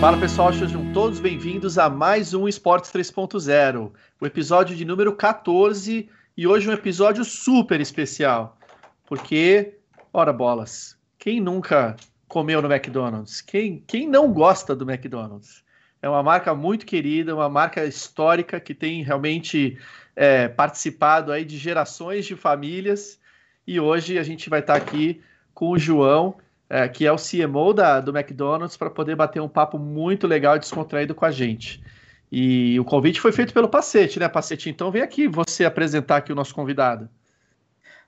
Fala 0.00 0.18
pessoal, 0.18 0.50
sejam 0.50 0.90
todos 0.94 1.20
bem-vindos 1.20 1.76
a 1.76 1.90
mais 1.90 2.32
um 2.32 2.48
Esportes 2.48 2.90
3.0, 2.90 3.92
o 4.18 4.26
episódio 4.26 4.74
de 4.74 4.82
número 4.82 5.14
14 5.14 6.08
e 6.34 6.46
hoje 6.46 6.70
um 6.70 6.72
episódio 6.72 7.22
super 7.22 7.82
especial, 7.82 8.56
porque, 9.04 9.74
ora 10.10 10.32
bolas, 10.32 10.96
quem 11.18 11.38
nunca 11.38 11.96
comeu 12.26 12.62
no 12.62 12.72
McDonald's? 12.72 13.42
Quem, 13.42 13.84
quem 13.86 14.08
não 14.08 14.32
gosta 14.32 14.74
do 14.74 14.90
McDonald's? 14.90 15.62
É 16.00 16.08
uma 16.08 16.22
marca 16.22 16.54
muito 16.54 16.86
querida, 16.86 17.34
uma 17.34 17.50
marca 17.50 17.84
histórica 17.84 18.58
que 18.58 18.72
tem 18.74 19.02
realmente 19.02 19.76
é, 20.16 20.48
participado 20.48 21.30
aí 21.30 21.44
de 21.44 21.58
gerações 21.58 22.24
de 22.24 22.34
famílias 22.34 23.20
e 23.66 23.78
hoje 23.78 24.18
a 24.18 24.22
gente 24.22 24.48
vai 24.48 24.60
estar 24.60 24.76
aqui 24.76 25.20
com 25.52 25.68
o 25.68 25.78
João, 25.78 26.38
é, 26.70 26.88
que 26.88 27.04
é 27.04 27.12
o 27.12 27.16
CMO 27.16 27.74
da, 27.74 28.00
do 28.00 28.16
McDonald's, 28.16 28.76
para 28.76 28.88
poder 28.88 29.16
bater 29.16 29.42
um 29.42 29.48
papo 29.48 29.76
muito 29.76 30.28
legal 30.28 30.54
e 30.54 30.60
descontraído 30.60 31.14
com 31.14 31.24
a 31.24 31.30
gente. 31.32 31.82
E 32.30 32.78
o 32.78 32.84
convite 32.84 33.20
foi 33.20 33.32
feito 33.32 33.52
pelo 33.52 33.68
Pacete, 33.68 34.20
né, 34.20 34.28
Pacete? 34.28 34.70
Então 34.70 34.92
vem 34.92 35.02
aqui 35.02 35.26
você 35.26 35.64
apresentar 35.64 36.18
aqui 36.18 36.32
o 36.32 36.36
nosso 36.36 36.54
convidado. 36.54 37.08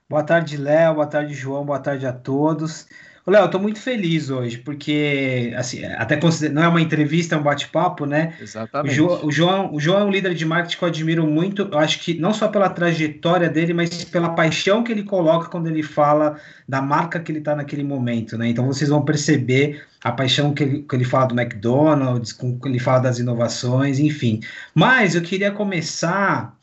Boa 0.09 0.23
tarde, 0.23 0.55
Léo. 0.55 0.95
Boa 0.95 1.07
tarde, 1.07 1.33
João. 1.33 1.65
Boa 1.65 1.79
tarde 1.79 2.05
a 2.05 2.13
todos. 2.13 2.87
Léo, 3.31 3.43
eu 3.43 3.49
tô 3.49 3.57
muito 3.57 3.79
feliz 3.79 4.29
hoje, 4.29 4.57
porque 4.57 5.53
assim, 5.55 5.85
até 5.85 6.19
não 6.51 6.61
é 6.61 6.67
uma 6.67 6.81
entrevista, 6.81 7.35
é 7.35 7.37
um 7.37 7.43
bate-papo, 7.43 8.05
né? 8.05 8.33
Exatamente. 8.41 8.91
O 8.91 8.95
João, 8.95 9.25
o, 9.25 9.31
João, 9.31 9.73
o 9.73 9.79
João 9.79 9.99
é 9.99 10.03
um 10.03 10.11
líder 10.11 10.33
de 10.33 10.45
marketing 10.45 10.77
que 10.77 10.83
eu 10.83 10.87
admiro 10.89 11.25
muito, 11.25 11.69
eu 11.71 11.79
acho 11.79 11.99
que 11.99 12.15
não 12.19 12.33
só 12.33 12.49
pela 12.49 12.69
trajetória 12.69 13.49
dele, 13.49 13.73
mas 13.73 14.03
pela 14.03 14.31
paixão 14.31 14.83
que 14.83 14.91
ele 14.91 15.03
coloca 15.03 15.47
quando 15.47 15.67
ele 15.67 15.81
fala 15.81 16.37
da 16.67 16.81
marca 16.81 17.17
que 17.17 17.31
ele 17.31 17.39
está 17.39 17.55
naquele 17.55 17.83
momento, 17.83 18.37
né? 18.37 18.49
Então 18.49 18.65
vocês 18.65 18.89
vão 18.89 19.05
perceber 19.05 19.83
a 20.03 20.11
paixão 20.11 20.53
que 20.53 20.63
ele, 20.63 20.81
que 20.81 20.93
ele 20.93 21.05
fala 21.05 21.27
do 21.27 21.39
McDonald's, 21.39 22.33
com 22.33 22.59
que 22.59 22.67
ele 22.67 22.79
fala 22.79 22.99
das 22.99 23.19
inovações, 23.19 23.99
enfim. 23.99 24.41
Mas 24.75 25.15
eu 25.15 25.21
queria 25.21 25.51
começar 25.51 26.57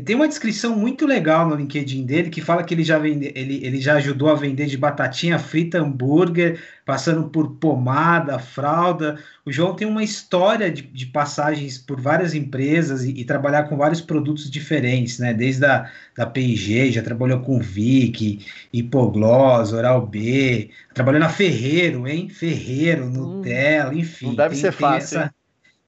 tem 0.00 0.16
uma 0.16 0.26
descrição 0.26 0.76
muito 0.76 1.06
legal 1.06 1.48
no 1.48 1.54
LinkedIn 1.54 2.04
dele 2.04 2.28
que 2.28 2.40
fala 2.40 2.64
que 2.64 2.74
ele 2.74 2.82
já, 2.82 2.98
vende, 2.98 3.30
ele, 3.32 3.64
ele 3.64 3.80
já 3.80 3.94
ajudou 3.94 4.28
a 4.28 4.34
vender 4.34 4.66
de 4.66 4.76
batatinha 4.76 5.38
frita, 5.38 5.78
hambúrguer, 5.78 6.60
passando 6.84 7.28
por 7.28 7.52
pomada, 7.58 8.36
fralda. 8.40 9.16
O 9.46 9.52
João 9.52 9.76
tem 9.76 9.86
uma 9.86 10.02
história 10.02 10.68
de, 10.68 10.82
de 10.82 11.06
passagens 11.06 11.78
por 11.78 12.00
várias 12.00 12.34
empresas 12.34 13.04
e, 13.04 13.10
e, 13.10 13.24
trabalhar 13.24 13.68
com 13.68 13.76
vários 13.76 14.00
produtos 14.00 14.50
diferentes, 14.50 15.20
né? 15.20 15.32
Desde 15.32 15.64
a 15.64 15.88
da 16.16 16.26
P&G, 16.26 16.90
já 16.90 17.02
trabalhou 17.02 17.38
com 17.40 17.60
Vic, 17.60 18.44
Hipogloss, 18.72 19.72
Oral 19.72 20.04
B, 20.04 20.70
trabalhou 20.92 21.20
na 21.20 21.28
Ferreiro, 21.28 22.08
hein? 22.08 22.28
Ferreiro, 22.28 23.04
hum. 23.04 23.10
Nutella, 23.10 23.90
hum, 23.90 23.98
enfim. 23.98 24.26
Não 24.26 24.34
deve 24.34 24.54
tem, 24.54 24.60
ser 24.60 24.72
fácil. 24.72 25.20
Essa, 25.20 25.32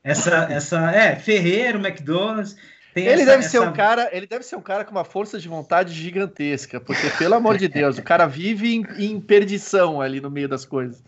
essa, 0.04 0.46
essa, 0.48 0.92
é, 0.92 1.16
Ferreiro, 1.16 1.84
McDonald's 1.84 2.56
ele 3.00 3.22
essa, 3.22 3.30
deve 3.33 3.42
ser 3.42 3.58
essa... 3.58 3.69
um 3.69 3.72
cara, 3.72 4.08
ele 4.12 4.27
deve 4.27 4.44
ser 4.44 4.56
um 4.56 4.61
cara 4.61 4.84
com 4.84 4.91
uma 4.91 5.05
força 5.05 5.39
de 5.39 5.48
vontade 5.48 5.92
gigantesca, 5.92 6.80
porque 6.80 7.11
pelo 7.19 7.34
amor 7.34 7.58
de 7.58 7.69
Deus, 7.69 7.98
o 7.98 8.03
cara 8.03 8.27
vive 8.27 8.75
em, 8.75 8.86
em 8.98 9.20
perdição 9.20 10.00
ali 10.00 10.20
no 10.20 10.30
meio 10.30 10.48
das 10.48 10.64
coisas. 10.64 11.03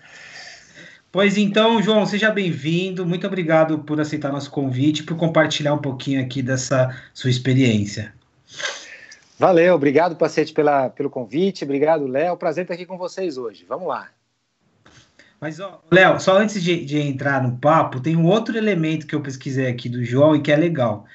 Pois 1.10 1.38
então, 1.38 1.82
João, 1.82 2.04
seja 2.04 2.30
bem-vindo. 2.30 3.06
Muito 3.06 3.26
obrigado 3.26 3.78
por 3.78 3.98
aceitar 3.98 4.30
nosso 4.30 4.50
convite, 4.50 5.02
por 5.02 5.16
compartilhar 5.16 5.72
um 5.72 5.78
pouquinho 5.78 6.20
aqui 6.20 6.42
dessa 6.42 6.94
sua 7.14 7.30
experiência. 7.30 8.12
Valeu, 9.38 9.74
obrigado, 9.74 10.16
Pacete, 10.16 10.52
pela, 10.52 10.90
pelo 10.90 11.08
convite. 11.08 11.64
Obrigado, 11.64 12.06
Léo. 12.06 12.36
Prazer 12.36 12.64
estar 12.64 12.74
aqui 12.74 12.84
com 12.84 12.98
vocês 12.98 13.38
hoje. 13.38 13.64
Vamos 13.66 13.88
lá. 13.88 14.10
Mas, 15.40 15.58
Léo, 15.90 16.20
só 16.20 16.36
antes 16.36 16.62
de, 16.62 16.84
de 16.84 16.98
entrar 16.98 17.42
no 17.42 17.56
papo, 17.56 18.00
tem 18.00 18.16
um 18.16 18.26
outro 18.26 18.58
elemento 18.58 19.06
que 19.06 19.14
eu 19.14 19.22
pesquisei 19.22 19.68
aqui 19.68 19.88
do 19.88 20.04
João 20.04 20.34
e 20.34 20.42
que 20.42 20.50
é 20.50 20.56
legal. 20.56 21.06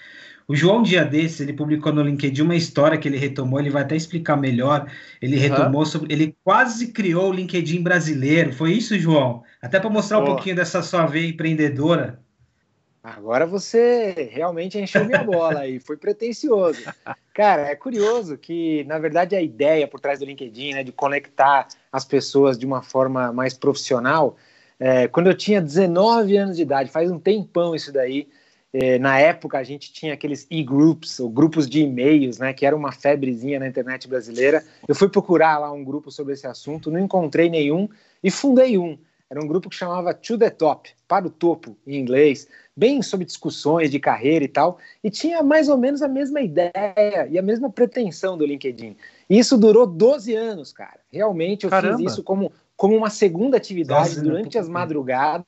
O 0.47 0.55
João, 0.55 0.79
um 0.79 0.83
dia 0.83 1.05
desses, 1.05 1.39
ele 1.39 1.53
publicou 1.53 1.93
no 1.93 2.01
LinkedIn 2.01 2.41
uma 2.41 2.55
história 2.55 2.97
que 2.97 3.07
ele 3.07 3.17
retomou, 3.17 3.59
ele 3.59 3.69
vai 3.69 3.83
até 3.83 3.95
explicar 3.95 4.35
melhor. 4.35 4.91
Ele 5.21 5.35
uhum. 5.35 5.41
retomou 5.41 5.85
sobre. 5.85 6.13
Ele 6.13 6.35
quase 6.43 6.91
criou 6.91 7.29
o 7.29 7.33
LinkedIn 7.33 7.81
brasileiro. 7.81 8.53
Foi 8.53 8.73
isso, 8.73 8.97
João? 8.99 9.43
Até 9.61 9.79
para 9.79 9.89
mostrar 9.89 10.19
um 10.19 10.25
pouquinho 10.25 10.55
dessa 10.55 10.81
sua 10.81 11.05
veia 11.05 11.27
empreendedora. 11.27 12.19
Agora 13.03 13.45
você 13.45 14.29
realmente 14.31 14.79
encheu 14.79 15.03
minha 15.03 15.23
bola 15.23 15.59
aí, 15.59 15.77
foi 15.77 15.97
pretencioso. 15.97 16.81
Cara, 17.33 17.63
é 17.63 17.75
curioso 17.75 18.37
que, 18.37 18.85
na 18.85 18.97
verdade, 18.97 19.35
a 19.35 19.41
ideia 19.41 19.85
por 19.85 19.99
trás 19.99 20.19
do 20.19 20.25
LinkedIn, 20.25 20.73
né, 20.73 20.83
de 20.83 20.93
conectar 20.93 21.67
as 21.91 22.05
pessoas 22.05 22.57
de 22.57 22.65
uma 22.65 22.81
forma 22.81 23.33
mais 23.33 23.53
profissional, 23.53 24.37
é, 24.79 25.09
quando 25.09 25.27
eu 25.27 25.33
tinha 25.33 25.61
19 25.61 26.37
anos 26.37 26.55
de 26.55 26.61
idade, 26.61 26.91
faz 26.91 27.11
um 27.11 27.19
tempão 27.19 27.75
isso 27.75 27.91
daí, 27.91 28.29
na 28.99 29.19
época 29.19 29.59
a 29.59 29.63
gente 29.63 29.93
tinha 29.93 30.13
aqueles 30.13 30.47
e-groups, 30.49 31.19
ou 31.19 31.29
grupos 31.29 31.69
de 31.69 31.81
e-mails, 31.81 32.39
né, 32.39 32.53
que 32.53 32.65
era 32.65 32.75
uma 32.75 32.91
febrezinha 32.91 33.59
na 33.59 33.67
internet 33.67 34.07
brasileira. 34.07 34.63
Eu 34.87 34.95
fui 34.95 35.07
procurar 35.07 35.59
lá 35.59 35.71
um 35.71 35.83
grupo 35.83 36.09
sobre 36.09 36.33
esse 36.33 36.47
assunto, 36.47 36.89
não 36.89 36.99
encontrei 36.99 37.49
nenhum 37.49 37.87
e 38.23 38.31
fundei 38.31 38.77
um. 38.77 38.97
Era 39.29 39.43
um 39.43 39.47
grupo 39.47 39.69
que 39.69 39.75
chamava 39.75 40.13
To 40.13 40.37
The 40.37 40.49
Top, 40.51 40.89
para 41.07 41.25
o 41.25 41.29
topo, 41.29 41.75
em 41.87 41.97
inglês, 41.97 42.47
bem 42.75 43.01
sobre 43.01 43.25
discussões 43.25 43.89
de 43.89 43.99
carreira 43.99 44.45
e 44.45 44.47
tal, 44.47 44.77
e 45.03 45.09
tinha 45.09 45.41
mais 45.41 45.69
ou 45.69 45.77
menos 45.77 46.01
a 46.01 46.07
mesma 46.07 46.41
ideia 46.41 47.27
e 47.29 47.37
a 47.37 47.41
mesma 47.41 47.69
pretensão 47.69 48.37
do 48.37 48.45
LinkedIn. 48.45 48.95
E 49.29 49.39
isso 49.39 49.57
durou 49.57 49.87
12 49.87 50.35
anos, 50.35 50.71
cara. 50.71 50.99
Realmente 51.11 51.63
eu 51.63 51.69
Caramba. 51.69 51.97
fiz 51.97 52.11
isso 52.11 52.23
como, 52.23 52.51
como 52.75 52.95
uma 52.95 53.09
segunda 53.09 53.57
atividade 53.57 54.09
Nossa, 54.09 54.21
durante 54.21 54.57
as 54.57 54.69
madrugadas 54.69 55.45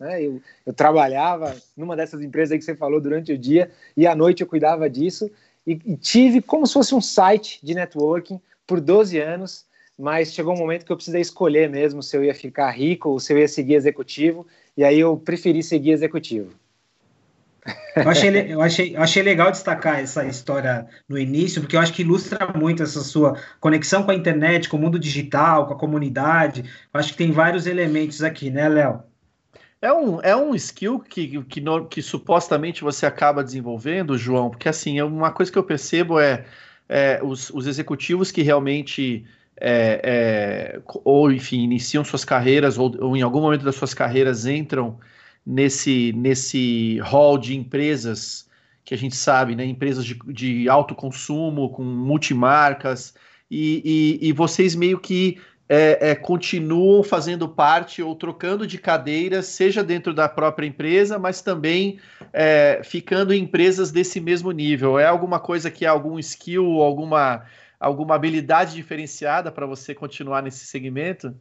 né? 0.00 0.22
Eu, 0.22 0.40
eu 0.66 0.72
trabalhava 0.72 1.54
numa 1.76 1.96
dessas 1.96 2.22
empresas 2.22 2.56
que 2.58 2.64
você 2.64 2.74
falou 2.74 3.00
durante 3.00 3.32
o 3.32 3.38
dia 3.38 3.70
e 3.96 4.06
à 4.06 4.14
noite 4.14 4.42
eu 4.42 4.46
cuidava 4.46 4.88
disso 4.88 5.30
e, 5.66 5.78
e 5.84 5.96
tive 5.96 6.42
como 6.42 6.66
se 6.66 6.72
fosse 6.72 6.94
um 6.94 7.00
site 7.00 7.60
de 7.62 7.74
networking 7.74 8.40
por 8.66 8.80
12 8.80 9.18
anos, 9.18 9.64
mas 9.98 10.32
chegou 10.32 10.54
um 10.54 10.58
momento 10.58 10.84
que 10.84 10.92
eu 10.92 10.96
precisei 10.96 11.20
escolher 11.20 11.68
mesmo 11.68 12.02
se 12.02 12.16
eu 12.16 12.24
ia 12.24 12.34
ficar 12.34 12.70
rico 12.70 13.10
ou 13.10 13.20
se 13.20 13.32
eu 13.32 13.38
ia 13.38 13.48
seguir 13.48 13.74
executivo, 13.74 14.46
e 14.76 14.84
aí 14.84 14.98
eu 14.98 15.16
preferi 15.16 15.62
seguir 15.62 15.90
executivo. 15.90 16.52
Eu 17.94 18.08
achei, 18.08 18.52
eu, 18.52 18.62
achei, 18.62 18.96
eu 18.96 19.02
achei 19.02 19.22
legal 19.22 19.50
destacar 19.50 20.00
essa 20.00 20.24
história 20.24 20.86
no 21.08 21.18
início, 21.18 21.60
porque 21.60 21.76
eu 21.76 21.80
acho 21.80 21.92
que 21.92 22.02
ilustra 22.02 22.52
muito 22.56 22.82
essa 22.82 23.00
sua 23.00 23.38
conexão 23.60 24.02
com 24.02 24.10
a 24.10 24.14
internet, 24.14 24.68
com 24.68 24.76
o 24.76 24.80
mundo 24.80 24.98
digital, 24.98 25.66
com 25.66 25.74
a 25.74 25.78
comunidade. 25.78 26.62
Eu 26.62 26.98
acho 26.98 27.12
que 27.12 27.18
tem 27.18 27.30
vários 27.30 27.66
elementos 27.66 28.22
aqui, 28.22 28.50
né, 28.50 28.68
Léo? 28.68 29.02
É 29.82 29.92
um, 29.92 30.20
é 30.20 30.36
um 30.36 30.54
skill 30.54 31.00
que, 31.00 31.42
que, 31.42 31.60
no, 31.60 31.86
que 31.86 32.00
supostamente 32.00 32.82
você 32.82 33.04
acaba 33.04 33.42
desenvolvendo, 33.42 34.16
João, 34.16 34.48
porque 34.48 34.68
assim, 34.68 35.00
é 35.00 35.04
uma 35.04 35.32
coisa 35.32 35.50
que 35.50 35.58
eu 35.58 35.64
percebo 35.64 36.20
é, 36.20 36.46
é 36.88 37.20
os, 37.20 37.50
os 37.50 37.66
executivos 37.66 38.30
que 38.30 38.42
realmente 38.42 39.26
é, 39.60 40.00
é, 40.04 40.82
ou 40.86 41.32
enfim, 41.32 41.62
iniciam 41.64 42.04
suas 42.04 42.24
carreiras, 42.24 42.78
ou, 42.78 42.96
ou, 43.04 43.16
em 43.16 43.22
algum 43.22 43.40
momento 43.40 43.64
das 43.64 43.74
suas 43.74 43.92
carreiras 43.92 44.46
entram 44.46 45.00
nesse, 45.44 46.12
nesse 46.12 47.00
hall 47.00 47.36
de 47.36 47.56
empresas 47.56 48.48
que 48.84 48.94
a 48.94 48.98
gente 48.98 49.16
sabe, 49.16 49.56
né? 49.56 49.64
Empresas 49.64 50.04
de, 50.04 50.16
de 50.28 50.68
alto 50.68 50.94
consumo, 50.94 51.70
com 51.70 51.82
multimarcas, 51.82 53.14
e, 53.50 54.18
e, 54.22 54.28
e 54.28 54.32
vocês 54.32 54.74
meio 54.74 54.98
que 54.98 55.38
é, 55.68 56.10
é, 56.10 56.14
continuam 56.14 57.02
fazendo 57.02 57.48
parte 57.48 58.02
ou 58.02 58.14
trocando 58.14 58.66
de 58.66 58.78
cadeiras, 58.78 59.46
seja 59.46 59.82
dentro 59.82 60.12
da 60.12 60.28
própria 60.28 60.66
empresa, 60.66 61.18
mas 61.18 61.40
também 61.40 61.98
é, 62.32 62.80
ficando 62.84 63.32
em 63.32 63.42
empresas 63.42 63.90
desse 63.90 64.20
mesmo 64.20 64.50
nível. 64.52 64.98
É 64.98 65.06
alguma 65.06 65.40
coisa 65.40 65.70
que 65.70 65.84
é 65.84 65.88
algum 65.88 66.18
skill, 66.18 66.82
alguma, 66.82 67.46
alguma 67.80 68.14
habilidade 68.14 68.74
diferenciada 68.74 69.50
para 69.50 69.66
você 69.66 69.94
continuar 69.94 70.42
nesse 70.42 70.66
segmento? 70.66 71.34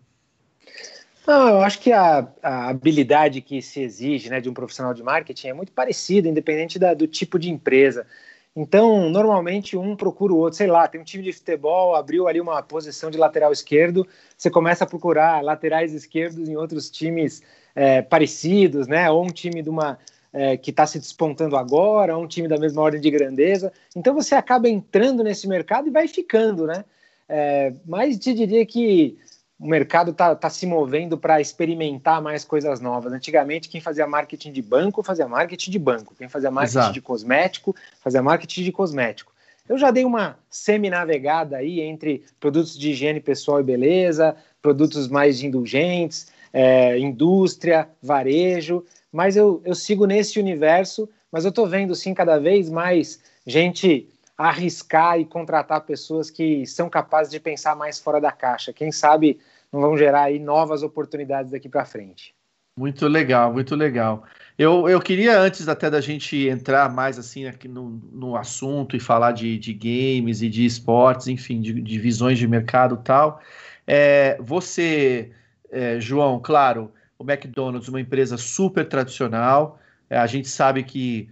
Não, 1.25 1.49
eu 1.49 1.61
acho 1.61 1.79
que 1.79 1.91
a, 1.91 2.27
a, 2.41 2.69
habilidade 2.69 3.41
que 3.41 3.61
se 3.61 3.81
exige 3.81 4.29
né, 4.29 4.41
de 4.41 4.49
um 4.49 4.53
profissional 4.53 4.93
de 4.93 5.03
marketing 5.03 5.49
é 5.49 5.53
muito 5.53 5.71
parecida, 5.71 6.27
independente 6.27 6.79
da, 6.79 6.93
do 6.93 7.07
tipo 7.07 7.37
de 7.37 7.49
empresa. 7.49 8.07
Então, 8.55 9.09
normalmente 9.09 9.77
um 9.77 9.95
procura 9.95 10.33
o 10.33 10.37
outro, 10.37 10.57
sei 10.57 10.67
lá, 10.67 10.87
tem 10.87 10.99
um 10.99 11.05
time 11.05 11.23
de 11.23 11.31
futebol, 11.31 11.95
abriu 11.95 12.27
ali 12.27 12.41
uma 12.41 12.61
posição 12.61 13.09
de 13.09 13.17
lateral 13.17 13.51
esquerdo, 13.51 14.05
você 14.37 14.49
começa 14.49 14.83
a 14.83 14.87
procurar 14.87 15.41
laterais 15.41 15.93
esquerdos 15.93 16.49
em 16.49 16.57
outros 16.57 16.89
times 16.89 17.41
é, 17.73 18.01
parecidos, 18.01 18.87
né? 18.87 19.09
Ou 19.09 19.23
um 19.23 19.29
time 19.29 19.61
de 19.61 19.69
uma 19.69 19.97
é, 20.33 20.57
que 20.57 20.69
está 20.71 20.85
se 20.85 20.99
despontando 20.99 21.55
agora, 21.55 22.17
ou 22.17 22.23
um 22.23 22.27
time 22.27 22.47
da 22.47 22.57
mesma 22.57 22.81
ordem 22.81 22.99
de 22.99 23.09
grandeza. 23.09 23.71
Então 23.95 24.13
você 24.13 24.35
acaba 24.35 24.67
entrando 24.67 25.23
nesse 25.23 25.47
mercado 25.47 25.87
e 25.87 25.91
vai 25.91 26.07
ficando, 26.07 26.67
né? 26.67 26.83
É, 27.29 27.73
mas 27.85 28.17
te 28.17 28.33
diria 28.33 28.65
que 28.65 29.17
o 29.61 29.67
mercado 29.67 30.09
está 30.09 30.35
tá 30.35 30.49
se 30.49 30.65
movendo 30.65 31.19
para 31.19 31.39
experimentar 31.39 32.19
mais 32.19 32.43
coisas 32.43 32.79
novas. 32.79 33.13
Antigamente, 33.13 33.69
quem 33.69 33.79
fazia 33.79 34.07
marketing 34.07 34.51
de 34.51 34.61
banco 34.61 35.03
fazia 35.03 35.27
marketing 35.27 35.69
de 35.69 35.77
banco, 35.77 36.15
quem 36.17 36.27
fazia 36.27 36.49
marketing 36.49 36.77
Exato. 36.79 36.93
de 36.93 37.01
cosmético 37.01 37.75
fazia 37.99 38.23
marketing 38.23 38.63
de 38.63 38.71
cosmético. 38.71 39.31
Eu 39.69 39.77
já 39.77 39.91
dei 39.91 40.03
uma 40.03 40.39
semi-navegada 40.49 41.57
aí 41.57 41.79
entre 41.79 42.25
produtos 42.39 42.75
de 42.75 42.89
higiene 42.89 43.19
pessoal 43.19 43.59
e 43.59 43.63
beleza, 43.63 44.35
produtos 44.63 45.07
mais 45.07 45.43
indulgentes, 45.43 46.31
é, 46.51 46.97
indústria, 46.97 47.87
varejo, 48.01 48.83
mas 49.13 49.37
eu, 49.37 49.61
eu 49.63 49.75
sigo 49.75 50.07
nesse 50.07 50.39
universo, 50.39 51.07
mas 51.31 51.45
eu 51.45 51.49
estou 51.49 51.67
vendo 51.67 51.93
sim 51.93 52.15
cada 52.15 52.39
vez 52.39 52.67
mais 52.67 53.19
gente 53.45 54.09
arriscar 54.35 55.19
e 55.19 55.25
contratar 55.25 55.81
pessoas 55.81 56.31
que 56.31 56.65
são 56.65 56.89
capazes 56.89 57.31
de 57.31 57.39
pensar 57.39 57.75
mais 57.75 57.99
fora 57.99 58.19
da 58.19 58.31
caixa. 58.31 58.73
Quem 58.73 58.91
sabe 58.91 59.39
vão 59.71 59.97
gerar 59.97 60.23
aí 60.23 60.39
novas 60.39 60.83
oportunidades 60.83 61.51
daqui 61.51 61.69
para 61.69 61.85
frente. 61.85 62.35
Muito 62.77 63.07
legal, 63.07 63.53
muito 63.53 63.75
legal. 63.75 64.23
Eu, 64.57 64.87
eu 64.87 64.99
queria, 64.99 65.39
antes 65.39 65.67
até 65.67 65.89
da 65.89 65.99
gente 65.99 66.47
entrar 66.47 66.91
mais 66.91 67.19
assim 67.19 67.45
aqui 67.45 67.67
no, 67.67 68.01
no 68.11 68.35
assunto 68.35 68.95
e 68.95 68.99
falar 68.99 69.33
de, 69.33 69.57
de 69.57 69.73
games 69.73 70.41
e 70.41 70.49
de 70.49 70.65
esportes, 70.65 71.27
enfim, 71.27 71.61
de, 71.61 71.73
de 71.81 71.99
visões 71.99 72.39
de 72.39 72.47
mercado 72.47 72.95
e 72.95 73.03
tal, 73.03 73.41
é, 73.85 74.37
você, 74.41 75.31
é, 75.69 75.99
João, 75.99 76.39
claro, 76.39 76.91
o 77.19 77.29
McDonald's, 77.29 77.89
uma 77.89 77.99
empresa 77.99 78.37
super 78.37 78.87
tradicional, 78.87 79.79
é, 80.09 80.17
a 80.17 80.27
gente 80.27 80.47
sabe 80.47 80.83
que 80.83 81.29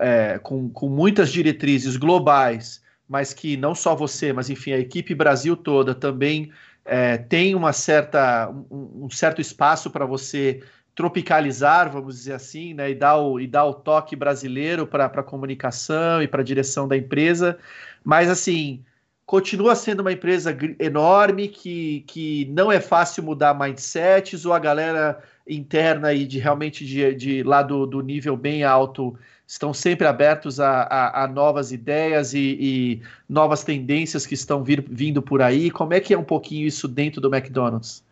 é, 0.00 0.38
com, 0.38 0.68
com 0.68 0.88
muitas 0.88 1.32
diretrizes 1.32 1.96
globais, 1.96 2.82
mas 3.08 3.32
que 3.32 3.56
não 3.56 3.74
só 3.74 3.94
você, 3.94 4.32
mas 4.32 4.50
enfim, 4.50 4.72
a 4.72 4.78
equipe 4.78 5.14
Brasil 5.14 5.56
toda 5.56 5.94
também 5.94 6.50
é, 6.84 7.16
tem 7.16 7.54
uma 7.54 7.72
certa, 7.72 8.50
um, 8.70 9.04
um 9.04 9.10
certo 9.10 9.40
espaço 9.40 9.90
para 9.90 10.04
você 10.04 10.62
tropicalizar, 10.94 11.90
vamos 11.90 12.16
dizer 12.16 12.34
assim, 12.34 12.72
né, 12.74 12.90
e 12.90 12.94
dar 12.94 13.16
o, 13.16 13.40
e 13.40 13.46
dar 13.46 13.64
o 13.64 13.74
toque 13.74 14.14
brasileiro 14.14 14.86
para 14.86 15.06
a 15.06 15.22
comunicação 15.22 16.22
e 16.22 16.28
para 16.28 16.40
a 16.40 16.44
direção 16.44 16.86
da 16.86 16.96
empresa, 16.96 17.58
mas 18.04 18.30
assim, 18.30 18.84
continua 19.26 19.74
sendo 19.74 20.00
uma 20.00 20.12
empresa 20.12 20.56
enorme 20.78 21.48
que, 21.48 22.04
que 22.06 22.44
não 22.50 22.70
é 22.70 22.80
fácil 22.80 23.24
mudar 23.24 23.54
mindsets, 23.54 24.44
ou 24.44 24.52
a 24.52 24.58
galera 24.58 25.20
interna 25.48 26.12
e 26.12 26.26
de 26.26 26.38
realmente 26.38 26.86
de, 26.86 27.14
de 27.14 27.42
lá 27.42 27.62
do, 27.62 27.86
do 27.86 28.00
nível 28.00 28.36
bem 28.36 28.64
alto 28.64 29.18
estão 29.46 29.74
sempre 29.74 30.06
abertos 30.06 30.58
a, 30.58 30.82
a, 30.82 31.24
a 31.24 31.28
novas 31.28 31.72
ideias 31.72 32.32
e, 32.34 32.56
e, 32.60 33.02
novas 33.28 33.62
tendências 33.62 34.26
que 34.26 34.34
estão 34.34 34.64
vir, 34.64 34.84
vindo 34.88 35.20
por 35.20 35.42
aí. 35.42 35.70
Como 35.70 35.92
é 35.92 36.00
que 36.00 36.14
é 36.14 36.18
um 36.18 36.24
pouquinho 36.24 36.66
isso 36.66 36.88
dentro 36.88 37.20
do 37.20 37.34
McDonald's? 37.34 38.02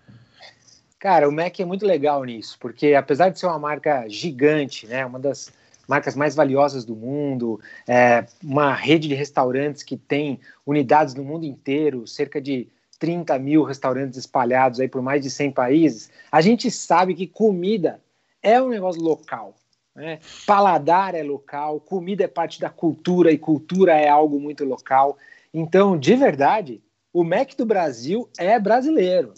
Cara, 0.99 1.29
o 1.29 1.33
Mac 1.33 1.59
é 1.59 1.65
muito 1.65 1.85
legal 1.85 2.23
nisso, 2.23 2.57
porque 2.61 2.95
apesar 2.95 3.31
de 3.31 3.39
ser 3.39 3.47
uma 3.47 3.59
marca 3.59 4.09
gigante, 4.09 4.87
né, 4.87 5.05
uma 5.05 5.19
das 5.19 5.53
marcas 5.89 6.15
mais 6.15 6.35
valiosas 6.35 6.85
do 6.85 6.95
mundo, 6.95 7.61
é, 7.89 8.25
uma 8.43 8.73
rede 8.73 9.09
de 9.09 9.15
restaurantes 9.15 9.83
que 9.83 9.97
tem 9.97 10.39
unidades 10.65 11.15
no 11.15 11.25
mundo 11.25 11.45
inteiro, 11.45 12.07
cerca 12.07 12.41
de 12.41 12.69
30 13.01 13.37
mil 13.41 13.65
restaurantes 13.65 14.17
espalhados 14.17 14.79
aí 14.79 14.87
por 14.87 15.03
mais 15.03 15.21
de 15.23 15.29
100 15.29 15.51
países, 15.51 16.11
a 16.31 16.41
gente 16.41 16.71
sabe 16.71 17.15
que 17.15 17.27
comida 17.27 18.01
é 18.41 18.63
um 18.63 18.69
negócio 18.69 19.03
local. 19.03 19.57
Né? 19.95 20.19
Paladar 20.47 21.15
é 21.15 21.23
local, 21.23 21.81
comida 21.81 22.25
é 22.25 22.29
parte 22.29 22.61
da 22.61 22.71
cultura 22.71 23.31
e 23.31 23.39
cultura 23.39 23.93
é 23.93 24.09
algo 24.09 24.41
muito 24.41 24.65
local. 24.65 25.19
Então, 25.53 25.99
de 25.99 26.15
verdade, 26.17 26.83
o 27.13 27.23
Mac 27.23 27.55
do 27.55 27.67
Brasil 27.67 28.29
é 28.39 28.59
brasileiro. 28.59 29.35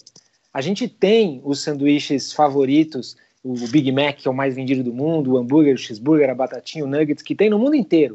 A 0.53 0.61
gente 0.61 0.89
tem 0.89 1.41
os 1.45 1.61
sanduíches 1.61 2.33
favoritos, 2.33 3.17
o 3.43 3.55
Big 3.69 3.91
Mac, 3.91 4.17
que 4.17 4.29
é 4.29 4.31
o 4.31 4.35
mais 4.35 4.55
vendido 4.55 4.85
do 4.85 4.95
mundo, 4.95 5.33
o 5.33 5.37
hambúrguer, 5.37 5.75
o 5.75 5.79
cheeseburger, 5.79 6.31
a 6.31 6.35
batatinha, 6.35 6.85
o 6.85 6.89
nuggets, 6.89 7.23
que 7.23 7.35
tem 7.35 7.51
no 7.51 7.59
mundo 7.59 7.75
inteiro. 7.75 8.15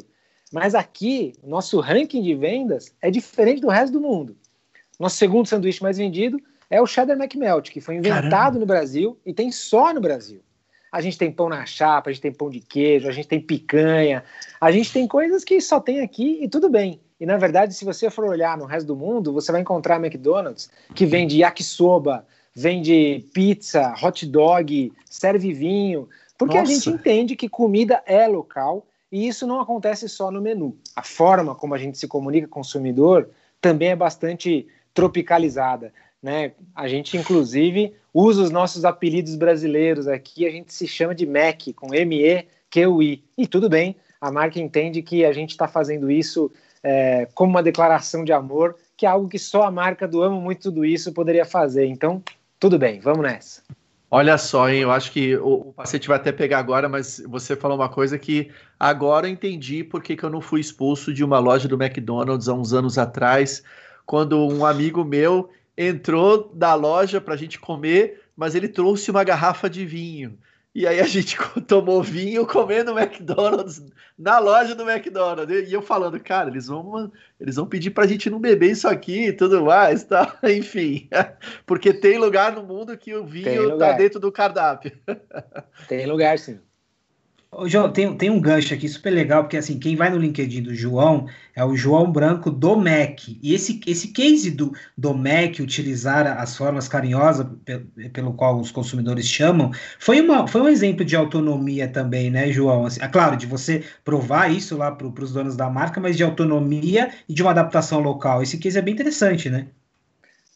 Mas 0.52 0.74
aqui, 0.74 1.34
nosso 1.44 1.80
ranking 1.80 2.24
de 2.24 2.34
vendas 2.34 2.96
é 3.02 3.12
diferente 3.12 3.62
do 3.62 3.68
resto 3.68 3.94
do 3.94 4.02
mundo. 4.02 4.36
Nosso 4.98 5.18
segundo 5.18 5.48
sanduíche 5.48 5.84
mais 5.84 5.98
vendido 5.98 6.42
é 6.70 6.82
o 6.82 6.88
Cheddar 6.88 7.18
McMelt, 7.18 7.70
que 7.72 7.82
foi 7.82 7.96
inventado 7.96 8.32
Caramba. 8.32 8.60
no 8.60 8.66
Brasil 8.66 9.18
e 9.26 9.34
tem 9.34 9.52
só 9.52 9.94
no 9.94 10.02
Brasil. 10.02 10.42
A 10.92 11.02
gente 11.02 11.18
tem 11.18 11.32
pão 11.32 11.50
na 11.50 11.66
chapa, 11.66 12.10
a 12.10 12.14
gente 12.14 12.22
tem 12.22 12.32
pão 12.32 12.50
de 12.50 12.60
queijo, 12.60 13.08
a 13.08 13.12
gente 13.12 13.28
tem 13.28 13.40
picanha, 13.40 14.24
a 14.60 14.72
gente 14.72 14.92
tem 14.92 15.08
coisas 15.08 15.44
que 15.44 15.62
só 15.62 15.80
tem 15.80 16.02
aqui 16.02 16.40
e 16.42 16.48
tudo 16.48 16.70
bem. 16.70 17.00
E 17.20 17.26
na 17.26 17.38
verdade, 17.38 17.74
se 17.74 17.84
você 17.86 18.10
for 18.10 18.26
olhar 18.26 18.58
no 18.58 18.66
resto 18.66 18.88
do 18.88 18.96
mundo, 18.96 19.34
você 19.34 19.52
vai 19.52 19.62
encontrar 19.62 19.98
McDonald's 19.98 20.70
que 20.96 21.06
vende 21.06 21.38
yakisoba, 21.40 22.26
vende 22.56 23.26
pizza, 23.34 23.94
hot 24.02 24.26
dog, 24.26 24.92
serve 25.06 25.54
vinho, 25.54 26.08
porque 26.38 26.58
Nossa. 26.58 26.72
a 26.72 26.74
gente 26.74 26.90
entende 26.90 27.36
que 27.36 27.50
comida 27.50 28.02
é 28.06 28.26
local 28.28 28.86
e 29.12 29.28
isso 29.28 29.46
não 29.46 29.60
acontece 29.60 30.08
só 30.08 30.32
no 30.32 30.42
menu. 30.42 30.78
A 30.96 31.04
forma 31.04 31.54
como 31.54 31.76
a 31.76 31.78
gente 31.78 31.98
se 31.98 32.08
comunica 32.08 32.48
com 32.48 32.60
o 32.60 32.64
consumidor 32.64 33.30
também 33.62 33.90
é 33.90 33.96
bastante 33.96 34.68
tropicalizada. 34.94 35.94
Né? 36.22 36.52
A 36.76 36.88
gente, 36.88 37.18
inclusive, 37.18 37.94
usa 38.14 38.44
os 38.44 38.52
nossos 38.52 38.84
apelidos 38.84 39.36
brasileiros 39.36 40.08
aqui, 40.08 40.46
a 40.46 40.52
gente 40.52 40.74
se 40.74 40.88
chama 40.88 41.16
de 41.16 41.26
MEC, 41.26 41.74
com 41.74 41.94
M-E-Q-U-I. 41.94 43.24
E 43.38 43.48
tudo 43.48 43.70
bem, 43.70 43.96
a 44.20 44.32
marca 44.32 44.60
entende 44.60 45.02
que 45.02 45.24
a 45.24 45.32
gente 45.32 45.52
está 45.52 45.68
fazendo 45.68 46.12
isso 46.12 46.52
é, 46.84 47.28
como 47.34 47.52
uma 47.52 47.64
declaração 47.64 48.24
de 48.24 48.34
amor, 48.34 48.76
que 48.98 49.06
é 49.06 49.10
algo 49.10 49.30
que 49.30 49.40
só 49.40 49.64
a 49.64 49.72
marca 49.72 50.08
do 50.08 50.22
Amo 50.22 50.42
Muito 50.42 50.64
Tudo 50.64 50.86
Isso 50.86 51.14
poderia 51.14 51.46
fazer. 51.46 51.86
Então, 51.86 52.22
tudo 52.60 52.78
bem, 52.78 53.00
vamos 53.00 53.22
nessa. 53.22 53.62
Olha 54.12 54.38
só, 54.38 54.68
hein? 54.68 54.82
Eu 54.82 54.92
acho 54.92 55.12
que 55.12 55.38
o, 55.38 55.70
o 55.70 55.74
paciente 55.74 56.08
vai 56.08 56.18
até 56.18 56.32
pegar 56.32 56.58
agora, 56.58 56.90
mas 56.90 57.22
você 57.28 57.56
falou 57.56 57.78
uma 57.78 57.90
coisa 57.90 58.18
que 58.18 58.50
agora 58.80 59.28
eu 59.28 59.32
entendi 59.32 59.84
por 59.84 60.02
que, 60.02 60.16
que 60.16 60.24
eu 60.24 60.30
não 60.30 60.42
fui 60.42 60.60
expulso 60.60 61.14
de 61.14 61.24
uma 61.24 61.38
loja 61.38 61.68
do 61.68 61.82
McDonald's 61.82 62.50
há 62.50 62.54
uns 62.54 62.74
anos 62.74 62.98
atrás, 62.98 63.64
quando 64.08 64.48
um 64.48 64.66
amigo 64.66 65.06
meu 65.06 65.50
entrou 65.80 66.52
da 66.54 66.76
loja 66.76 67.22
para 67.22 67.36
a 67.36 67.38
gente 67.38 67.58
comer, 67.58 68.22
mas 68.36 68.54
ele 68.54 68.68
trouxe 68.68 69.10
uma 69.10 69.24
garrafa 69.24 69.70
de 69.70 69.86
vinho. 69.86 70.38
E 70.76 70.86
aí 70.86 71.00
a 71.00 71.06
gente 71.06 71.38
tomou 71.66 72.04
vinho 72.04 72.46
comendo 72.46 72.98
McDonald's 72.98 73.82
na 74.18 74.40
loja 74.40 74.76
do 74.76 74.88
McDonald's. 74.88 75.70
E 75.70 75.74
eu 75.74 75.82
falando, 75.82 76.20
cara, 76.20 76.50
eles 76.50 76.68
vão, 76.68 77.10
eles 77.40 77.56
vão 77.56 77.66
pedir 77.66 77.92
pra 77.92 78.06
gente 78.06 78.30
não 78.30 78.40
beber 78.40 78.72
isso 78.72 78.90
aqui 78.90 79.28
e 79.28 79.34
tudo 79.34 79.64
mais, 79.64 80.04
tá? 80.04 80.38
Enfim. 80.44 81.08
Porque 81.66 81.94
tem 81.94 82.18
lugar 82.18 82.52
no 82.52 82.64
mundo 82.64 82.98
que 82.98 83.16
o 83.16 83.26
vinho 83.26 83.78
tá 83.78 83.94
dentro 83.94 84.20
do 84.20 84.32
cardápio. 84.34 84.92
Tem 85.88 86.06
lugar, 86.06 86.38
sim. 86.38 86.60
Ô, 87.52 87.68
João, 87.68 87.92
tem, 87.92 88.16
tem 88.16 88.30
um 88.30 88.40
gancho 88.40 88.76
aqui 88.76 88.88
super 88.88 89.10
legal, 89.10 89.44
porque 89.44 89.58
assim, 89.58 89.80
quem 89.80 89.96
vai 89.96 90.12
no 90.12 90.20
LinkedIn 90.20 90.62
do 90.62 90.76
João 90.76 91.28
é 91.56 91.66
o 91.66 91.76
João 91.76 92.12
Branco 92.12 92.52
do 92.52 92.78
MEC. 92.78 93.40
E 93.42 93.56
esse, 93.56 93.82
esse 93.88 94.10
case 94.10 94.52
do, 94.52 94.72
do 94.96 95.16
MEC 95.16 95.60
utilizar 95.60 96.28
as 96.40 96.56
formas 96.56 96.88
carinhosas 96.88 97.48
pelo 98.14 98.34
qual 98.34 98.60
os 98.60 98.72
consumidores 98.72 99.26
chamam, 99.26 99.72
foi, 99.98 100.22
uma, 100.22 100.48
foi 100.48 100.62
um 100.62 100.70
exemplo 100.70 101.04
de 101.04 101.16
autonomia 101.16 101.88
também, 101.88 102.30
né, 102.30 102.52
João? 102.52 102.86
Assim, 102.86 103.02
é 103.02 103.08
claro, 103.08 103.36
de 103.36 103.48
você 103.48 103.84
provar 104.06 104.52
isso 104.54 104.78
lá 104.78 104.92
para 104.92 105.08
os 105.08 105.34
donos 105.34 105.56
da 105.56 105.72
marca, 105.72 106.00
mas 106.00 106.16
de 106.16 106.24
autonomia 106.24 107.10
e 107.28 107.34
de 107.34 107.42
uma 107.42 107.50
adaptação 107.50 108.00
local. 108.00 108.44
Esse 108.44 108.60
case 108.60 108.78
é 108.78 108.82
bem 108.82 108.94
interessante, 108.94 109.50
né? 109.50 109.68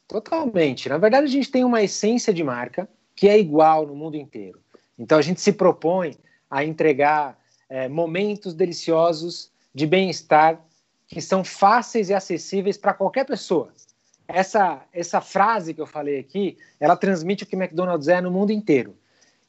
Totalmente. 0.08 0.88
Na 0.90 1.00
verdade, 1.00 1.26
a 1.26 1.30
gente 1.30 1.50
tem 1.50 1.64
uma 1.64 1.82
essência 1.82 2.32
de 2.32 2.44
marca 2.44 2.88
que 3.16 3.28
é 3.28 3.40
igual 3.40 3.88
no 3.88 3.96
mundo 3.96 4.16
inteiro. 4.16 4.60
Então 4.98 5.18
a 5.18 5.22
gente 5.24 5.42
se 5.42 5.52
propõe 5.52 6.16
a 6.54 6.64
entregar 6.64 7.36
é, 7.68 7.90
momentos 7.90 8.54
deliciosos 8.54 9.50
de 9.74 9.88
bem-estar 9.88 10.62
que 11.08 11.20
são 11.20 11.44
fáceis 11.44 12.12
e 12.12 12.14
acessíveis 12.14 12.78
para 12.78 12.94
qualquer 12.94 13.26
pessoa. 13.26 13.74
Essa, 14.28 14.84
essa 14.94 15.20
frase 15.20 15.74
que 15.74 15.82
eu 15.82 15.88
falei 15.88 16.20
aqui, 16.20 16.56
ela 16.80 16.96
transmite 16.96 17.44
o 17.44 17.48
que 17.48 17.56
McDonald's 17.56 18.08
é 18.08 18.22
no 18.22 18.30
mundo 18.30 18.52
inteiro. 18.52 18.96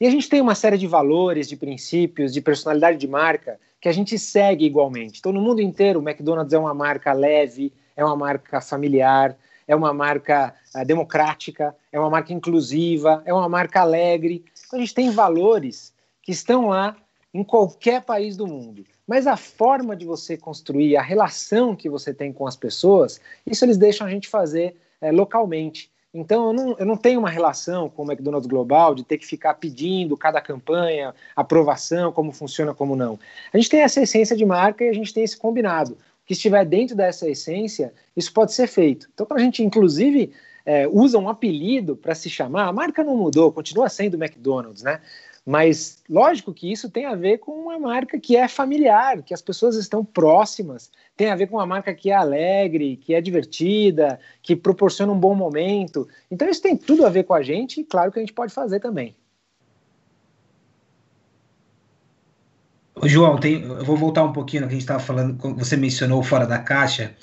E 0.00 0.06
a 0.06 0.10
gente 0.10 0.30
tem 0.30 0.40
uma 0.40 0.54
série 0.54 0.78
de 0.78 0.86
valores, 0.86 1.46
de 1.46 1.56
princípios, 1.56 2.32
de 2.32 2.40
personalidade 2.40 2.96
de 2.96 3.06
marca 3.06 3.60
que 3.78 3.88
a 3.88 3.92
gente 3.92 4.18
segue 4.18 4.64
igualmente. 4.64 5.18
Então, 5.18 5.30
no 5.30 5.42
mundo 5.42 5.60
inteiro, 5.60 6.00
o 6.00 6.02
McDonald's 6.02 6.54
é 6.54 6.58
uma 6.58 6.72
marca 6.72 7.12
leve, 7.12 7.70
é 7.94 8.02
uma 8.02 8.16
marca 8.16 8.62
familiar, 8.62 9.36
é 9.68 9.76
uma 9.76 9.92
marca 9.92 10.54
uh, 10.74 10.84
democrática, 10.86 11.76
é 11.92 12.00
uma 12.00 12.08
marca 12.08 12.32
inclusiva, 12.32 13.22
é 13.26 13.32
uma 13.32 13.48
marca 13.48 13.82
alegre. 13.82 14.42
Então, 14.66 14.78
a 14.78 14.80
gente 14.80 14.94
tem 14.94 15.10
valores 15.10 15.93
que 16.24 16.32
estão 16.32 16.68
lá 16.68 16.96
em 17.32 17.44
qualquer 17.44 18.02
país 18.02 18.36
do 18.36 18.46
mundo. 18.46 18.84
Mas 19.06 19.26
a 19.26 19.36
forma 19.36 19.94
de 19.94 20.06
você 20.06 20.36
construir, 20.36 20.96
a 20.96 21.02
relação 21.02 21.76
que 21.76 21.88
você 21.88 22.14
tem 22.14 22.32
com 22.32 22.46
as 22.46 22.56
pessoas, 22.56 23.20
isso 23.46 23.64
eles 23.64 23.76
deixam 23.76 24.06
a 24.06 24.10
gente 24.10 24.28
fazer 24.28 24.76
é, 25.00 25.12
localmente. 25.12 25.92
Então, 26.14 26.46
eu 26.46 26.52
não, 26.52 26.76
eu 26.78 26.86
não 26.86 26.96
tenho 26.96 27.18
uma 27.18 27.28
relação 27.28 27.90
com 27.90 28.04
o 28.04 28.06
McDonald's 28.06 28.48
Global 28.48 28.94
de 28.94 29.02
ter 29.02 29.18
que 29.18 29.26
ficar 29.26 29.54
pedindo 29.54 30.16
cada 30.16 30.40
campanha, 30.40 31.12
aprovação, 31.34 32.12
como 32.12 32.30
funciona, 32.30 32.72
como 32.72 32.94
não. 32.94 33.18
A 33.52 33.58
gente 33.58 33.68
tem 33.68 33.80
essa 33.80 34.00
essência 34.00 34.36
de 34.36 34.46
marca 34.46 34.84
e 34.84 34.88
a 34.88 34.92
gente 34.92 35.12
tem 35.12 35.24
esse 35.24 35.36
combinado. 35.36 35.94
O 35.94 36.26
que 36.26 36.32
estiver 36.32 36.64
dentro 36.64 36.96
dessa 36.96 37.28
essência, 37.28 37.92
isso 38.16 38.32
pode 38.32 38.54
ser 38.54 38.68
feito. 38.68 39.08
Então, 39.12 39.26
quando 39.26 39.40
a 39.40 39.42
gente, 39.42 39.62
inclusive, 39.64 40.32
é, 40.64 40.86
usa 40.86 41.18
um 41.18 41.28
apelido 41.28 41.96
para 41.96 42.14
se 42.14 42.30
chamar, 42.30 42.68
a 42.68 42.72
marca 42.72 43.02
não 43.02 43.16
mudou, 43.16 43.50
continua 43.52 43.88
sendo 43.88 44.16
McDonald's, 44.16 44.84
né? 44.84 45.00
Mas 45.46 46.02
lógico 46.08 46.54
que 46.54 46.72
isso 46.72 46.90
tem 46.90 47.04
a 47.04 47.14
ver 47.14 47.38
com 47.38 47.52
uma 47.52 47.78
marca 47.78 48.18
que 48.18 48.34
é 48.34 48.48
familiar, 48.48 49.22
que 49.22 49.34
as 49.34 49.42
pessoas 49.42 49.76
estão 49.76 50.02
próximas, 50.02 50.90
tem 51.14 51.30
a 51.30 51.36
ver 51.36 51.48
com 51.48 51.56
uma 51.56 51.66
marca 51.66 51.92
que 51.92 52.10
é 52.10 52.14
alegre, 52.14 52.96
que 52.96 53.14
é 53.14 53.20
divertida, 53.20 54.18
que 54.42 54.56
proporciona 54.56 55.12
um 55.12 55.18
bom 55.18 55.34
momento. 55.34 56.08
Então 56.30 56.48
isso 56.48 56.62
tem 56.62 56.76
tudo 56.76 57.04
a 57.04 57.10
ver 57.10 57.24
com 57.24 57.34
a 57.34 57.42
gente 57.42 57.80
e 57.80 57.84
claro 57.84 58.10
que 58.10 58.18
a 58.18 58.22
gente 58.22 58.32
pode 58.32 58.54
fazer 58.54 58.80
também. 58.80 59.14
João, 63.02 63.38
tem, 63.38 63.62
eu 63.62 63.84
vou 63.84 63.96
voltar 63.96 64.24
um 64.24 64.32
pouquinho 64.32 64.62
no 64.62 64.68
que 64.68 64.74
a 64.74 64.76
gente 64.76 64.84
estava 64.84 65.00
falando, 65.00 65.36
você 65.58 65.76
mencionou 65.76 66.22
fora 66.22 66.46
da 66.46 66.58
caixa, 66.58 67.14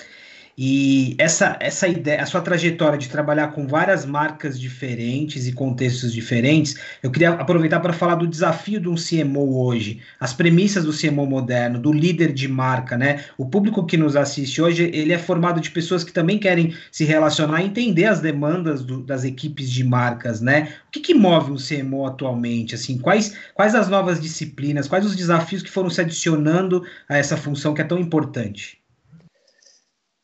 e 0.56 1.14
essa, 1.18 1.56
essa 1.60 1.88
ideia, 1.88 2.22
a 2.22 2.26
sua 2.26 2.42
trajetória 2.42 2.98
de 2.98 3.08
trabalhar 3.08 3.48
com 3.48 3.66
várias 3.66 4.04
marcas 4.04 4.60
diferentes 4.60 5.46
e 5.46 5.52
contextos 5.52 6.12
diferentes, 6.12 6.76
eu 7.02 7.10
queria 7.10 7.30
aproveitar 7.30 7.80
para 7.80 7.92
falar 7.92 8.16
do 8.16 8.26
desafio 8.26 8.78
de 8.78 8.88
um 8.88 8.94
CMO 8.94 9.64
hoje, 9.64 10.00
as 10.20 10.34
premissas 10.34 10.84
do 10.84 10.92
CMO 10.92 11.26
moderno, 11.26 11.78
do 11.78 11.90
líder 11.90 12.32
de 12.34 12.46
marca, 12.48 12.98
né? 12.98 13.24
O 13.38 13.46
público 13.46 13.86
que 13.86 13.96
nos 13.96 14.14
assiste 14.14 14.60
hoje, 14.60 14.90
ele 14.92 15.12
é 15.12 15.18
formado 15.18 15.58
de 15.60 15.70
pessoas 15.70 16.04
que 16.04 16.12
também 16.12 16.38
querem 16.38 16.74
se 16.90 17.04
relacionar 17.04 17.62
e 17.62 17.66
entender 17.66 18.04
as 18.04 18.20
demandas 18.20 18.84
do, 18.84 19.02
das 19.02 19.24
equipes 19.24 19.70
de 19.70 19.82
marcas, 19.82 20.42
né? 20.42 20.74
O 20.88 20.90
que, 20.90 21.00
que 21.00 21.14
move 21.14 21.50
um 21.50 21.56
CMO 21.56 22.06
atualmente? 22.06 22.74
Assim, 22.74 22.98
quais, 22.98 23.34
quais 23.54 23.74
as 23.74 23.88
novas 23.88 24.20
disciplinas, 24.20 24.86
quais 24.86 25.06
os 25.06 25.16
desafios 25.16 25.62
que 25.62 25.70
foram 25.70 25.88
se 25.88 26.00
adicionando 26.02 26.84
a 27.08 27.16
essa 27.16 27.38
função 27.38 27.72
que 27.72 27.80
é 27.80 27.84
tão 27.84 27.98
importante? 27.98 28.81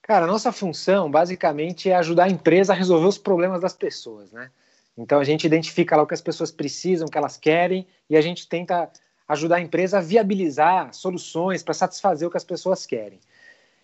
Cara, 0.09 0.25
a 0.25 0.27
nossa 0.27 0.51
função 0.51 1.11
basicamente 1.11 1.91
é 1.91 1.95
ajudar 1.95 2.25
a 2.25 2.31
empresa 2.31 2.73
a 2.73 2.77
resolver 2.77 3.07
os 3.07 3.19
problemas 3.19 3.61
das 3.61 3.75
pessoas, 3.75 4.33
né? 4.33 4.51
Então 4.97 5.21
a 5.21 5.25
gente 5.25 5.47
identifica 5.47 5.95
lá 5.95 6.03
o 6.03 6.07
que 6.07 6.15
as 6.15 6.23
pessoas 6.23 6.51
precisam, 6.51 7.07
o 7.07 7.11
que 7.11 7.19
elas 7.19 7.37
querem, 7.37 7.87
e 8.09 8.17
a 8.17 8.21
gente 8.23 8.49
tenta 8.49 8.89
ajudar 9.29 9.57
a 9.57 9.61
empresa 9.61 9.99
a 9.99 10.01
viabilizar 10.01 10.95
soluções 10.95 11.63
para 11.63 11.75
satisfazer 11.75 12.27
o 12.27 12.31
que 12.31 12.39
as 12.39 12.45
pessoas 12.45 12.87
querem. 12.87 13.21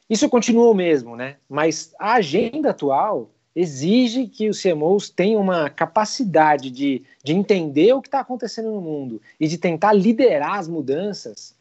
Isso 0.09 0.27
continua 0.31 0.71
o 0.71 0.75
mesmo, 0.75 1.15
né? 1.15 1.37
Mas 1.47 1.95
a 1.99 2.15
agenda 2.15 2.71
atual 2.71 3.29
exige 3.55 4.27
que 4.27 4.49
os 4.49 4.63
CMOs 4.63 5.11
tenham 5.11 5.43
uma 5.43 5.69
capacidade 5.69 6.71
de, 6.71 7.05
de 7.23 7.35
entender 7.35 7.93
o 7.93 8.01
que 8.01 8.09
está 8.09 8.21
acontecendo 8.21 8.71
no 8.71 8.81
mundo 8.81 9.21
e 9.39 9.47
de 9.47 9.59
tentar 9.59 9.93
liderar 9.93 10.59
as 10.59 10.69
mudanças 10.69 11.55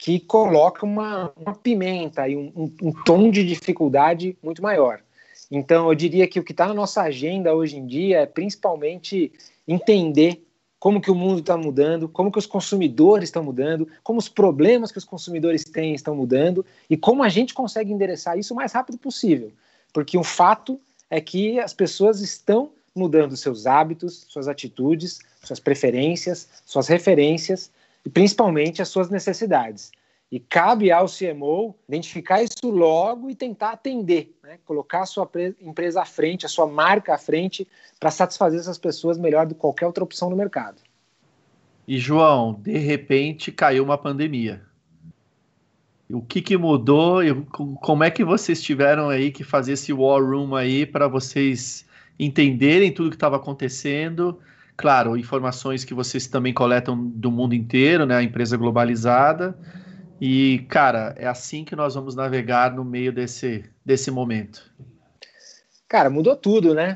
que 0.00 0.18
coloca 0.18 0.86
uma, 0.86 1.30
uma 1.36 1.54
pimenta 1.54 2.26
e 2.26 2.34
um, 2.34 2.50
um, 2.56 2.88
um, 2.88 2.92
tom 3.04 3.30
de 3.30 3.44
dificuldade 3.44 4.34
muito 4.42 4.62
maior. 4.62 5.02
Então, 5.50 5.90
eu 5.90 5.94
diria 5.94 6.26
que 6.26 6.40
o 6.40 6.42
que 6.42 6.52
está 6.52 6.66
na 6.66 6.72
nossa 6.72 7.02
agenda 7.02 7.54
hoje 7.54 7.76
em 7.76 7.86
dia 7.86 8.20
é 8.20 8.26
principalmente 8.26 9.30
entender 9.68 10.42
como 10.78 11.02
que 11.02 11.10
o 11.10 11.14
mundo 11.14 11.40
está 11.40 11.54
mudando, 11.54 12.08
como 12.08 12.32
que 12.32 12.38
os 12.38 12.46
consumidores 12.46 13.28
estão 13.28 13.44
mudando, 13.44 13.86
como 14.02 14.18
os 14.18 14.26
problemas 14.26 14.90
que 14.90 14.96
os 14.96 15.04
consumidores 15.04 15.64
têm 15.64 15.94
estão 15.94 16.16
mudando 16.16 16.64
e 16.88 16.96
como 16.96 17.22
a 17.22 17.28
gente 17.28 17.52
consegue 17.52 17.92
endereçar 17.92 18.38
isso 18.38 18.54
o 18.54 18.56
mais 18.56 18.72
rápido 18.72 18.96
possível. 18.96 19.52
Porque 19.92 20.16
o 20.16 20.24
fato 20.24 20.80
é 21.10 21.20
que 21.20 21.60
as 21.60 21.74
pessoas 21.74 22.22
estão 22.22 22.70
mudando 22.94 23.36
seus 23.36 23.66
hábitos, 23.66 24.24
suas 24.30 24.48
atitudes, 24.48 25.18
suas 25.44 25.60
preferências, 25.60 26.48
suas 26.64 26.88
referências, 26.88 27.70
e 28.04 28.10
principalmente 28.10 28.80
as 28.80 28.88
suas 28.88 29.10
necessidades. 29.10 29.90
E 30.30 30.38
cabe 30.38 30.92
ao 30.92 31.06
CMO 31.06 31.74
identificar 31.88 32.40
isso 32.40 32.70
logo 32.70 33.28
e 33.28 33.34
tentar 33.34 33.72
atender, 33.72 34.32
né? 34.44 34.58
colocar 34.64 35.00
a 35.00 35.06
sua 35.06 35.28
empresa 35.60 36.02
à 36.02 36.04
frente, 36.04 36.46
a 36.46 36.48
sua 36.48 36.68
marca 36.68 37.14
à 37.14 37.18
frente, 37.18 37.66
para 37.98 38.12
satisfazer 38.12 38.60
essas 38.60 38.78
pessoas 38.78 39.18
melhor 39.18 39.44
do 39.46 39.54
que 39.54 39.60
qualquer 39.60 39.86
outra 39.86 40.04
opção 40.04 40.30
no 40.30 40.36
mercado. 40.36 40.80
E 41.86 41.98
João, 41.98 42.52
de 42.52 42.78
repente 42.78 43.50
caiu 43.50 43.82
uma 43.82 43.98
pandemia. 43.98 44.62
O 46.08 46.22
que, 46.22 46.40
que 46.40 46.56
mudou 46.56 47.24
e 47.24 47.34
como 47.80 48.04
é 48.04 48.10
que 48.10 48.24
vocês 48.24 48.62
tiveram 48.62 49.08
aí 49.08 49.32
que 49.32 49.42
fazer 49.42 49.72
esse 49.72 49.92
war 49.92 50.22
room 50.22 50.54
aí 50.54 50.86
para 50.86 51.08
vocês 51.08 51.84
entenderem 52.18 52.92
tudo 52.92 53.10
que 53.10 53.16
estava 53.16 53.36
acontecendo 53.36 54.38
claro, 54.80 55.14
informações 55.14 55.84
que 55.84 55.92
vocês 55.92 56.26
também 56.26 56.54
coletam 56.54 56.96
do 56.96 57.30
mundo 57.30 57.54
inteiro, 57.54 58.06
né? 58.06 58.16
A 58.16 58.22
empresa 58.22 58.56
globalizada. 58.56 59.54
E, 60.18 60.64
cara, 60.70 61.14
é 61.18 61.26
assim 61.26 61.66
que 61.66 61.76
nós 61.76 61.94
vamos 61.94 62.14
navegar 62.14 62.74
no 62.74 62.82
meio 62.82 63.12
desse, 63.12 63.62
desse 63.84 64.10
momento. 64.10 64.72
Cara, 65.86 66.08
mudou 66.08 66.34
tudo, 66.34 66.74
né? 66.74 66.94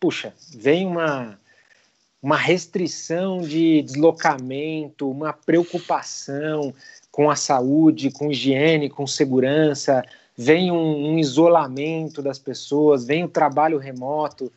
Puxa, 0.00 0.32
vem 0.54 0.86
uma, 0.86 1.38
uma 2.22 2.38
restrição 2.38 3.42
de 3.42 3.82
deslocamento, 3.82 5.10
uma 5.10 5.34
preocupação 5.34 6.72
com 7.10 7.28
a 7.28 7.36
saúde, 7.36 8.10
com 8.10 8.30
higiene, 8.30 8.88
com 8.88 9.06
segurança, 9.06 10.02
vem 10.34 10.70
um, 10.70 11.12
um 11.12 11.18
isolamento 11.18 12.22
das 12.22 12.38
pessoas, 12.38 13.04
vem 13.04 13.24
o 13.24 13.28
trabalho 13.28 13.76
remoto 13.76 14.50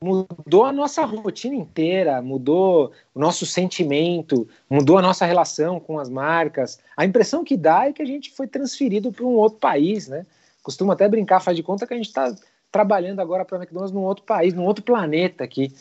mudou 0.00 0.64
a 0.64 0.72
nossa 0.72 1.04
rotina 1.04 1.54
inteira, 1.54 2.22
mudou 2.22 2.92
o 3.14 3.18
nosso 3.18 3.44
sentimento, 3.44 4.48
mudou 4.70 4.98
a 4.98 5.02
nossa 5.02 5.26
relação 5.26 5.80
com 5.80 5.98
as 5.98 6.08
marcas. 6.08 6.78
A 6.96 7.04
impressão 7.04 7.44
que 7.44 7.56
dá 7.56 7.86
é 7.86 7.92
que 7.92 8.02
a 8.02 8.06
gente 8.06 8.30
foi 8.30 8.46
transferido 8.46 9.12
para 9.12 9.24
um 9.24 9.34
outro 9.34 9.58
país, 9.58 10.08
né? 10.08 10.24
Costumo 10.62 10.92
até 10.92 11.08
brincar, 11.08 11.40
faz 11.40 11.56
de 11.56 11.62
conta 11.62 11.86
que 11.86 11.94
a 11.94 11.96
gente 11.96 12.06
está 12.06 12.34
trabalhando 12.70 13.20
agora 13.20 13.44
para 13.44 13.56
a 13.56 13.60
McDonald's 13.60 13.92
num 13.92 14.04
outro 14.04 14.24
país, 14.24 14.54
num 14.54 14.64
outro 14.64 14.84
planeta 14.84 15.42
aqui. 15.42 15.72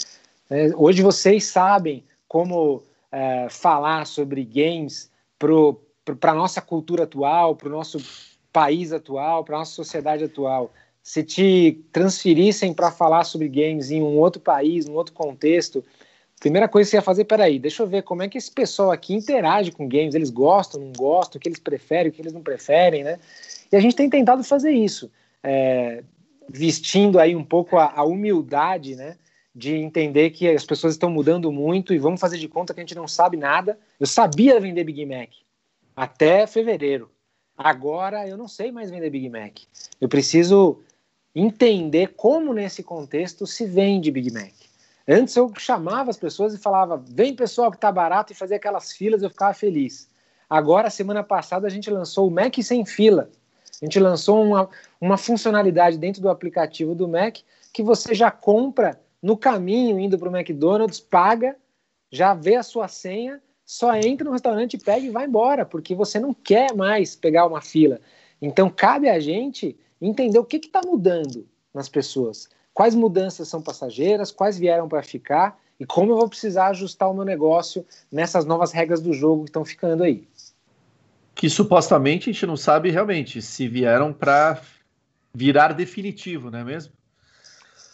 É, 0.49 0.71
hoje 0.75 1.01
vocês 1.01 1.45
sabem 1.45 2.03
como 2.27 2.81
é, 3.11 3.47
falar 3.49 4.05
sobre 4.07 4.43
games 4.43 5.11
para 5.37 6.31
a 6.31 6.35
nossa 6.35 6.61
cultura 6.61 7.03
atual, 7.03 7.55
para 7.55 7.67
o 7.67 7.71
nosso 7.71 7.99
país 8.51 8.91
atual, 8.91 9.43
para 9.43 9.57
a 9.57 9.59
nossa 9.59 9.73
sociedade 9.73 10.23
atual 10.23 10.71
se 11.07 11.23
te 11.23 11.85
transferissem 11.89 12.73
para 12.73 12.91
falar 12.91 13.23
sobre 13.23 13.47
games 13.47 13.91
em 13.91 14.01
um 14.01 14.17
outro 14.17 14.41
país, 14.41 14.85
num 14.85 14.95
outro 14.95 15.13
contexto, 15.13 15.81
primeira 16.37 16.67
coisa 16.67 16.85
que 16.85 16.91
você 16.91 16.97
ia 16.97 17.01
fazer, 17.01 17.23
peraí, 17.23 17.57
deixa 17.57 17.81
eu 17.81 17.87
ver 17.87 18.03
como 18.03 18.23
é 18.23 18.27
que 18.27 18.37
esse 18.37 18.51
pessoal 18.51 18.91
aqui 18.91 19.13
interage 19.13 19.71
com 19.71 19.87
games, 19.87 20.15
eles 20.15 20.29
gostam, 20.29 20.81
não 20.81 20.91
gostam, 20.91 21.37
o 21.37 21.41
que 21.41 21.47
eles 21.47 21.61
preferem, 21.61 22.09
o 22.09 22.11
que 22.11 22.21
eles 22.21 22.33
não 22.33 22.41
preferem, 22.41 23.05
né? 23.05 23.19
E 23.71 23.77
a 23.77 23.79
gente 23.79 23.95
tem 23.95 24.09
tentado 24.09 24.43
fazer 24.43 24.71
isso, 24.71 25.09
é, 25.41 26.03
vestindo 26.49 27.21
aí 27.21 27.37
um 27.37 27.43
pouco 27.43 27.77
a, 27.77 27.89
a 27.95 28.03
humildade, 28.03 28.97
né? 28.97 29.15
de 29.55 29.75
entender 29.75 30.31
que 30.31 30.49
as 30.49 30.65
pessoas 30.65 30.93
estão 30.93 31.09
mudando 31.09 31.51
muito 31.53 31.93
e 31.93 31.97
vamos 31.97 32.19
fazer 32.19 32.37
de 32.37 32.49
conta 32.49 32.73
que 32.73 32.81
a 32.81 32.83
gente 32.83 32.93
não 32.93 33.07
sabe 33.07 33.37
nada. 33.37 33.79
Eu 33.97 34.05
sabia 34.05 34.59
vender 34.59 34.83
Big 34.83 35.03
Mac 35.05 35.29
até 35.95 36.45
fevereiro. 36.45 37.09
Agora 37.57 38.27
eu 38.27 38.37
não 38.37 38.47
sei 38.47 38.71
mais 38.71 38.91
vender 38.91 39.09
Big 39.09 39.29
Mac. 39.29 39.57
Eu 39.99 40.07
preciso 40.07 40.83
entender 41.39 42.13
como 42.15 42.53
nesse 42.53 42.81
contexto 42.81 43.45
se 43.45 43.65
vende 43.65 44.09
Big 44.09 44.31
Mac. 44.31 44.53
Antes 45.07 45.35
eu 45.35 45.51
chamava 45.57 46.09
as 46.09 46.17
pessoas 46.17 46.53
e 46.53 46.57
falava: 46.57 46.97
vem 46.97 47.35
pessoal 47.35 47.71
que 47.71 47.77
tá 47.77 47.91
barato 47.91 48.33
e 48.33 48.35
fazia 48.35 48.57
aquelas 48.57 48.91
filas, 48.91 49.21
eu 49.21 49.29
ficava 49.29 49.53
feliz. 49.53 50.09
Agora, 50.49 50.89
semana 50.89 51.23
passada, 51.23 51.67
a 51.67 51.69
gente 51.69 51.89
lançou 51.89 52.27
o 52.27 52.31
Mac 52.31 52.55
sem 52.63 52.85
fila. 52.85 53.29
A 53.81 53.85
gente 53.85 53.99
lançou 53.99 54.43
uma, 54.43 54.69
uma 54.99 55.17
funcionalidade 55.17 55.97
dentro 55.97 56.21
do 56.21 56.29
aplicativo 56.29 56.95
do 56.95 57.07
Mac 57.07 57.37
que 57.71 57.83
você 57.83 58.15
já 58.15 58.31
compra 58.31 58.99
no 59.21 59.37
caminho 59.37 59.99
indo 59.99 60.17
para 60.17 60.29
o 60.29 60.35
McDonald's, 60.35 60.99
paga, 60.99 61.55
já 62.11 62.33
vê 62.33 62.55
a 62.55 62.63
sua 62.63 62.87
senha, 62.87 63.41
só 63.63 63.93
entra 63.95 64.25
no 64.25 64.31
restaurante, 64.31 64.77
pega 64.77 65.05
e 65.05 65.11
vai 65.11 65.25
embora, 65.25 65.65
porque 65.65 65.93
você 65.93 66.19
não 66.19 66.33
quer 66.33 66.73
mais 66.73 67.15
pegar 67.15 67.45
uma 67.45 67.61
fila. 67.61 67.99
Então, 68.41 68.69
cabe 68.69 69.09
a 69.09 69.19
gente 69.19 69.77
entender 70.01 70.39
o 70.39 70.45
que 70.45 70.57
está 70.57 70.81
mudando 70.85 71.47
nas 71.73 71.89
pessoas. 71.89 72.49
Quais 72.73 72.93
mudanças 72.93 73.47
são 73.47 73.61
passageiras, 73.61 74.31
quais 74.31 74.57
vieram 74.57 74.87
para 74.87 75.01
ficar 75.01 75.59
e 75.79 75.85
como 75.85 76.11
eu 76.11 76.17
vou 76.17 76.29
precisar 76.29 76.67
ajustar 76.67 77.09
o 77.09 77.13
meu 77.13 77.25
negócio 77.25 77.85
nessas 78.11 78.45
novas 78.45 78.71
regras 78.71 79.01
do 79.01 79.13
jogo 79.13 79.43
que 79.43 79.49
estão 79.49 79.65
ficando 79.65 80.03
aí. 80.03 80.27
Que 81.35 81.49
supostamente 81.49 82.29
a 82.29 82.33
gente 82.33 82.45
não 82.45 82.57
sabe 82.57 82.89
realmente 82.89 83.41
se 83.41 83.67
vieram 83.67 84.11
para 84.11 84.61
virar 85.33 85.73
definitivo, 85.73 86.49
não 86.49 86.59
é 86.59 86.63
mesmo? 86.63 86.93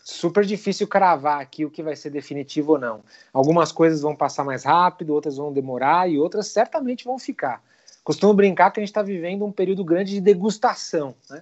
Super 0.04 0.46
difícil 0.46 0.88
cravar 0.88 1.42
aqui 1.42 1.66
o 1.66 1.70
que 1.70 1.84
vai 1.84 1.96
ser 1.96 2.10
definitivo 2.10 2.74
ou 2.74 2.80
não. 2.80 3.04
Algumas 3.32 3.72
coisas 3.72 4.02
vão 4.02 4.16
passar 4.16 4.44
mais 4.44 4.64
rápido, 4.64 5.14
outras 5.14 5.38
vão 5.38 5.52
demorar 5.52 6.10
e 6.10 6.18
outras 6.18 6.48
certamente 6.48 7.06
vão 7.06 7.18
ficar. 7.18 7.64
Costumo 8.04 8.34
brincar 8.34 8.72
que 8.72 8.80
a 8.80 8.84
gente 8.84 8.90
está 8.90 9.02
vivendo 9.02 9.46
um 9.46 9.52
período 9.52 9.84
grande 9.84 10.12
de 10.12 10.22
degustação. 10.22 11.16
Né? 11.30 11.42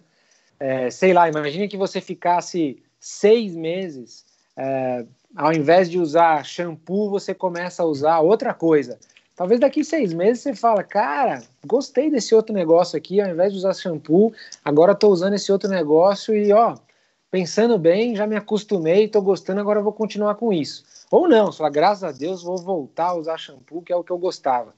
É, 0.61 0.91
sei 0.91 1.11
lá, 1.11 1.27
imagine 1.27 1.67
que 1.67 1.75
você 1.75 1.99
ficasse 1.99 2.77
seis 2.99 3.55
meses, 3.55 4.23
é, 4.55 5.03
ao 5.35 5.51
invés 5.51 5.89
de 5.89 5.97
usar 5.97 6.45
shampoo, 6.45 7.09
você 7.09 7.33
começa 7.33 7.81
a 7.81 7.85
usar 7.87 8.19
outra 8.19 8.53
coisa. 8.53 8.99
Talvez 9.35 9.59
daqui 9.59 9.83
seis 9.83 10.13
meses 10.13 10.43
você 10.43 10.53
fala, 10.53 10.83
cara, 10.83 11.41
gostei 11.65 12.11
desse 12.11 12.35
outro 12.35 12.53
negócio 12.53 12.95
aqui, 12.95 13.19
ao 13.19 13.27
invés 13.27 13.51
de 13.51 13.57
usar 13.57 13.73
shampoo, 13.73 14.31
agora 14.63 14.91
estou 14.91 15.11
usando 15.11 15.33
esse 15.33 15.51
outro 15.51 15.67
negócio 15.67 16.35
e 16.35 16.53
ó, 16.53 16.75
pensando 17.31 17.79
bem, 17.79 18.15
já 18.15 18.27
me 18.27 18.35
acostumei, 18.35 19.05
estou 19.05 19.23
gostando, 19.23 19.61
agora 19.61 19.81
vou 19.81 19.93
continuar 19.93 20.35
com 20.35 20.53
isso. 20.53 20.83
Ou 21.09 21.27
não, 21.27 21.51
só 21.51 21.67
graças 21.71 22.03
a 22.03 22.11
Deus 22.11 22.43
vou 22.43 22.57
voltar 22.59 23.07
a 23.07 23.15
usar 23.15 23.39
shampoo, 23.39 23.81
que 23.81 23.91
é 23.91 23.95
o 23.95 24.03
que 24.03 24.11
eu 24.11 24.17
gostava. 24.19 24.75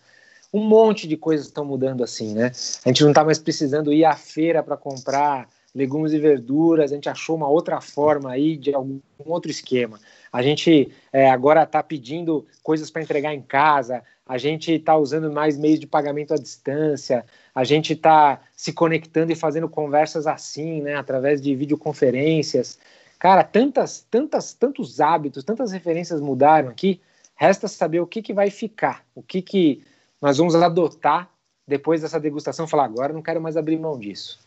Um 0.53 0.63
monte 0.63 1.09
de 1.09 1.17
coisas 1.17 1.47
estão 1.47 1.65
mudando 1.65 2.05
assim, 2.05 2.33
né? 2.33 2.53
A 2.85 2.87
gente 2.87 3.03
não 3.03 3.09
está 3.09 3.25
mais 3.25 3.37
precisando 3.37 3.91
ir 3.91 4.05
à 4.05 4.15
feira 4.15 4.63
para 4.63 4.77
comprar 4.77 5.49
legumes 5.73 6.13
e 6.13 6.19
verduras, 6.19 6.91
a 6.91 6.95
gente 6.95 7.09
achou 7.09 7.35
uma 7.35 7.47
outra 7.47 7.81
forma 7.81 8.31
aí 8.31 8.55
de 8.57 8.73
algum 8.73 8.99
outro 9.25 9.49
esquema. 9.49 9.99
A 10.31 10.41
gente 10.41 10.91
é, 11.11 11.29
agora 11.29 11.63
está 11.63 11.81
pedindo 11.81 12.45
coisas 12.61 12.91
para 12.91 13.01
entregar 13.01 13.33
em 13.33 13.41
casa, 13.41 14.03
a 14.25 14.37
gente 14.37 14.71
está 14.73 14.95
usando 14.95 15.31
mais 15.31 15.57
meios 15.57 15.79
de 15.79 15.87
pagamento 15.87 16.33
à 16.33 16.37
distância, 16.37 17.25
a 17.53 17.63
gente 17.63 17.93
está 17.93 18.41
se 18.55 18.71
conectando 18.71 19.31
e 19.31 19.35
fazendo 19.35 19.67
conversas 19.67 20.27
assim, 20.27 20.81
né, 20.81 20.95
através 20.95 21.41
de 21.41 21.55
videoconferências. 21.55 22.79
Cara, 23.19 23.43
tantas, 23.43 24.05
tantas, 24.09 24.53
tantos 24.53 24.99
hábitos, 24.99 25.43
tantas 25.43 25.71
referências 25.71 26.21
mudaram 26.21 26.69
aqui. 26.69 27.01
Resta 27.35 27.67
saber 27.67 27.99
o 27.99 28.07
que, 28.07 28.21
que 28.21 28.33
vai 28.33 28.49
ficar, 28.49 29.03
o 29.15 29.23
que, 29.23 29.41
que 29.41 29.83
nós 30.21 30.37
vamos 30.37 30.55
adotar 30.55 31.29
depois 31.67 32.01
dessa 32.01 32.19
degustação. 32.19 32.67
Falar 32.67 32.85
agora, 32.85 33.13
não 33.13 33.21
quero 33.21 33.41
mais 33.41 33.57
abrir 33.57 33.79
mão 33.79 33.97
disso. 33.97 34.39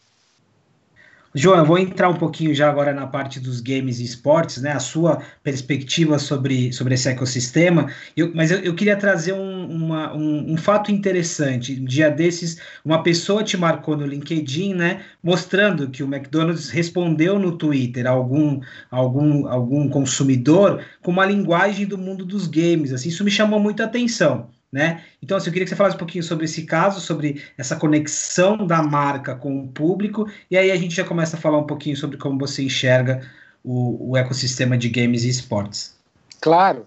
João, 1.38 1.58
eu 1.58 1.66
vou 1.66 1.78
entrar 1.78 2.08
um 2.08 2.14
pouquinho 2.14 2.54
já 2.54 2.66
agora 2.66 2.94
na 2.94 3.06
parte 3.06 3.38
dos 3.38 3.60
games 3.60 4.00
e 4.00 4.04
esportes, 4.04 4.62
né? 4.62 4.72
A 4.72 4.80
sua 4.80 5.22
perspectiva 5.42 6.18
sobre, 6.18 6.72
sobre 6.72 6.94
esse 6.94 7.10
ecossistema. 7.10 7.92
Eu, 8.16 8.32
mas 8.34 8.50
eu, 8.50 8.60
eu 8.60 8.74
queria 8.74 8.96
trazer 8.96 9.34
um, 9.34 9.66
uma, 9.70 10.16
um, 10.16 10.54
um, 10.54 10.56
fato 10.56 10.90
interessante. 10.90 11.78
Um 11.78 11.84
dia 11.84 12.10
desses, 12.10 12.58
uma 12.82 13.02
pessoa 13.02 13.44
te 13.44 13.54
marcou 13.54 13.98
no 13.98 14.06
LinkedIn, 14.06 14.72
né? 14.72 15.04
Mostrando 15.22 15.90
que 15.90 16.02
o 16.02 16.06
McDonald's 16.06 16.70
respondeu 16.70 17.38
no 17.38 17.52
Twitter 17.58 18.06
a 18.06 18.10
algum, 18.10 18.62
algum, 18.90 19.46
algum 19.46 19.90
consumidor 19.90 20.82
com 21.02 21.10
uma 21.10 21.26
linguagem 21.26 21.84
do 21.84 21.98
mundo 21.98 22.24
dos 22.24 22.46
games. 22.46 22.94
Assim, 22.94 23.10
isso 23.10 23.22
me 23.22 23.30
chamou 23.30 23.60
muita 23.60 23.84
atenção. 23.84 24.48
Né? 24.76 25.02
Então, 25.22 25.38
assim, 25.38 25.46
eu 25.46 25.54
queria 25.54 25.64
que 25.64 25.70
você 25.70 25.74
falasse 25.74 25.96
um 25.96 25.98
pouquinho 25.98 26.22
sobre 26.22 26.44
esse 26.44 26.66
caso, 26.66 27.00
sobre 27.00 27.42
essa 27.56 27.76
conexão 27.76 28.66
da 28.66 28.82
marca 28.82 29.34
com 29.34 29.58
o 29.58 29.68
público, 29.68 30.30
e 30.50 30.58
aí 30.58 30.70
a 30.70 30.76
gente 30.76 30.94
já 30.94 31.02
começa 31.02 31.38
a 31.38 31.40
falar 31.40 31.56
um 31.56 31.66
pouquinho 31.66 31.96
sobre 31.96 32.18
como 32.18 32.38
você 32.38 32.62
enxerga 32.62 33.26
o, 33.64 34.10
o 34.10 34.16
ecossistema 34.18 34.76
de 34.76 34.90
games 34.90 35.24
e 35.24 35.30
esportes. 35.30 35.96
Claro. 36.42 36.86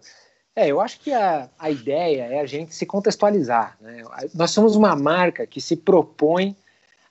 É, 0.55 0.67
eu 0.67 0.79
acho 0.79 1.00
que 1.00 1.12
a, 1.12 1.50
a 1.58 1.72
ideia 1.72 2.25
é 2.25 2.39
a 2.39 2.46
gente 2.46 2.75
se 2.75 2.86
contextualizar. 2.86 3.75
Né? 3.81 4.03
Nós 4.36 4.51
somos 4.51 4.75
uma 4.75 4.96
marca 4.96 5.48
que 5.48 5.60
se 5.60 5.75
propõe 5.75 6.55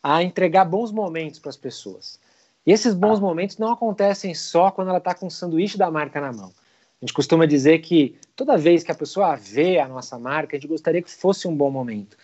a 0.00 0.22
entregar 0.22 0.64
bons 0.64 0.92
momentos 0.92 1.40
para 1.40 1.50
as 1.50 1.56
pessoas. 1.56 2.20
E 2.64 2.70
esses 2.70 2.94
bons 2.94 3.18
momentos 3.18 3.58
não 3.58 3.72
acontecem 3.72 4.32
só 4.32 4.70
quando 4.70 4.90
ela 4.90 4.98
está 4.98 5.12
com 5.12 5.26
o 5.26 5.30
sanduíche 5.30 5.76
da 5.76 5.90
marca 5.90 6.20
na 6.20 6.32
mão. 6.32 6.52
A 7.00 7.06
gente 7.06 7.14
costuma 7.14 7.46
dizer 7.46 7.78
que 7.78 8.16
toda 8.34 8.58
vez 8.58 8.82
que 8.82 8.90
a 8.90 8.94
pessoa 8.94 9.36
vê 9.36 9.78
a 9.78 9.86
nossa 9.86 10.18
marca, 10.18 10.56
a 10.56 10.58
gente 10.58 10.68
gostaria 10.68 11.00
que 11.00 11.10
fosse 11.10 11.46
um 11.46 11.56
bom 11.56 11.70
momento. 11.70 12.16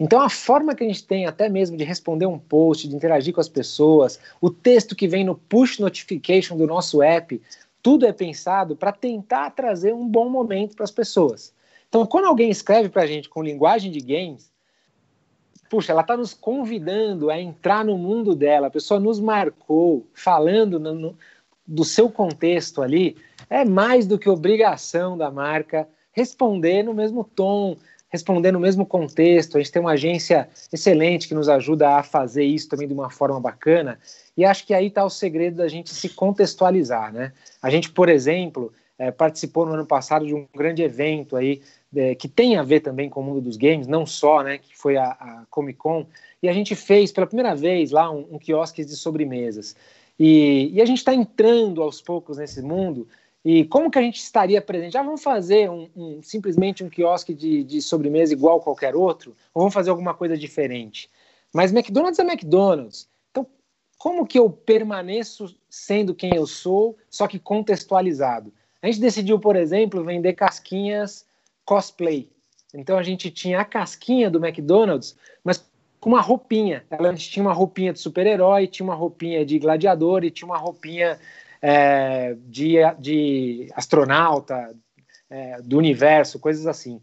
Então, 0.00 0.20
a 0.20 0.30
forma 0.30 0.74
que 0.74 0.82
a 0.82 0.86
gente 0.86 1.06
tem 1.06 1.26
até 1.26 1.48
mesmo 1.48 1.76
de 1.76 1.84
responder 1.84 2.26
um 2.26 2.38
post, 2.38 2.88
de 2.88 2.96
interagir 2.96 3.34
com 3.34 3.40
as 3.40 3.48
pessoas, 3.48 4.18
o 4.40 4.50
texto 4.50 4.96
que 4.96 5.06
vem 5.06 5.24
no 5.24 5.36
push 5.36 5.78
notification 5.78 6.56
do 6.56 6.66
nosso 6.66 7.02
app, 7.02 7.40
tudo 7.82 8.06
é 8.06 8.12
pensado 8.12 8.74
para 8.74 8.90
tentar 8.90 9.50
trazer 9.50 9.92
um 9.92 10.08
bom 10.08 10.28
momento 10.28 10.74
para 10.74 10.84
as 10.84 10.90
pessoas. 10.90 11.54
Então, 11.88 12.06
quando 12.06 12.24
alguém 12.24 12.50
escreve 12.50 12.88
para 12.88 13.02
a 13.02 13.06
gente 13.06 13.28
com 13.28 13.42
linguagem 13.42 13.90
de 13.90 14.00
games, 14.00 14.50
puxa, 15.68 15.92
ela 15.92 16.00
está 16.00 16.16
nos 16.16 16.32
convidando 16.32 17.30
a 17.30 17.40
entrar 17.40 17.84
no 17.84 17.98
mundo 17.98 18.34
dela, 18.34 18.68
a 18.68 18.70
pessoa 18.70 18.98
nos 18.98 19.20
marcou, 19.20 20.06
falando 20.14 20.80
no, 20.80 20.94
no, 20.94 21.18
do 21.66 21.84
seu 21.84 22.10
contexto 22.10 22.82
ali, 22.82 23.16
é 23.52 23.66
mais 23.66 24.06
do 24.06 24.18
que 24.18 24.30
obrigação 24.30 25.16
da 25.16 25.30
marca 25.30 25.86
responder 26.10 26.82
no 26.82 26.94
mesmo 26.94 27.22
tom, 27.22 27.76
responder 28.08 28.50
no 28.50 28.58
mesmo 28.58 28.86
contexto. 28.86 29.56
A 29.56 29.60
gente 29.60 29.70
tem 29.70 29.82
uma 29.82 29.92
agência 29.92 30.48
excelente 30.72 31.28
que 31.28 31.34
nos 31.34 31.50
ajuda 31.50 31.96
a 31.96 32.02
fazer 32.02 32.44
isso 32.44 32.68
também 32.68 32.88
de 32.88 32.94
uma 32.94 33.10
forma 33.10 33.38
bacana. 33.38 33.98
E 34.34 34.44
acho 34.44 34.66
que 34.66 34.72
aí 34.72 34.86
está 34.86 35.04
o 35.04 35.10
segredo 35.10 35.58
da 35.58 35.68
gente 35.68 35.90
se 35.90 36.08
contextualizar, 36.08 37.12
né? 37.12 37.32
A 37.60 37.68
gente, 37.68 37.90
por 37.90 38.08
exemplo, 38.08 38.72
é, 38.98 39.10
participou 39.10 39.66
no 39.66 39.74
ano 39.74 39.84
passado 39.84 40.26
de 40.26 40.34
um 40.34 40.46
grande 40.54 40.82
evento 40.82 41.36
aí 41.36 41.60
é, 41.94 42.14
que 42.14 42.28
tem 42.28 42.56
a 42.56 42.62
ver 42.62 42.80
também 42.80 43.10
com 43.10 43.20
o 43.20 43.24
mundo 43.24 43.42
dos 43.42 43.58
games, 43.58 43.86
não 43.86 44.06
só, 44.06 44.42
né? 44.42 44.56
Que 44.56 44.74
foi 44.74 44.96
a, 44.96 45.10
a 45.10 45.44
Comic 45.50 45.78
Con. 45.78 46.06
E 46.42 46.48
a 46.48 46.52
gente 46.54 46.74
fez 46.74 47.12
pela 47.12 47.26
primeira 47.26 47.54
vez 47.54 47.90
lá 47.90 48.10
um, 48.10 48.26
um 48.32 48.38
quiosque 48.38 48.82
de 48.82 48.96
sobremesas. 48.96 49.76
E, 50.18 50.70
e 50.72 50.80
a 50.80 50.86
gente 50.86 50.98
está 50.98 51.14
entrando 51.14 51.82
aos 51.82 52.00
poucos 52.00 52.38
nesse 52.38 52.62
mundo 52.62 53.06
e 53.44 53.64
como 53.64 53.90
que 53.90 53.98
a 53.98 54.02
gente 54.02 54.20
estaria 54.20 54.62
presente? 54.62 54.92
Já 54.92 55.02
vamos 55.02 55.22
fazer 55.22 55.68
um, 55.68 55.88
um, 55.96 56.22
simplesmente 56.22 56.84
um 56.84 56.88
quiosque 56.88 57.34
de, 57.34 57.64
de 57.64 57.82
sobremesa 57.82 58.32
igual 58.32 58.60
qualquer 58.60 58.94
outro? 58.94 59.36
Ou 59.52 59.62
vamos 59.62 59.74
fazer 59.74 59.90
alguma 59.90 60.14
coisa 60.14 60.36
diferente? 60.36 61.10
Mas 61.52 61.72
McDonald's 61.72 62.18
é 62.18 62.22
McDonald's. 62.22 63.08
Então, 63.30 63.46
como 63.98 64.26
que 64.26 64.38
eu 64.38 64.48
permaneço 64.48 65.56
sendo 65.68 66.14
quem 66.14 66.34
eu 66.34 66.46
sou, 66.46 66.96
só 67.10 67.26
que 67.26 67.38
contextualizado? 67.38 68.52
A 68.80 68.86
gente 68.86 69.00
decidiu, 69.00 69.38
por 69.38 69.56
exemplo, 69.56 70.04
vender 70.04 70.34
casquinhas 70.34 71.26
cosplay. 71.64 72.28
Então 72.74 72.96
a 72.96 73.02
gente 73.02 73.30
tinha 73.30 73.60
a 73.60 73.64
casquinha 73.64 74.30
do 74.30 74.44
McDonald's, 74.44 75.16
mas 75.44 75.64
com 76.00 76.10
uma 76.10 76.20
roupinha. 76.20 76.84
A 76.90 77.10
gente 77.10 77.30
tinha 77.30 77.44
uma 77.44 77.52
roupinha 77.52 77.92
de 77.92 77.98
super-herói, 77.98 78.66
tinha 78.66 78.84
uma 78.84 78.94
roupinha 78.94 79.44
de 79.44 79.58
gladiador 79.58 80.24
e 80.24 80.30
tinha 80.30 80.46
uma 80.46 80.58
roupinha 80.58 81.18
é, 81.62 82.36
de, 82.46 82.74
de 82.98 83.68
astronauta, 83.74 84.74
é, 85.30 85.62
do 85.62 85.78
universo, 85.78 86.40
coisas 86.40 86.66
assim. 86.66 87.00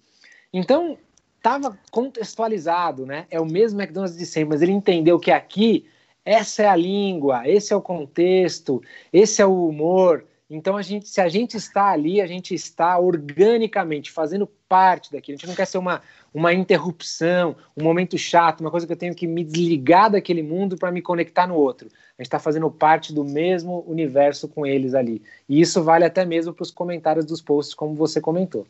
Então, 0.54 0.98
estava 1.38 1.78
contextualizado, 1.90 3.06
né? 3.06 3.26
É 3.32 3.40
o 3.40 3.46
mesmo 3.46 3.80
McDonald's 3.80 4.18
de 4.18 4.26
sempre, 4.26 4.50
mas 4.50 4.62
ele 4.62 4.74
entendeu 4.74 5.18
que 5.18 5.32
aqui 5.32 5.88
essa 6.26 6.64
é 6.64 6.68
a 6.68 6.76
língua, 6.76 7.48
esse 7.48 7.74
é 7.74 7.76
o 7.76 7.82
contexto, 7.82 8.84
esse 9.12 9.42
é 9.42 9.46
o 9.46 9.68
humor, 9.68 10.26
então, 10.50 10.76
a 10.76 10.82
gente, 10.82 11.08
se 11.08 11.22
a 11.22 11.30
gente 11.30 11.56
está 11.56 11.92
ali, 11.92 12.20
a 12.20 12.26
gente 12.26 12.56
está 12.56 12.98
organicamente 12.98 14.10
fazendo 14.10 14.48
parte 14.68 15.12
daquilo. 15.12 15.36
A 15.36 15.38
gente 15.38 15.48
não 15.48 15.56
quer 15.56 15.66
ser 15.66 15.78
uma, 15.78 16.02
uma 16.34 16.52
interrupção, 16.52 17.56
um 17.78 17.84
momento 17.84 18.18
chato, 18.18 18.62
uma 18.62 18.72
coisa 18.72 18.88
que 18.88 18.94
eu 18.94 18.98
tenho 18.98 19.14
que 19.14 19.28
me 19.28 19.44
desligar 19.44 20.10
daquele 20.10 20.42
mundo 20.42 20.76
para 20.76 20.92
me 20.92 21.04
conectar 21.04 21.46
no 21.46 21.54
outro. 21.54 21.88
A 21.88 22.22
gente 22.22 22.28
está 22.28 22.40
fazendo 22.40 22.70
parte 22.72 23.14
do 23.14 23.24
mesmo 23.24 23.84
universo 23.88 24.48
com 24.48 24.66
eles 24.66 24.96
ali. 24.96 25.22
E 25.48 25.62
isso 25.62 25.84
vale 25.84 26.04
até 26.04 26.26
mesmo 26.26 26.52
para 26.52 26.64
os 26.64 26.72
comentários 26.72 27.26
dos 27.26 27.42
posts, 27.42 27.76
como 27.76 27.94
você 27.94 28.20
comentou. 28.20 28.66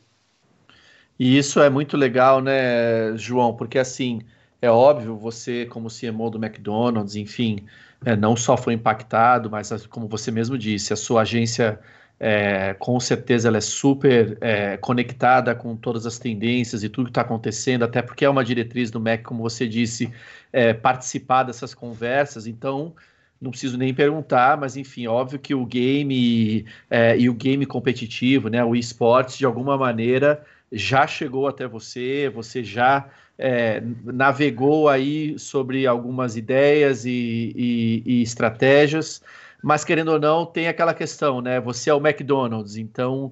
E 1.17 1.37
isso 1.37 1.61
é 1.61 1.69
muito 1.69 1.95
legal, 1.95 2.41
né, 2.41 3.15
João? 3.15 3.53
Porque 3.53 3.79
assim, 3.79 4.21
é 4.61 4.69
óbvio, 4.69 5.15
você, 5.15 5.65
como 5.65 5.87
CMO 5.89 6.29
do 6.29 6.43
McDonald's, 6.43 7.15
enfim, 7.15 7.65
é, 8.05 8.15
não 8.15 8.35
só 8.35 8.55
foi 8.55 8.73
impactado, 8.73 9.49
mas 9.49 9.85
como 9.87 10.07
você 10.07 10.31
mesmo 10.31 10.57
disse, 10.57 10.93
a 10.93 10.95
sua 10.95 11.21
agência 11.21 11.79
é, 12.19 12.73
com 12.73 12.99
certeza 12.99 13.47
ela 13.47 13.57
é 13.57 13.61
super 13.61 14.37
é, 14.41 14.77
conectada 14.77 15.55
com 15.55 15.75
todas 15.75 16.05
as 16.05 16.19
tendências 16.19 16.83
e 16.83 16.89
tudo 16.89 17.05
que 17.05 17.11
está 17.11 17.21
acontecendo, 17.21 17.83
até 17.83 18.01
porque 18.01 18.25
é 18.25 18.29
uma 18.29 18.43
diretriz 18.43 18.91
do 18.91 18.99
MEC, 18.99 19.23
como 19.23 19.41
você 19.41 19.67
disse, 19.67 20.11
é, 20.51 20.73
participar 20.73 21.43
dessas 21.43 21.73
conversas, 21.73 22.45
então 22.45 22.93
não 23.39 23.51
preciso 23.51 23.77
nem 23.77 23.93
perguntar, 23.93 24.57
mas 24.57 24.75
enfim, 24.75 25.07
óbvio 25.07 25.39
que 25.39 25.55
o 25.55 25.65
game 25.65 26.65
é, 26.89 27.17
e 27.17 27.29
o 27.29 27.33
game 27.33 27.65
competitivo, 27.65 28.49
né, 28.49 28.63
o 28.63 28.75
esportes, 28.75 29.37
de 29.37 29.45
alguma 29.45 29.77
maneira 29.77 30.43
já 30.71 31.07
chegou 31.07 31.47
até 31.47 31.67
você, 31.67 32.29
você 32.29 32.63
já 32.63 33.09
é, 33.39 33.81
navegou 34.03 34.89
aí 34.89 35.39
sobre 35.39 35.87
algumas 35.87 36.35
ideias 36.35 37.05
e, 37.05 37.53
e, 37.55 38.03
e, 38.05 38.21
estratégias, 38.21 39.23
mas 39.63 39.85
querendo 39.85 40.09
ou 40.09 40.19
não, 40.19 40.45
tem 40.45 40.67
aquela 40.67 40.93
questão, 40.93 41.41
né? 41.41 41.59
Você 41.61 41.89
é 41.89 41.93
o 41.93 42.05
McDonald's, 42.05 42.75
então 42.75 43.31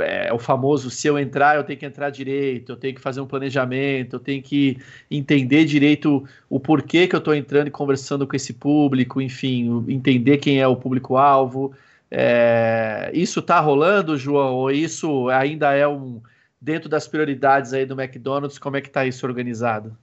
é 0.00 0.32
o 0.32 0.38
famoso 0.38 0.90
se 0.90 1.06
eu 1.06 1.18
entrar, 1.18 1.56
eu 1.56 1.64
tenho 1.64 1.78
que 1.78 1.84
entrar 1.84 2.08
direito, 2.10 2.72
eu 2.72 2.76
tenho 2.76 2.94
que 2.94 3.00
fazer 3.00 3.20
um 3.20 3.26
planejamento, 3.26 4.16
eu 4.16 4.20
tenho 4.20 4.42
que 4.42 4.78
entender 5.10 5.64
direito 5.66 6.26
o 6.48 6.58
porquê 6.58 7.06
que 7.06 7.14
eu 7.14 7.18
estou 7.18 7.34
entrando 7.34 7.68
e 7.68 7.70
conversando 7.70 8.26
com 8.26 8.36
esse 8.36 8.54
público, 8.54 9.20
enfim, 9.20 9.84
entender 9.88 10.38
quem 10.38 10.60
é 10.60 10.66
o 10.66 10.76
público-alvo. 10.76 11.72
É, 12.10 13.10
isso 13.14 13.40
está 13.40 13.60
rolando, 13.60 14.16
João, 14.16 14.54
ou 14.54 14.70
isso 14.70 15.28
ainda 15.28 15.74
é 15.74 15.86
um 15.86 16.22
dentro 16.62 16.88
das 16.88 17.08
prioridades 17.08 17.72
aí 17.72 17.84
do 17.84 18.00
McDonald's, 18.00 18.56
como 18.56 18.76
é 18.76 18.80
que 18.80 18.86
está 18.86 19.04
isso 19.04 19.26
organizado? 19.26 19.98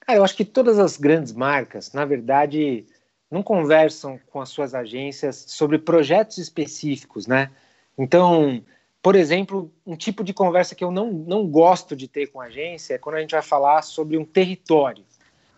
Cara, 0.00 0.18
eu 0.18 0.24
acho 0.24 0.36
que 0.36 0.44
todas 0.44 0.78
as 0.78 0.98
grandes 0.98 1.32
marcas, 1.32 1.90
na 1.94 2.04
verdade, 2.04 2.84
não 3.30 3.42
conversam 3.42 4.20
com 4.26 4.42
as 4.42 4.50
suas 4.50 4.74
agências 4.74 5.46
sobre 5.48 5.78
projetos 5.78 6.36
específicos, 6.36 7.26
né? 7.26 7.50
Então, 7.96 8.62
por 9.02 9.14
exemplo, 9.14 9.72
um 9.86 9.96
tipo 9.96 10.22
de 10.22 10.34
conversa 10.34 10.74
que 10.74 10.84
eu 10.84 10.90
não, 10.90 11.10
não 11.10 11.46
gosto 11.46 11.96
de 11.96 12.06
ter 12.06 12.26
com 12.26 12.42
a 12.42 12.44
agência 12.44 12.94
é 12.94 12.98
quando 12.98 13.16
a 13.16 13.20
gente 13.20 13.30
vai 13.30 13.42
falar 13.42 13.80
sobre 13.80 14.18
um 14.18 14.26
território. 14.26 15.02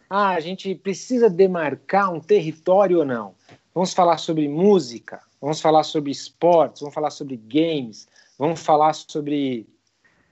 Ah, 0.09 0.31
a 0.31 0.41
gente 0.41 0.73
precisa 0.73 1.29
demarcar 1.29 2.13
um 2.13 2.21
território 2.21 2.99
ou 2.99 3.05
não? 3.05 3.35
Vamos 3.75 3.93
falar 3.93 4.19
sobre 4.19 4.49
música, 4.49 5.21
vamos 5.41 5.61
falar 5.61 5.83
sobre 5.83 6.13
esportes, 6.13 6.81
vamos 6.81 6.95
falar 6.95 7.11
sobre 7.11 7.37
games, 7.37 8.09
vamos 8.39 8.61
falar 8.61 8.93
sobre 8.93 9.67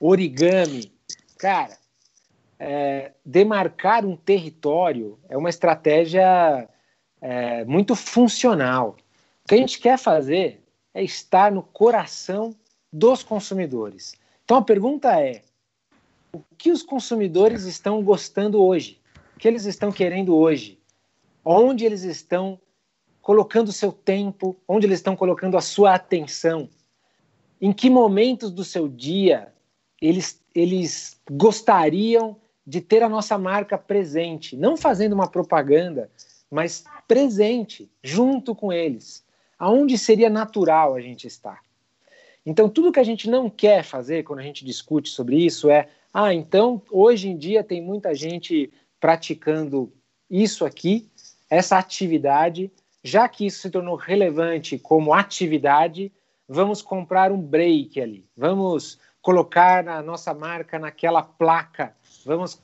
origami. 0.00 0.92
Cara, 1.38 1.76
é, 2.58 3.12
demarcar 3.24 4.04
um 4.04 4.16
território 4.16 5.18
é 5.28 5.36
uma 5.36 5.48
estratégia 5.48 6.68
é, 7.20 7.64
muito 7.64 7.94
funcional. 7.94 8.96
O 9.44 9.48
que 9.48 9.54
a 9.54 9.58
gente 9.58 9.80
quer 9.80 9.98
fazer 9.98 10.62
é 10.92 11.02
estar 11.02 11.52
no 11.52 11.62
coração 11.62 12.54
dos 12.92 13.22
consumidores. 13.22 14.14
Então 14.44 14.56
a 14.56 14.62
pergunta 14.62 15.20
é: 15.20 15.42
o 16.32 16.40
que 16.56 16.70
os 16.70 16.82
consumidores 16.82 17.64
estão 17.64 18.02
gostando 18.02 18.62
hoje? 18.62 19.00
O 19.36 19.38
que 19.38 19.46
eles 19.46 19.64
estão 19.64 19.92
querendo 19.92 20.36
hoje? 20.36 20.80
Onde 21.44 21.84
eles 21.84 22.02
estão 22.02 22.60
colocando 23.22 23.72
seu 23.72 23.92
tempo? 23.92 24.56
Onde 24.66 24.86
eles 24.86 24.98
estão 24.98 25.14
colocando 25.14 25.56
a 25.56 25.60
sua 25.60 25.94
atenção? 25.94 26.68
Em 27.60 27.72
que 27.72 27.88
momentos 27.88 28.50
do 28.50 28.64
seu 28.64 28.88
dia 28.88 29.52
eles, 30.00 30.40
eles 30.54 31.20
gostariam 31.30 32.36
de 32.66 32.80
ter 32.80 33.02
a 33.02 33.08
nossa 33.08 33.38
marca 33.38 33.76
presente? 33.76 34.56
Não 34.56 34.76
fazendo 34.76 35.12
uma 35.12 35.28
propaganda, 35.28 36.10
mas 36.50 36.84
presente, 37.06 37.90
junto 38.02 38.54
com 38.54 38.72
eles. 38.72 39.24
Aonde 39.58 39.98
seria 39.98 40.30
natural 40.30 40.94
a 40.94 41.00
gente 41.00 41.26
estar? 41.26 41.60
Então, 42.44 42.68
tudo 42.68 42.92
que 42.92 43.00
a 43.00 43.04
gente 43.04 43.28
não 43.28 43.50
quer 43.50 43.82
fazer 43.82 44.22
quando 44.22 44.38
a 44.38 44.42
gente 44.42 44.64
discute 44.64 45.10
sobre 45.10 45.36
isso 45.36 45.68
é: 45.70 45.88
ah, 46.12 46.32
então 46.32 46.80
hoje 46.90 47.28
em 47.28 47.36
dia 47.36 47.62
tem 47.62 47.82
muita 47.82 48.14
gente 48.14 48.72
praticando 49.00 49.92
isso 50.30 50.64
aqui, 50.64 51.08
essa 51.50 51.78
atividade, 51.78 52.70
já 53.02 53.28
que 53.28 53.46
isso 53.46 53.60
se 53.60 53.70
tornou 53.70 53.96
relevante 53.96 54.78
como 54.78 55.12
atividade, 55.12 56.12
vamos 56.48 56.82
comprar 56.82 57.30
um 57.30 57.40
break 57.40 58.00
ali, 58.00 58.24
vamos 58.36 58.98
colocar 59.28 59.86
a 59.86 60.00
nossa 60.00 60.32
marca 60.32 60.78
naquela 60.78 61.22
placa, 61.22 61.94
vamos 62.24 62.58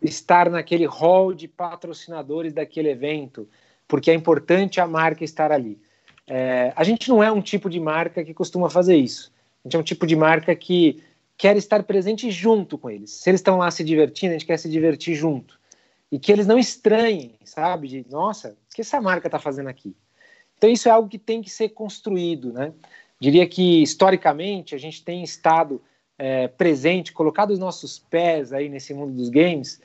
estar 0.00 0.48
naquele 0.48 0.86
hall 0.86 1.34
de 1.34 1.46
patrocinadores 1.46 2.54
daquele 2.54 2.88
evento, 2.88 3.46
porque 3.86 4.10
é 4.10 4.14
importante 4.14 4.80
a 4.80 4.86
marca 4.86 5.24
estar 5.24 5.52
ali. 5.52 5.78
É, 6.26 6.72
a 6.74 6.82
gente 6.84 7.10
não 7.10 7.22
é 7.22 7.30
um 7.30 7.42
tipo 7.42 7.68
de 7.68 7.78
marca 7.78 8.24
que 8.24 8.32
costuma 8.32 8.70
fazer 8.70 8.96
isso. 8.96 9.30
A 9.62 9.68
gente 9.68 9.76
é 9.76 9.78
um 9.78 9.82
tipo 9.82 10.06
de 10.06 10.16
marca 10.16 10.56
que 10.56 11.04
quer 11.36 11.54
estar 11.58 11.82
presente 11.82 12.30
junto 12.30 12.78
com 12.78 12.88
eles. 12.88 13.10
Se 13.10 13.28
eles 13.28 13.40
estão 13.40 13.58
lá 13.58 13.70
se 13.70 13.84
divertindo, 13.84 14.30
a 14.30 14.38
gente 14.38 14.46
quer 14.46 14.58
se 14.58 14.70
divertir 14.70 15.14
junto. 15.14 15.60
E 16.10 16.18
que 16.18 16.32
eles 16.32 16.46
não 16.46 16.58
estranhem, 16.58 17.38
sabe? 17.44 17.88
De, 17.88 18.06
nossa, 18.08 18.56
o 18.72 18.74
que 18.74 18.80
essa 18.80 19.02
marca 19.02 19.28
está 19.28 19.38
fazendo 19.38 19.68
aqui? 19.68 19.94
Então, 20.56 20.70
isso 20.70 20.88
é 20.88 20.92
algo 20.92 21.10
que 21.10 21.18
tem 21.18 21.42
que 21.42 21.50
ser 21.50 21.68
construído, 21.68 22.54
né? 22.54 22.72
Diria 23.20 23.46
que, 23.46 23.82
historicamente, 23.82 24.74
a 24.74 24.78
gente 24.78 25.04
tem 25.04 25.22
estado 25.22 25.82
é, 26.18 26.48
presente, 26.48 27.12
colocado 27.12 27.50
os 27.50 27.58
nossos 27.58 27.98
pés 27.98 28.52
aí 28.52 28.68
nesse 28.68 28.94
mundo 28.94 29.12
dos 29.12 29.28
games, 29.28 29.80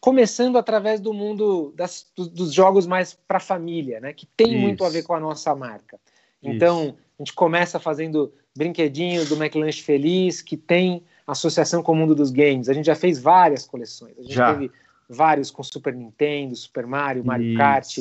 começando 0.00 0.58
através 0.58 1.00
do 1.00 1.12
mundo 1.12 1.72
das, 1.76 2.06
dos 2.16 2.52
jogos 2.52 2.86
mais 2.86 3.14
para 3.14 3.40
família, 3.40 4.00
né? 4.00 4.12
Que 4.12 4.26
tem 4.26 4.52
isso. 4.52 4.58
muito 4.58 4.84
a 4.84 4.88
ver 4.88 5.02
com 5.02 5.14
a 5.14 5.20
nossa 5.20 5.54
marca. 5.54 5.98
Então, 6.42 6.84
isso. 6.84 6.96
a 7.18 7.22
gente 7.22 7.32
começa 7.32 7.80
fazendo 7.80 8.32
brinquedinhos 8.56 9.28
do 9.28 9.36
McLanche 9.36 9.82
Feliz, 9.82 10.40
que 10.42 10.56
tem 10.56 11.02
associação 11.26 11.82
com 11.82 11.92
o 11.92 11.96
mundo 11.96 12.14
dos 12.14 12.30
games. 12.30 12.68
A 12.68 12.72
gente 12.72 12.86
já 12.86 12.94
fez 12.94 13.18
várias 13.18 13.66
coleções. 13.66 14.18
A 14.18 14.22
gente 14.22 14.34
já. 14.34 14.52
teve 14.52 14.70
vários 15.08 15.50
com 15.50 15.62
Super 15.62 15.94
Nintendo, 15.94 16.54
Super 16.54 16.86
Mario, 16.86 17.24
Mario 17.24 17.48
Isso. 17.48 17.58
Kart, 17.58 17.96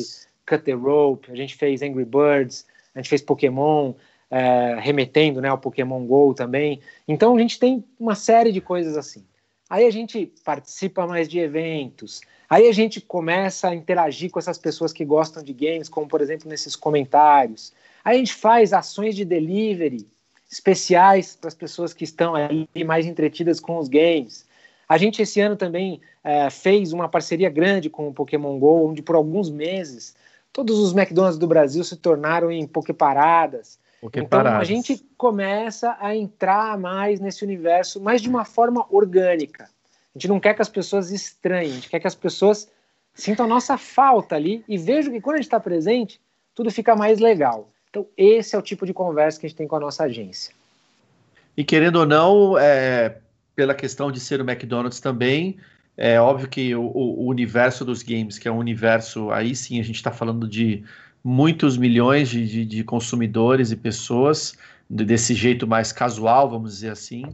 Cut 0.45 0.63
the 0.63 0.73
Rope. 0.73 1.31
A 1.31 1.35
gente 1.35 1.55
fez 1.55 1.81
Angry 1.81 2.05
Birds, 2.05 2.65
a 2.93 2.99
gente 2.99 3.09
fez 3.09 3.21
Pokémon, 3.21 3.93
é, 4.29 4.77
remetendo 4.79 5.41
né, 5.41 5.49
ao 5.49 5.57
Pokémon 5.57 6.05
Go 6.05 6.33
também. 6.33 6.81
Então 7.07 7.35
a 7.35 7.39
gente 7.39 7.59
tem 7.59 7.83
uma 7.99 8.15
série 8.15 8.51
de 8.51 8.61
coisas 8.61 8.97
assim. 8.97 9.25
Aí 9.69 9.85
a 9.85 9.91
gente 9.91 10.31
participa 10.45 11.05
mais 11.05 11.27
de 11.27 11.39
eventos. 11.39 12.21
Aí 12.49 12.67
a 12.69 12.71
gente 12.71 13.01
começa 13.01 13.67
a 13.67 13.75
interagir 13.75 14.31
com 14.31 14.39
essas 14.39 14.57
pessoas 14.57 14.93
que 14.93 15.03
gostam 15.03 15.43
de 15.43 15.53
games, 15.53 15.89
como 15.89 16.07
por 16.07 16.21
exemplo 16.21 16.47
nesses 16.49 16.75
comentários. 16.75 17.73
Aí 18.03 18.15
a 18.15 18.19
gente 18.19 18.33
faz 18.33 18.71
ações 18.71 19.15
de 19.15 19.25
delivery 19.25 20.07
especiais 20.49 21.35
para 21.35 21.49
as 21.49 21.55
pessoas 21.55 21.93
que 21.93 22.05
estão 22.05 22.33
ali 22.33 22.67
mais 22.85 23.05
entretidas 23.05 23.59
com 23.59 23.77
os 23.77 23.89
games. 23.89 24.47
A 24.87 24.97
gente 24.97 25.21
esse 25.21 25.41
ano 25.41 25.57
também 25.57 25.99
é, 26.23 26.49
fez 26.49 26.93
uma 26.93 27.09
parceria 27.09 27.49
grande 27.49 27.89
com 27.89 28.07
o 28.07 28.13
Pokémon 28.13 28.57
Go, 28.57 28.87
onde 28.89 29.01
por 29.01 29.15
alguns 29.15 29.49
meses 29.49 30.15
todos 30.53 30.79
os 30.79 30.95
McDonald's 30.95 31.37
do 31.37 31.47
Brasil 31.47 31.83
se 31.83 31.97
tornaram 31.97 32.49
em 32.49 32.65
Poképaradas. 32.65 33.77
Então 34.01 34.39
a 34.41 34.63
gente 34.63 35.03
começa 35.17 35.97
a 35.99 36.15
entrar 36.15 36.77
mais 36.77 37.19
nesse 37.19 37.43
universo, 37.43 37.99
mas 37.99 38.21
de 38.21 38.29
uma 38.29 38.45
forma 38.45 38.85
orgânica. 38.89 39.63
A 39.63 40.19
gente 40.19 40.27
não 40.27 40.39
quer 40.39 40.53
que 40.53 40.61
as 40.61 40.69
pessoas 40.69 41.11
estranhem, 41.11 41.71
a 41.71 41.75
gente 41.75 41.89
quer 41.89 41.99
que 41.99 42.07
as 42.07 42.15
pessoas 42.15 42.69
sintam 43.13 43.45
a 43.45 43.49
nossa 43.49 43.77
falta 43.77 44.35
ali 44.35 44.63
e 44.67 44.77
vejam 44.77 45.11
que 45.11 45.21
quando 45.21 45.35
a 45.35 45.37
gente 45.37 45.47
está 45.47 45.59
presente, 45.59 46.21
tudo 46.53 46.71
fica 46.71 46.95
mais 46.95 47.19
legal. 47.19 47.69
Então, 47.89 48.05
esse 48.15 48.55
é 48.55 48.59
o 48.59 48.61
tipo 48.61 48.85
de 48.85 48.93
conversa 48.93 49.39
que 49.39 49.45
a 49.45 49.49
gente 49.49 49.57
tem 49.57 49.67
com 49.67 49.75
a 49.75 49.79
nossa 49.79 50.03
agência. 50.03 50.53
E 51.55 51.63
querendo 51.63 51.97
ou 51.97 52.05
não, 52.05 52.57
é, 52.57 53.17
pela 53.55 53.73
questão 53.73 54.11
de 54.11 54.19
ser 54.19 54.39
o 54.39 54.47
McDonald's 54.47 54.99
também, 54.99 55.57
é 55.97 56.21
óbvio 56.21 56.47
que 56.47 56.75
o, 56.75 56.83
o, 56.83 57.27
universo 57.27 57.83
dos 57.83 58.03
games, 58.03 58.37
que 58.37 58.47
é 58.47 58.51
um 58.51 58.59
universo, 58.59 59.31
aí 59.31 59.55
sim 59.55 59.79
a 59.79 59.83
gente 59.83 59.95
está 59.95 60.11
falando 60.11 60.47
de 60.47 60.83
muitos 61.27 61.77
milhões 61.77 62.29
de, 62.29 62.47
de, 62.47 62.63
de, 62.63 62.83
consumidores 62.85 63.69
e 63.69 63.75
pessoas, 63.75 64.55
desse 64.89 65.33
jeito 65.33 65.67
mais 65.67 65.91
casual, 65.91 66.49
vamos 66.49 66.75
dizer 66.75 66.91
assim, 66.91 67.25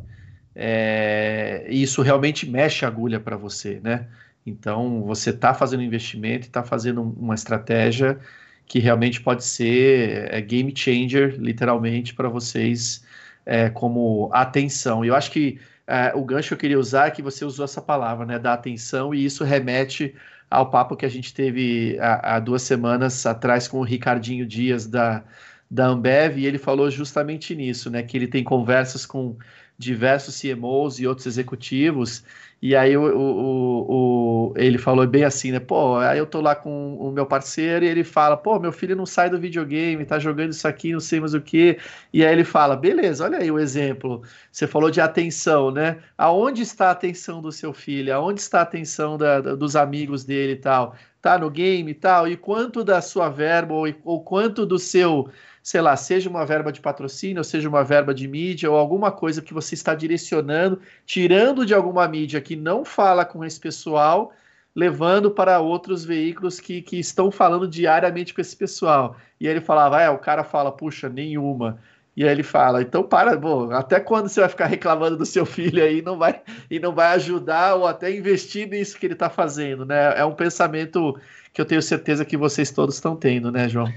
é, 0.55 1.67
isso 1.69 2.01
realmente 2.01 2.49
mexe 2.49 2.85
a 2.85 2.87
agulha 2.87 3.19
para 3.19 3.37
você, 3.37 3.79
né? 3.83 4.07
Então, 4.47 5.03
você 5.03 5.29
está 5.29 5.53
fazendo 5.53 5.83
investimento, 5.83 6.47
está 6.47 6.63
fazendo 6.63 7.03
uma 7.03 7.35
estratégia 7.35 8.19
que 8.65 8.79
realmente 8.79 9.21
pode 9.21 9.43
ser 9.43 10.27
é, 10.33 10.41
game 10.41 10.73
changer, 10.75 11.35
literalmente, 11.37 12.15
para 12.15 12.27
vocês 12.27 13.03
é, 13.45 13.69
como 13.69 14.27
atenção. 14.33 15.05
E 15.05 15.09
eu 15.09 15.15
acho 15.15 15.29
que 15.29 15.59
é, 15.85 16.11
o 16.15 16.25
gancho 16.25 16.47
que 16.47 16.53
eu 16.55 16.57
queria 16.57 16.79
usar 16.79 17.09
é 17.09 17.11
que 17.11 17.21
você 17.21 17.45
usou 17.45 17.63
essa 17.63 17.81
palavra, 17.81 18.25
né, 18.25 18.39
da 18.39 18.53
atenção, 18.53 19.13
e 19.13 19.23
isso 19.23 19.43
remete 19.43 20.15
ao 20.53 20.69
papo 20.69 20.95
que 20.95 21.05
a 21.05 21.09
gente 21.09 21.33
teve 21.33 21.97
há, 21.99 22.39
duas 22.39 22.61
semanas 22.61 23.25
atrás 23.25 23.67
com 23.67 23.79
o 23.79 23.83
Ricardinho 23.83 24.45
Dias 24.45 24.85
da, 24.85 25.23
da 25.69 25.87
Ambev, 25.87 26.37
e 26.37 26.45
ele 26.45 26.59
falou 26.59 26.91
justamente 26.91 27.55
nisso, 27.55 27.89
né, 27.89 28.03
que 28.03 28.15
ele 28.15 28.27
tem 28.27 28.43
conversas 28.43 29.03
com 29.03 29.35
diversos 29.79 30.39
CMOs 30.39 30.99
e 30.99 31.07
outros 31.07 31.25
executivos, 31.25 32.23
e 32.65 32.77
aí 32.77 32.95
o, 32.95 33.03
o, 33.03 34.51
o, 34.51 34.53
ele 34.55 34.77
falou 34.77 35.05
bem 35.05 35.25
assim, 35.25 35.51
né? 35.51 35.59
Pô, 35.59 35.97
aí 35.97 36.17
eu 36.17 36.25
tô 36.25 36.39
lá 36.39 36.55
com 36.55 36.95
o 36.95 37.11
meu 37.11 37.25
parceiro 37.25 37.83
e 37.83 37.89
ele 37.89 38.05
fala, 38.05 38.37
pô, 38.37 38.57
meu 38.57 38.71
filho 38.71 38.95
não 38.95 39.05
sai 39.05 39.29
do 39.29 39.37
videogame, 39.37 40.05
tá 40.05 40.17
jogando 40.17 40.51
isso 40.51 40.65
aqui, 40.65 40.93
não 40.93 41.01
sei 41.01 41.19
mais 41.19 41.33
o 41.33 41.41
que. 41.41 41.77
E 42.13 42.25
aí 42.25 42.31
ele 42.31 42.45
fala, 42.45 42.77
beleza, 42.77 43.25
olha 43.25 43.39
aí 43.39 43.51
o 43.51 43.59
exemplo. 43.59 44.23
Você 44.49 44.65
falou 44.65 44.89
de 44.89 45.01
atenção, 45.01 45.71
né? 45.71 45.97
Aonde 46.17 46.61
está 46.61 46.87
a 46.87 46.91
atenção 46.91 47.41
do 47.41 47.51
seu 47.51 47.73
filho? 47.73 48.15
Aonde 48.15 48.39
está 48.39 48.59
a 48.59 48.63
atenção 48.63 49.17
da, 49.17 49.41
da, 49.41 49.55
dos 49.55 49.75
amigos 49.75 50.23
dele 50.23 50.53
e 50.53 50.55
tal? 50.55 50.95
Tá 51.21 51.37
no 51.37 51.49
game 51.49 51.91
e 51.91 51.93
tal? 51.93 52.29
E 52.29 52.37
quanto 52.37 52.81
da 52.81 53.01
sua 53.01 53.27
verba 53.27 53.73
ou, 53.73 53.93
ou 54.05 54.23
quanto 54.23 54.65
do 54.65 54.79
seu 54.79 55.29
sei 55.63 55.79
lá, 55.79 55.95
seja 55.95 56.29
uma 56.29 56.45
verba 56.45 56.73
de 56.73 56.81
patrocínio, 56.81 57.37
ou 57.37 57.43
seja 57.43 57.69
uma 57.69 57.85
verba 57.85 58.13
de 58.13 58.27
mídia, 58.27 58.69
ou 58.69 58.77
alguma 58.77 59.09
coisa 59.13 59.41
que 59.41 59.53
você 59.53 59.73
está 59.75 59.95
direcionando, 59.95 60.81
tirando 61.05 61.65
de 61.65 61.73
alguma 61.73 62.05
mídia 62.05 62.41
que 62.41 62.53
não 62.53 62.83
fala 62.83 63.23
com 63.23 63.45
esse 63.45 63.57
pessoal, 63.61 64.33
levando 64.75 65.31
para 65.31 65.61
outros 65.61 66.03
veículos 66.03 66.59
que, 66.59 66.81
que 66.81 66.99
estão 66.99 67.31
falando 67.31 67.65
diariamente 67.65 68.33
com 68.33 68.41
esse 68.41 68.55
pessoal. 68.55 69.15
E 69.39 69.47
ele 69.47 69.61
falava, 69.61 70.01
é, 70.01 70.09
o 70.09 70.17
cara 70.17 70.43
fala, 70.43 70.69
puxa, 70.69 71.07
nenhuma. 71.07 71.79
E 72.15 72.25
aí 72.25 72.29
ele 72.29 72.43
fala, 72.43 72.81
então 72.81 73.01
para, 73.01 73.35
bom, 73.37 73.71
até 73.71 74.01
quando 74.01 74.27
você 74.27 74.41
vai 74.41 74.49
ficar 74.49 74.65
reclamando 74.65 75.15
do 75.15 75.25
seu 75.25 75.45
filho 75.47 75.81
aí 75.81 76.01
não 76.01 76.17
vai, 76.17 76.41
e 76.69 76.77
não 76.77 76.93
vai 76.93 77.13
ajudar 77.15 77.75
ou 77.75 77.87
até 77.87 78.13
investir 78.13 78.67
nisso 78.67 78.99
que 78.99 79.05
ele 79.05 79.13
está 79.13 79.29
fazendo, 79.29 79.85
né? 79.85 80.19
É 80.19 80.25
um 80.25 80.35
pensamento 80.35 81.17
que 81.53 81.61
eu 81.61 81.65
tenho 81.65 81.81
certeza 81.81 82.25
que 82.25 82.35
vocês 82.35 82.69
todos 82.69 82.95
estão 82.95 83.15
tendo, 83.15 83.49
né, 83.49 83.69
João? 83.69 83.87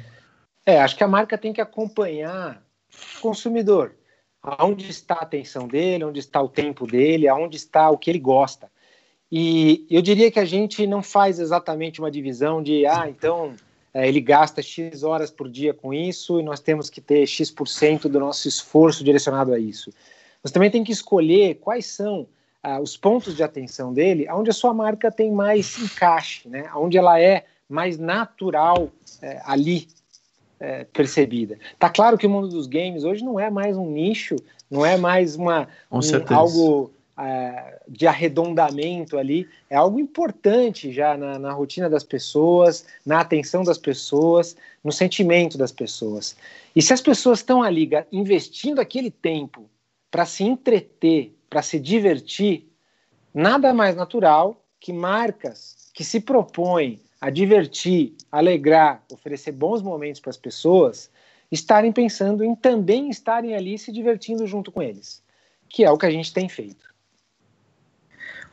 É, 0.67 0.81
acho 0.81 0.97
que 0.97 1.05
a 1.05 1.09
marca 1.09 1.39
tem 1.39 1.53
que 1.53 1.61
acompanhar 1.61 2.61
o 3.17 3.21
consumidor. 3.21 3.95
Aonde 4.43 4.91
está 4.91 5.15
a 5.15 5.23
atenção 5.23 5.69
dele, 5.69 6.05
onde 6.05 6.19
está 6.19 6.43
o 6.43 6.49
tempo 6.49 6.87
dele, 6.87 7.29
aonde 7.29 7.57
está 7.57 7.89
o 7.89 7.97
que 7.97 8.11
ele 8.11 8.19
gosta. 8.19 8.69
E 9.31 9.87
eu 9.89 10.03
diria 10.03 10.31
que 10.31 10.41
a 10.41 10.45
gente 10.45 10.87
não 10.87 11.03
faz 11.03 11.39
exatamente 11.39 12.01
uma 12.01 12.11
divisão 12.11 12.63
de, 12.63 12.85
ah, 12.85 13.09
então 13.09 13.55
é, 13.95 14.09
ele 14.09 14.21
gasta 14.21 14.61
X 14.61 15.03
horas 15.03 15.31
por 15.31 15.49
dia 15.49 15.73
com 15.73 15.95
isso 15.95 16.39
e 16.41 16.43
nós 16.43 16.61
temos 16.61 16.91
que 16.91 17.01
ter 17.01 17.27
X% 17.27 18.09
do 18.09 18.21
nosso 18.21 18.47
esforço 18.47 19.03
direcionado 19.05 19.53
a 19.53 19.59
isso. 19.59 19.93
Nós 20.43 20.53
também 20.53 20.71
tem 20.71 20.85
que 20.85 20.93
escolher 20.93 21.57
quais 21.57 21.87
são 21.87 22.27
ah, 22.63 22.81
os 22.81 22.97
pontos 22.97 23.35
de 23.35 23.43
atenção 23.43 23.93
dele, 23.93 24.29
onde 24.31 24.51
a 24.51 24.53
sua 24.53 24.75
marca 24.75 25.11
tem 25.11 25.33
mais 25.33 25.79
encaixe, 25.79 26.49
né? 26.49 26.71
onde 26.75 26.99
ela 26.99 27.21
é 27.21 27.45
mais 27.69 27.99
natural 27.99 28.91
é, 29.23 29.41
ali 29.45 29.89
é, 30.59 30.85
percebida. 30.85 31.59
Tá 31.79 31.91
claro 31.91 32.17
que 32.17 32.27
o 32.27 32.31
mundo 32.31 32.49
dos 32.49 32.67
games 32.67 33.05
hoje 33.05 33.25
não 33.25 33.39
é 33.39 33.51
mais 33.51 33.77
um 33.77 33.91
nicho, 33.91 34.37
não 34.71 34.85
é 34.85 34.97
mais 34.97 35.37
uma 35.37 35.69
um, 35.91 36.01
algo 36.35 36.91
uh, 37.17 37.77
de 37.89 38.07
arredondamento 38.07 39.19
ali 39.19 39.49
é 39.71 39.77
algo 39.77 39.99
importante 39.99 40.93
já 40.93 41.17
na, 41.17 41.39
na 41.39 41.53
rotina 41.53 41.89
das 41.89 42.05
pessoas, 42.05 42.87
na 43.05 43.21
atenção 43.21 43.63
das 43.63 43.79
pessoas, 43.79 44.57
no 44.83 44.93
sentimento 44.93 45.57
das 45.57 45.73
pessoas. 45.73 46.37
E 46.75 46.83
se 46.83 46.93
as 46.93 47.01
pessoas 47.01 47.39
estão 47.39 47.63
ali 47.63 47.89
investindo 48.13 48.81
aquele 48.81 49.11
tempo 49.11 49.69
para 50.11 50.27
se 50.27 50.45
entreter, 50.45 51.35
para 51.49 51.63
se 51.63 51.79
divertir, 51.79 52.69
nada 53.33 53.73
mais 53.73 53.97
natural 53.97 54.63
que 54.81 54.93
marcas 54.93 55.91
que 55.93 56.05
se 56.05 56.21
propõem 56.21 57.01
a 57.27 57.31
divertir, 57.31 58.15
alegrar, 58.31 59.03
oferecer 59.13 59.51
bons 59.51 59.83
momentos 59.83 60.21
para 60.21 60.31
as 60.31 60.37
pessoas, 60.37 61.11
estarem 61.51 61.91
pensando 61.91 62.45
em 62.45 62.55
também 62.55 63.11
estarem 63.11 63.57
ali 63.57 63.77
se 63.77 63.91
divertindo 63.91 64.47
junto 64.47 64.71
com 64.71 64.81
eles, 64.81 65.21
que 65.69 65.83
é 65.85 65.91
o 65.91 65.99
que 65.99 66.07
a 66.07 66.11
gente 66.11 66.33
tem 66.33 66.49
feito. 66.49 66.87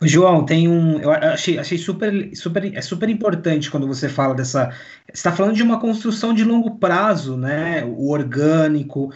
João, 0.02 0.44
tem 0.44 0.68
um. 0.68 1.00
Eu 1.00 1.12
achei, 1.12 1.60
achei 1.60 1.78
super, 1.78 2.36
super, 2.36 2.76
é 2.76 2.82
super 2.82 3.10
importante 3.10 3.70
quando 3.70 3.86
você 3.86 4.10
fala 4.10 4.34
dessa. 4.34 4.70
Você 5.06 5.14
está 5.14 5.32
falando 5.32 5.54
de 5.54 5.62
uma 5.62 5.80
construção 5.80 6.34
de 6.34 6.44
longo 6.44 6.80
prazo, 6.80 7.38
né? 7.38 7.86
O 7.86 8.10
orgânico, 8.10 9.14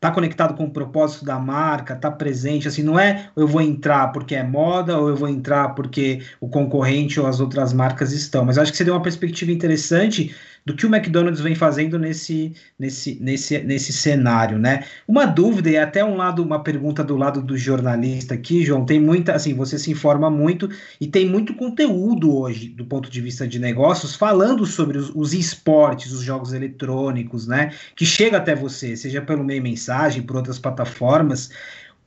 tá 0.00 0.10
conectado 0.10 0.54
com 0.54 0.64
o 0.64 0.70
propósito 0.70 1.24
da 1.24 1.38
marca, 1.38 1.96
tá 1.96 2.10
presente, 2.10 2.68
assim, 2.68 2.82
não 2.82 2.98
é 2.98 3.30
eu 3.36 3.46
vou 3.46 3.60
entrar 3.60 4.08
porque 4.12 4.34
é 4.34 4.42
moda 4.42 4.98
ou 4.98 5.08
eu 5.08 5.16
vou 5.16 5.28
entrar 5.28 5.70
porque 5.70 6.22
o 6.40 6.48
concorrente 6.48 7.18
ou 7.18 7.26
as 7.26 7.40
outras 7.40 7.72
marcas 7.72 8.12
estão, 8.12 8.44
mas 8.44 8.58
acho 8.58 8.70
que 8.70 8.76
você 8.78 8.84
deu 8.84 8.94
uma 8.94 9.02
perspectiva 9.02 9.50
interessante 9.50 10.34
do 10.66 10.74
que 10.74 10.84
o 10.84 10.92
McDonald's 10.92 11.40
vem 11.40 11.54
fazendo 11.54 11.96
nesse, 11.96 12.52
nesse, 12.76 13.16
nesse, 13.20 13.58
nesse 13.60 13.92
cenário, 13.92 14.58
né? 14.58 14.84
Uma 15.06 15.24
dúvida 15.24 15.70
e 15.70 15.76
até 15.76 16.04
um 16.04 16.16
lado, 16.16 16.42
uma 16.42 16.60
pergunta 16.60 17.04
do 17.04 17.16
lado 17.16 17.40
do 17.40 17.56
jornalista 17.56 18.34
aqui, 18.34 18.64
João, 18.64 18.84
tem 18.84 19.00
muita, 19.00 19.32
assim, 19.32 19.54
você 19.54 19.78
se 19.78 19.92
informa 19.92 20.28
muito 20.28 20.68
e 21.00 21.06
tem 21.06 21.24
muito 21.24 21.54
conteúdo 21.54 22.36
hoje 22.36 22.68
do 22.68 22.84
ponto 22.84 23.08
de 23.08 23.20
vista 23.20 23.46
de 23.46 23.60
negócios 23.60 24.16
falando 24.16 24.66
sobre 24.66 24.98
os, 24.98 25.12
os 25.14 25.32
esportes, 25.32 26.10
os 26.10 26.22
jogos 26.22 26.52
eletrônicos, 26.52 27.46
né? 27.46 27.72
Que 27.94 28.04
chega 28.04 28.38
até 28.38 28.52
você, 28.52 28.96
seja 28.96 29.22
pelo 29.22 29.44
meio 29.44 29.62
mensagem, 29.62 30.22
por 30.22 30.34
outras 30.34 30.58
plataformas. 30.58 31.48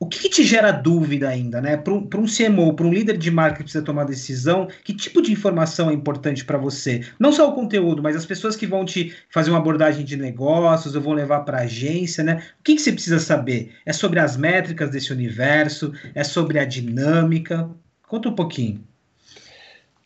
O 0.02 0.06
que, 0.06 0.18
que, 0.18 0.30
te 0.30 0.44
gera 0.44 0.72
dúvida 0.72 1.28
ainda, 1.28 1.60
né? 1.60 1.76
Para 1.76 1.92
um, 1.92 1.98
um 1.98 2.24
CMO, 2.24 2.72
para 2.72 2.86
um 2.86 2.92
líder 2.92 3.18
de 3.18 3.30
marca 3.30 3.58
que 3.58 3.64
precisa 3.64 3.84
tomar 3.84 4.04
decisão, 4.04 4.66
que 4.82 4.94
tipo 4.94 5.20
de 5.20 5.30
informação 5.30 5.90
é 5.90 5.92
importante 5.92 6.42
para 6.42 6.56
você? 6.56 7.06
Não 7.18 7.30
só 7.30 7.46
o 7.50 7.54
conteúdo, 7.54 8.02
mas 8.02 8.16
as 8.16 8.24
pessoas 8.24 8.56
que 8.56 8.66
vão 8.66 8.82
te 8.82 9.14
fazer 9.28 9.50
uma 9.50 9.58
abordagem 9.58 10.02
de 10.02 10.16
negócios, 10.16 10.96
ou 10.96 11.02
vão 11.02 11.12
levar 11.12 11.40
para 11.40 11.58
a 11.58 11.62
agência, 11.64 12.24
né? 12.24 12.42
O 12.58 12.62
que, 12.62 12.76
que 12.76 12.80
você 12.80 12.92
precisa 12.92 13.18
saber? 13.18 13.74
É 13.84 13.92
sobre 13.92 14.18
as 14.18 14.38
métricas 14.38 14.90
desse 14.90 15.12
universo? 15.12 15.92
É 16.14 16.24
sobre 16.24 16.58
a 16.58 16.64
dinâmica? 16.64 17.68
Conta 18.08 18.30
um 18.30 18.34
pouquinho. 18.34 18.82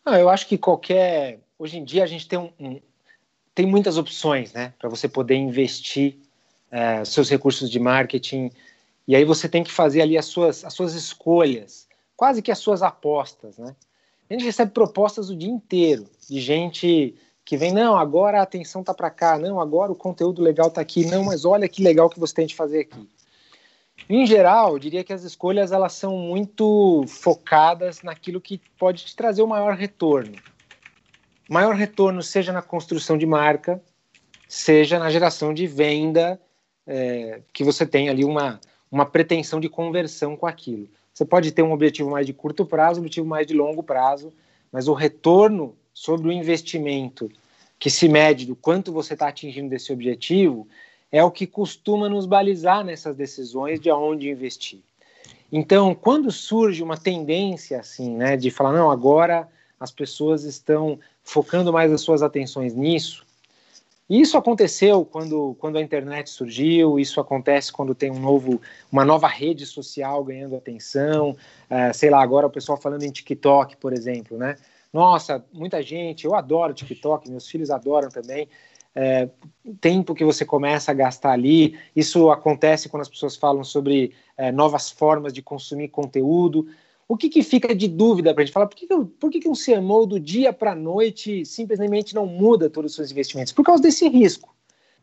Ah, 0.05 0.19
eu 0.19 0.27
acho 0.27 0.45
que 0.45 0.57
qualquer. 0.57 1.39
Hoje 1.57 1.77
em 1.77 1.85
dia 1.85 2.03
a 2.03 2.07
gente 2.07 2.27
tem 2.27 2.37
um, 2.37 2.49
um... 2.59 2.81
tem 3.55 3.65
muitas 3.65 3.97
opções, 3.97 4.51
né? 4.51 4.73
Para 4.77 4.89
você 4.89 5.07
poder 5.07 5.35
investir 5.35 6.17
é, 6.69 7.05
seus 7.05 7.29
recursos 7.29 7.71
de 7.71 7.79
marketing 7.79 8.51
e 9.07 9.15
aí 9.15 9.23
você 9.23 9.47
tem 9.47 9.63
que 9.63 9.71
fazer 9.71 10.01
ali 10.01 10.17
as 10.17 10.25
suas, 10.25 10.63
as 10.63 10.73
suas 10.73 10.93
escolhas, 10.93 11.87
quase 12.15 12.41
que 12.41 12.51
as 12.51 12.59
suas 12.59 12.81
apostas, 12.81 13.57
né? 13.57 13.75
A 14.29 14.33
gente 14.33 14.45
recebe 14.45 14.71
propostas 14.71 15.29
o 15.29 15.35
dia 15.35 15.49
inteiro 15.49 16.09
de 16.27 16.39
gente 16.39 17.15
que 17.43 17.55
vem, 17.55 17.71
não, 17.71 17.95
agora 17.95 18.39
a 18.39 18.43
atenção 18.43 18.83
tá 18.83 18.91
para 18.91 19.11
cá, 19.11 19.37
não, 19.37 19.59
agora 19.59 19.91
o 19.91 19.95
conteúdo 19.95 20.41
legal 20.41 20.71
tá 20.71 20.81
aqui, 20.81 21.05
não, 21.05 21.23
mas 21.23 21.45
olha 21.45 21.69
que 21.69 21.83
legal 21.83 22.09
que 22.09 22.19
você 22.19 22.33
tem 22.33 22.47
de 22.47 22.55
fazer 22.55 22.79
aqui. 22.79 23.07
Em 24.09 24.25
geral, 24.25 24.73
eu 24.73 24.79
diria 24.79 25.03
que 25.03 25.13
as 25.13 25.23
escolhas 25.23 25.71
elas 25.71 25.93
são 25.93 26.17
muito 26.17 27.05
focadas 27.07 28.01
naquilo 28.01 28.41
que 28.41 28.59
pode 28.77 29.05
te 29.05 29.15
trazer 29.15 29.43
o 29.43 29.47
maior 29.47 29.75
retorno. 29.75 30.35
Maior 31.47 31.75
retorno 31.75 32.23
seja 32.23 32.51
na 32.51 32.63
construção 32.63 33.15
de 33.15 33.27
marca, 33.27 33.81
seja 34.47 34.97
na 34.97 35.11
geração 35.11 35.53
de 35.53 35.67
venda, 35.67 36.41
é, 36.85 37.41
que 37.53 37.63
você 37.63 37.85
tem 37.85 38.09
ali 38.09 38.23
uma, 38.23 38.59
uma 38.95 39.05
pretensão 39.05 39.59
de 39.59 39.67
conversão 39.67 40.37
com 40.37 40.47
aquilo. 40.47 40.87
Você 41.13 41.25
pode 41.25 41.51
ter 41.51 41.61
um 41.61 41.73
objetivo 41.73 42.09
mais 42.09 42.25
de 42.25 42.31
curto 42.31 42.65
prazo, 42.65 43.01
um 43.01 43.03
objetivo 43.03 43.27
mais 43.27 43.45
de 43.45 43.53
longo 43.53 43.83
prazo, 43.83 44.31
mas 44.71 44.87
o 44.87 44.93
retorno 44.93 45.75
sobre 45.93 46.29
o 46.29 46.31
investimento 46.31 47.29
que 47.77 47.89
se 47.89 48.07
mede 48.07 48.45
do 48.45 48.55
quanto 48.55 48.93
você 48.93 49.11
está 49.11 49.27
atingindo 49.27 49.67
desse 49.67 49.91
objetivo 49.91 50.65
é 51.11 51.21
o 51.21 51.29
que 51.29 51.45
costuma 51.45 52.07
nos 52.07 52.25
balizar 52.25 52.85
nessas 52.85 53.17
decisões 53.17 53.81
de 53.81 53.89
aonde 53.89 54.29
investir. 54.29 54.79
Então, 55.51 55.93
quando 55.93 56.31
surge 56.31 56.81
uma 56.81 56.95
tendência 56.95 57.81
assim, 57.81 58.15
né, 58.15 58.37
de 58.37 58.49
falar 58.49 58.71
não, 58.71 58.89
agora 58.89 59.45
as 59.77 59.91
pessoas 59.91 60.45
estão 60.45 60.97
focando 61.21 61.73
mais 61.73 61.91
as 61.91 61.99
suas 61.99 62.23
atenções 62.23 62.73
nisso, 62.73 63.24
isso 64.09 64.37
aconteceu 64.37 65.03
quando, 65.03 65.55
quando 65.59 65.77
a 65.77 65.81
internet 65.81 66.29
surgiu, 66.29 66.99
isso 66.99 67.19
acontece 67.19 67.71
quando 67.71 67.95
tem 67.95 68.11
um 68.11 68.19
novo, 68.19 68.61
uma 68.91 69.03
nova 69.03 69.27
rede 69.27 69.65
social 69.65 70.23
ganhando 70.23 70.55
atenção, 70.55 71.31
uh, 71.31 71.93
sei 71.93 72.09
lá, 72.09 72.21
agora 72.21 72.45
o 72.45 72.51
pessoal 72.51 72.79
falando 72.79 73.03
em 73.03 73.11
TikTok, 73.11 73.77
por 73.77 73.93
exemplo, 73.93 74.37
né? 74.37 74.55
Nossa, 74.93 75.43
muita 75.51 75.81
gente, 75.81 76.25
eu 76.25 76.35
adoro 76.35 76.73
TikTok, 76.73 77.29
meus 77.29 77.47
filhos 77.49 77.69
adoram 77.69 78.09
também. 78.09 78.47
É, 78.97 79.27
tempo 79.81 80.15
que 80.15 80.23
você 80.23 80.45
começa 80.45 80.91
a 80.91 80.93
gastar 80.93 81.31
ali, 81.31 81.77
isso 81.93 82.31
acontece 82.31 82.87
quando 82.87 83.01
as 83.01 83.09
pessoas 83.09 83.35
falam 83.35 83.61
sobre 83.61 84.13
é, 84.37 84.53
novas 84.53 84.89
formas 84.89 85.33
de 85.33 85.41
consumir 85.41 85.89
conteúdo. 85.89 86.67
O 87.07 87.15
que, 87.15 87.29
que 87.29 87.43
fica 87.43 87.75
de 87.75 87.87
dúvida 87.87 88.33
para 88.33 88.41
a 88.41 88.45
gente 88.45 88.53
falar? 88.53 88.67
Por 88.67 88.75
que, 88.75 88.87
que, 88.87 88.95
por 88.95 89.29
que, 89.29 89.39
que 89.39 89.49
um 89.49 89.53
CMO 89.53 90.07
do 90.07 90.19
dia 90.19 90.51
para 90.51 90.71
a 90.71 90.75
noite 90.75 91.45
simplesmente 91.45 92.15
não 92.15 92.25
muda 92.25 92.69
todos 92.69 92.91
os 92.91 92.95
seus 92.95 93.11
investimentos? 93.11 93.53
Por 93.53 93.63
causa 93.63 93.83
desse 93.83 94.07
risco. 94.07 94.55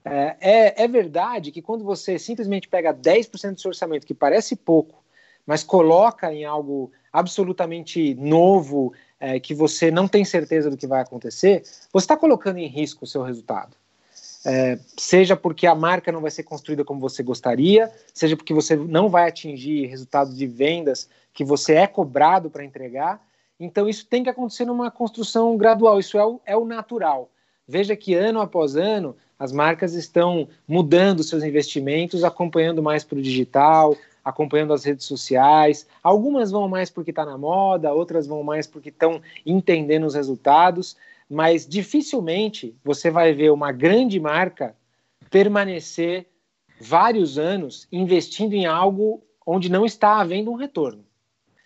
É, 0.04 0.36
é, 0.40 0.84
é 0.84 0.88
verdade 0.88 1.52
que 1.52 1.62
quando 1.62 1.84
você 1.84 2.18
simplesmente 2.18 2.68
pega 2.68 2.92
10% 2.92 3.54
do 3.54 3.60
seu 3.60 3.68
orçamento, 3.68 4.06
que 4.06 4.14
parece 4.14 4.56
pouco, 4.56 5.02
mas 5.46 5.62
coloca 5.62 6.32
em 6.32 6.44
algo 6.44 6.90
absolutamente 7.12 8.14
novo, 8.14 8.92
é, 9.20 9.38
que 9.38 9.54
você 9.54 9.90
não 9.90 10.08
tem 10.08 10.24
certeza 10.24 10.68
do 10.68 10.76
que 10.76 10.86
vai 10.86 11.00
acontecer, 11.00 11.62
você 11.92 12.04
está 12.04 12.16
colocando 12.16 12.58
em 12.58 12.66
risco 12.66 13.04
o 13.04 13.06
seu 13.06 13.22
resultado. 13.22 13.76
É, 14.44 14.76
seja 14.98 15.36
porque 15.36 15.68
a 15.68 15.74
marca 15.74 16.10
não 16.10 16.20
vai 16.20 16.30
ser 16.30 16.42
construída 16.42 16.84
como 16.84 16.98
você 16.98 17.22
gostaria, 17.22 17.88
seja 18.12 18.36
porque 18.36 18.52
você 18.52 18.74
não 18.74 19.08
vai 19.08 19.28
atingir 19.28 19.86
resultados 19.86 20.36
de 20.36 20.48
vendas 20.48 21.08
que 21.32 21.44
você 21.44 21.74
é 21.74 21.86
cobrado 21.86 22.50
para 22.50 22.64
entregar. 22.64 23.24
Então, 23.58 23.88
isso 23.88 24.06
tem 24.06 24.22
que 24.22 24.30
acontecer 24.30 24.64
numa 24.64 24.90
construção 24.90 25.56
gradual, 25.56 25.98
isso 25.98 26.18
é 26.18 26.24
o, 26.24 26.40
é 26.44 26.56
o 26.56 26.64
natural. 26.64 27.30
Veja 27.66 27.96
que 27.96 28.14
ano 28.14 28.40
após 28.40 28.76
ano 28.76 29.16
as 29.38 29.52
marcas 29.52 29.94
estão 29.94 30.48
mudando 30.68 31.22
seus 31.22 31.42
investimentos, 31.42 32.22
acompanhando 32.22 32.82
mais 32.82 33.02
para 33.02 33.18
o 33.18 33.22
digital, 33.22 33.96
acompanhando 34.24 34.72
as 34.72 34.84
redes 34.84 35.06
sociais. 35.06 35.86
Algumas 36.02 36.50
vão 36.50 36.68
mais 36.68 36.90
porque 36.90 37.10
está 37.10 37.24
na 37.24 37.36
moda, 37.36 37.92
outras 37.92 38.26
vão 38.26 38.42
mais 38.42 38.66
porque 38.66 38.88
estão 38.88 39.20
entendendo 39.44 40.06
os 40.06 40.14
resultados 40.14 40.96
mas 41.32 41.66
dificilmente 41.66 42.76
você 42.84 43.10
vai 43.10 43.32
ver 43.32 43.50
uma 43.50 43.72
grande 43.72 44.20
marca 44.20 44.76
permanecer 45.30 46.26
vários 46.78 47.38
anos 47.38 47.88
investindo 47.90 48.52
em 48.52 48.66
algo 48.66 49.24
onde 49.46 49.70
não 49.70 49.86
está 49.86 50.20
havendo 50.20 50.50
um 50.50 50.56
retorno. 50.56 51.02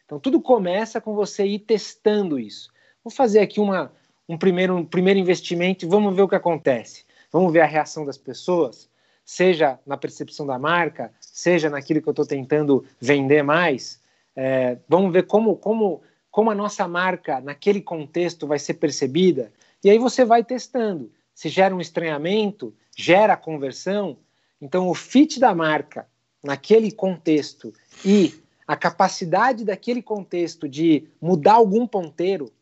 Então 0.06 0.18
tudo 0.18 0.40
começa 0.40 1.00
com 1.00 1.14
você 1.14 1.44
ir 1.44 1.58
testando 1.58 2.38
isso. 2.38 2.70
Vou 3.04 3.10
fazer 3.12 3.40
aqui 3.40 3.60
uma, 3.60 3.92
um, 4.26 4.38
primeiro, 4.38 4.76
um 4.76 4.84
primeiro 4.84 5.20
investimento 5.20 5.84
e 5.84 5.88
vamos 5.88 6.16
ver 6.16 6.22
o 6.22 6.28
que 6.28 6.34
acontece. 6.34 7.04
Vamos 7.30 7.52
ver 7.52 7.60
a 7.60 7.66
reação 7.66 8.06
das 8.06 8.16
pessoas, 8.16 8.88
seja 9.24 9.78
na 9.84 9.96
percepção 9.96 10.46
da 10.46 10.58
marca, 10.58 11.12
seja 11.20 11.68
naquilo 11.68 12.00
que 12.00 12.08
eu 12.08 12.12
estou 12.12 12.24
tentando 12.24 12.84
vender 12.98 13.42
mais. 13.42 14.00
É, 14.34 14.78
vamos 14.88 15.12
ver 15.12 15.26
como, 15.26 15.56
como 15.56 16.02
como 16.36 16.50
a 16.50 16.54
nossa 16.54 16.86
marca 16.86 17.40
naquele 17.40 17.80
contexto 17.80 18.46
vai 18.46 18.58
ser 18.58 18.74
percebida, 18.74 19.50
e 19.82 19.88
aí 19.88 19.98
você 19.98 20.22
vai 20.22 20.44
testando. 20.44 21.10
Se 21.34 21.48
gera 21.48 21.74
um 21.74 21.80
estranhamento, 21.80 22.74
gera 22.94 23.38
conversão, 23.38 24.18
então 24.60 24.86
o 24.90 24.94
fit 24.94 25.40
da 25.40 25.54
marca 25.54 26.06
naquele 26.44 26.92
contexto 26.92 27.72
e 28.04 28.34
a 28.66 28.76
capacidade 28.76 29.64
daquele 29.64 30.02
contexto 30.02 30.68
de 30.68 31.08
mudar 31.20 31.54
algum 31.54 31.86
ponteiro 31.86 32.52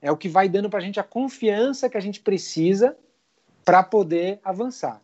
é 0.00 0.10
o 0.10 0.16
que 0.16 0.28
vai 0.28 0.48
dando 0.48 0.68
para 0.68 0.78
a 0.78 0.82
gente 0.82 0.98
a 0.98 1.04
confiança 1.04 1.88
que 1.88 1.96
a 1.96 2.00
gente 2.00 2.20
precisa 2.20 2.96
para 3.64 3.82
poder 3.82 4.40
avançar. 4.42 5.00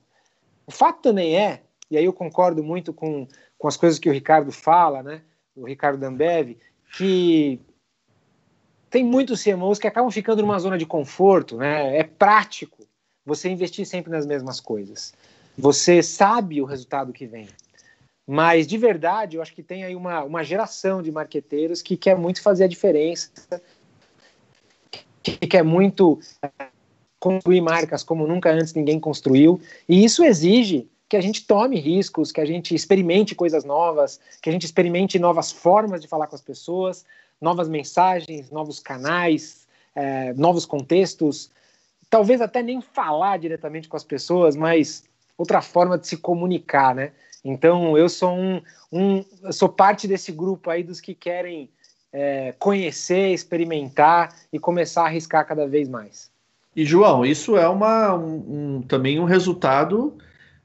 O 0.67 0.73
fato 0.73 1.03
também 1.03 1.37
é, 1.39 1.63
e 1.91 1.97
aí 1.97 2.05
eu 2.05 2.13
concordo 2.13 2.63
muito 2.63 2.93
com, 2.93 3.27
com 3.59 3.69
as 3.69 3.77
coisas 3.77 3.99
que 3.99 4.09
o 4.09 4.13
Ricardo 4.13 4.51
fala, 4.51 5.03
né? 5.03 5.23
O 5.55 5.67
Ricardo 5.67 6.01
Dambev, 6.01 6.57
que 6.97 7.61
tem 8.91 9.05
muitos 9.05 9.43
CMOs 9.43 9.79
que 9.79 9.87
acabam 9.87 10.11
ficando 10.11 10.43
numa 10.43 10.59
zona 10.59 10.79
de 10.79 10.87
conforto, 10.87 11.57
né? 11.57 11.99
É 11.99 12.05
prático 12.05 12.87
você 13.25 13.49
investir 13.49 13.87
sempre 13.87 14.11
nas 14.11 14.27
mesmas 14.27 14.61
coisas. 14.61 15.13
Você 15.57 16.03
sabe 16.03 16.61
o 16.61 16.65
resultado 16.65 17.13
que 17.13 17.27
vem. 17.27 17.49
Mas, 18.27 18.67
de 18.67 18.79
verdade, 18.79 19.37
eu 19.37 19.43
acho 19.43 19.55
que 19.55 19.63
tem 19.63 19.85
aí 19.85 19.95
uma, 19.95 20.25
uma 20.25 20.43
geração 20.43 21.03
de 21.03 21.13
marqueteiros 21.13 21.83
que 21.83 21.97
quer 21.97 22.17
muito 22.17 22.41
fazer 22.41 22.65
a 22.65 22.69
diferença, 22.69 23.31
que 25.23 25.37
quer 25.47 25.63
muito 25.63 26.19
eh, 26.43 26.69
construir 27.21 27.61
marcas 27.61 28.03
como 28.03 28.27
nunca 28.27 28.51
antes 28.51 28.73
ninguém 28.73 28.99
construiu. 28.99 29.61
E 29.89 30.05
isso 30.05 30.25
exige 30.25 30.89
que 31.09 31.17
a 31.17 31.21
gente 31.21 31.47
tome 31.47 31.79
riscos, 31.79 32.33
que 32.33 32.41
a 32.41 32.45
gente 32.45 32.75
experimente 32.75 33.35
coisas 33.35 33.65
novas, 33.65 34.19
que 34.41 34.49
a 34.49 34.53
gente 34.53 34.65
experimente 34.65 35.19
novas 35.19 35.53
formas 35.53 36.01
de 36.01 36.09
falar 36.09 36.27
com 36.27 36.35
as 36.35 36.43
pessoas, 36.43 37.05
novas 37.41 37.69
mensagens, 37.69 38.51
novos 38.51 38.81
canais, 38.81 39.67
é, 39.95 40.33
novos 40.33 40.65
contextos. 40.65 41.51
Talvez 42.09 42.41
até 42.41 42.63
nem 42.63 42.81
falar 42.81 43.39
diretamente 43.39 43.89
com 43.89 43.97
as 43.97 44.05
pessoas, 44.05 44.57
mas 44.57 45.05
outra 45.37 45.61
forma 45.61 45.99
de 45.99 46.07
se 46.07 46.17
comunicar, 46.17 46.95
né? 46.95 47.13
Então, 47.45 47.97
eu 47.99 48.09
sou 48.09 48.35
um, 48.35 48.63
um 48.91 49.25
eu 49.43 49.53
sou 49.53 49.69
parte 49.69 50.09
desse 50.09 50.33
grupo 50.33 50.71
aí 50.71 50.83
dos 50.83 51.01
que 51.01 51.15
querem 51.15 51.69
é, 52.13 52.55
conhecer, 52.59 53.33
experimentar 53.33 54.35
e 54.53 54.59
começar 54.59 55.03
a 55.03 55.07
arriscar 55.07 55.47
cada 55.47 55.67
vez 55.67 55.89
mais. 55.89 56.31
E 56.75 56.85
João, 56.85 57.25
isso 57.25 57.57
é 57.57 57.69
uma, 57.69 58.15
um, 58.15 58.77
um, 58.77 58.83
também 58.83 59.21
um 59.21 59.25
resultado 59.25 60.17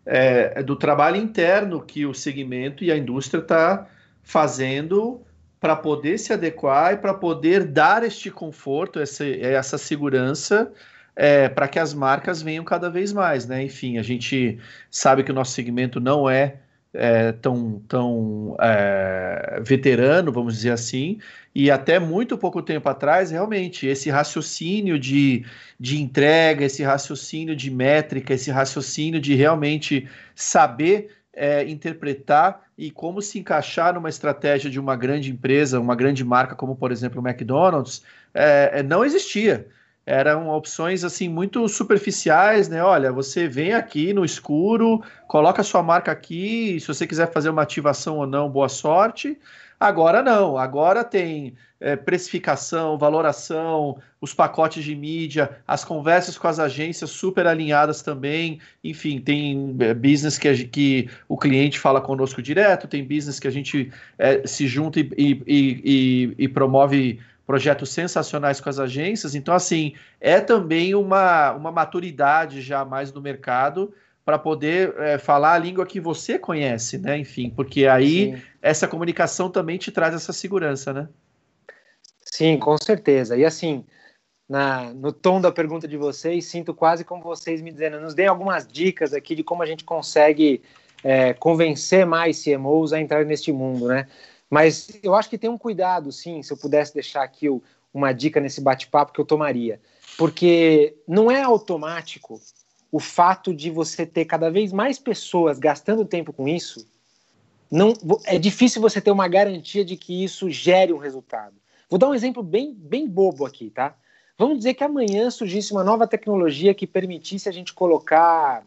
é, 0.05 0.63
do 0.63 0.75
trabalho 0.75 1.17
interno 1.17 1.81
que 1.81 2.05
o 2.05 2.13
segmento 2.13 2.83
e 2.83 2.91
a 2.91 2.97
indústria 2.97 3.41
está 3.41 3.87
fazendo 4.23 5.21
para 5.59 5.75
poder 5.75 6.17
se 6.17 6.31
adequar 6.31 6.93
e 6.93 6.97
para 6.97 7.13
poder 7.13 7.65
dar 7.65 8.03
este 8.03 8.31
conforto, 8.31 8.99
essa, 8.99 9.25
essa 9.27 9.77
segurança 9.77 10.71
é, 11.15 11.49
para 11.49 11.67
que 11.67 11.77
as 11.77 11.93
marcas 11.93 12.41
venham 12.41 12.63
cada 12.63 12.89
vez 12.89 13.11
mais, 13.11 13.45
né? 13.45 13.61
Enfim, 13.63 13.97
a 13.97 14.01
gente 14.01 14.57
sabe 14.89 15.23
que 15.23 15.31
o 15.31 15.35
nosso 15.35 15.51
segmento 15.51 15.99
não 15.99 16.29
é 16.29 16.55
é, 16.93 17.32
tão, 17.34 17.82
tão 17.88 18.56
é, 18.60 19.62
veterano, 19.63 20.32
vamos 20.32 20.56
dizer 20.56 20.71
assim, 20.71 21.19
e 21.54 21.69
até 21.69 21.99
muito 21.99 22.38
pouco 22.38 22.62
tempo 22.62 22.88
atrás, 22.89 23.32
realmente, 23.32 23.86
esse 23.86 24.10
raciocínio 24.10 24.99
de, 24.99 25.45
de 25.80 26.02
entrega, 26.02 26.65
esse 26.65 26.84
raciocínio 26.84 27.56
de 27.56 27.69
métrica, 27.69 28.34
esse 28.34 28.52
raciocínio 28.52 29.19
de 29.19 29.36
realmente 29.36 30.08
saber 30.36 31.10
é, 31.34 31.63
interpretar 31.69 32.63
e 32.78 32.91
como 32.91 33.21
se 33.21 33.39
encaixar 33.39 33.93
numa 33.93 34.10
estratégia 34.10 34.69
de 34.69 34.80
uma 34.80 34.95
grande 34.95 35.32
empresa, 35.32 35.80
uma 35.80 35.95
grande 35.95 36.23
marca, 36.23 36.56
como 36.56 36.75
por 36.75 36.91
exemplo 36.91 37.21
o 37.21 37.28
McDonald's, 37.28 38.04
é, 38.34 38.80
é, 38.80 38.84
não 38.84 39.04
existia 39.04 39.67
eram 40.10 40.50
opções 40.50 41.04
assim 41.04 41.30
muito 41.30 41.67
superficiais, 41.69 42.67
né? 42.67 42.84
Olha, 42.84 43.12
você 43.12 43.48
vem 43.48 43.74
aqui 43.74 44.12
no 44.12 44.26
escuro, 44.26 45.04
coloca 45.28 45.62
sua 45.62 45.84
marca 45.84 46.12
aqui, 46.12 46.80
se 46.80 46.88
você 46.88 47.06
quiser 47.06 47.32
fazer 47.32 47.50
uma 47.52 47.62
ativação 47.62 48.17
ou 48.17 48.26
não, 48.26 48.50
boa 48.50 48.67
sorte. 48.67 49.38
Agora 49.80 50.24
não, 50.24 50.58
agora 50.58 51.04
tem 51.04 51.54
é, 51.80 51.95
precificação, 51.95 52.98
valoração, 52.98 53.98
os 54.19 54.34
pacotes 54.34 54.84
de 54.84 54.95
mídia, 54.95 55.58
as 55.67 55.86
conversas 55.86 56.38
com 56.39 56.48
as 56.48 56.60
agências 56.60 57.12
super 57.12 57.45
alinhadas 57.45 58.02
também. 58.02 58.60
Enfim, 58.84 59.22
tem 59.22 59.76
é, 59.80 59.93
business 59.93 60.39
que, 60.39 60.48
a, 60.48 60.56
que 60.56 61.10
o 61.28 61.38
cliente 61.38 61.80
fala 61.80 62.02
conosco 62.02 62.41
direto, 62.41 62.88
tem 62.88 63.04
business 63.04 63.39
que 63.39 63.48
a 63.48 63.52
gente 63.52 63.91
é, 64.17 64.45
se 64.45 64.67
junta 64.67 65.00
e, 65.00 65.08
e, 65.15 65.41
e, 65.48 66.36
e 66.38 66.48
promove 66.48 67.19
projetos 67.49 67.89
sensacionais 67.89 68.62
com 68.62 68.69
as 68.69 68.77
agências. 68.77 69.33
Então, 69.33 69.55
assim, 69.55 69.95
é 70.21 70.39
também 70.39 70.93
uma, 70.93 71.51
uma 71.53 71.71
maturidade 71.71 72.62
já 72.62 72.85
mais 72.85 73.12
no 73.12 73.19
mercado 73.19 73.91
para 74.23 74.38
poder 74.38 74.93
é, 74.99 75.17
falar 75.17 75.53
a 75.53 75.57
língua 75.57 75.83
que 75.83 75.99
você 75.99 76.38
conhece, 76.38 76.99
né? 76.99 77.17
Enfim, 77.17 77.49
porque 77.49 77.88
aí 77.88 78.35
Sim. 78.35 78.41
essa 78.62 78.88
comunicação 78.88 79.49
também 79.49 79.79
te 79.79 79.91
traz 79.91 80.13
essa 80.13 80.31
segurança, 80.31 80.93
né? 80.93 81.09
Sim, 82.23 82.59
com 82.59 82.77
certeza. 82.77 83.35
E 83.35 83.43
assim, 83.43 83.83
na, 84.47 84.93
no 84.93 85.12
tom 85.12 85.41
da 85.41 85.51
pergunta 85.51 85.88
de 85.88 85.97
vocês, 85.97 86.45
sinto 86.45 86.71
quase 86.71 87.03
como 87.03 87.23
vocês 87.23 87.63
me 87.63 87.71
dizendo, 87.71 87.99
nos 87.99 88.13
deem 88.13 88.27
algumas 88.27 88.67
dicas 88.67 89.12
aqui 89.12 89.33
de 89.33 89.43
como 89.43 89.63
a 89.63 89.65
gente 89.65 89.83
consegue 89.83 90.62
é, 91.03 91.33
convencer 91.33 92.05
mais 92.05 92.43
CMOs 92.43 92.93
a 92.93 93.01
entrar 93.01 93.25
neste 93.25 93.51
mundo, 93.51 93.88
né? 93.88 94.05
Mas 94.49 94.89
eu 95.03 95.13
acho 95.13 95.29
que 95.29 95.38
tem 95.38 95.49
um 95.49 95.57
cuidado, 95.57 96.12
sim, 96.12 96.41
se 96.41 96.51
eu 96.51 96.57
pudesse 96.57 96.93
deixar 96.93 97.23
aqui 97.23 97.47
uma 97.93 98.12
dica 98.12 98.39
nesse 98.39 98.62
bate-papo 98.62 99.13
que 99.13 99.21
eu 99.21 99.25
tomaria. 99.25 99.79
Porque 100.17 100.95
não 101.07 101.29
é 101.29 101.41
automático 101.41 102.41
o 102.91 102.99
fato 102.99 103.53
de 103.53 103.69
você 103.69 104.05
ter 104.05 104.25
cada 104.25 104.49
vez 104.49 104.71
mais 104.73 104.97
pessoas 104.97 105.59
gastando 105.59 106.03
tempo 106.03 106.33
com 106.33 106.47
isso. 106.47 106.88
Não, 107.69 107.93
é 108.25 108.39
difícil 108.39 108.81
você 108.81 108.99
ter 108.99 109.12
uma 109.12 109.27
garantia 109.27 109.85
de 109.85 109.95
que 109.95 110.23
isso 110.23 110.49
gere 110.49 110.91
um 110.91 110.97
resultado. 110.97 111.53
Vou 111.88 111.99
dar 111.99 112.09
um 112.09 112.15
exemplo 112.15 112.41
bem, 112.41 112.73
bem 112.73 113.07
bobo 113.07 113.45
aqui, 113.45 113.69
tá? 113.69 113.95
Vamos 114.38 114.57
dizer 114.57 114.73
que 114.73 114.83
amanhã 114.83 115.29
surgisse 115.29 115.71
uma 115.71 115.83
nova 115.83 116.07
tecnologia 116.07 116.73
que 116.73 116.88
permitisse 116.88 117.47
a 117.47 117.51
gente 117.51 117.73
colocar 117.73 118.63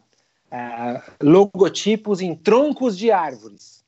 uh, 0.51 1.11
logotipos 1.21 2.21
em 2.21 2.35
troncos 2.35 2.97
de 2.97 3.11
árvores. 3.11 3.82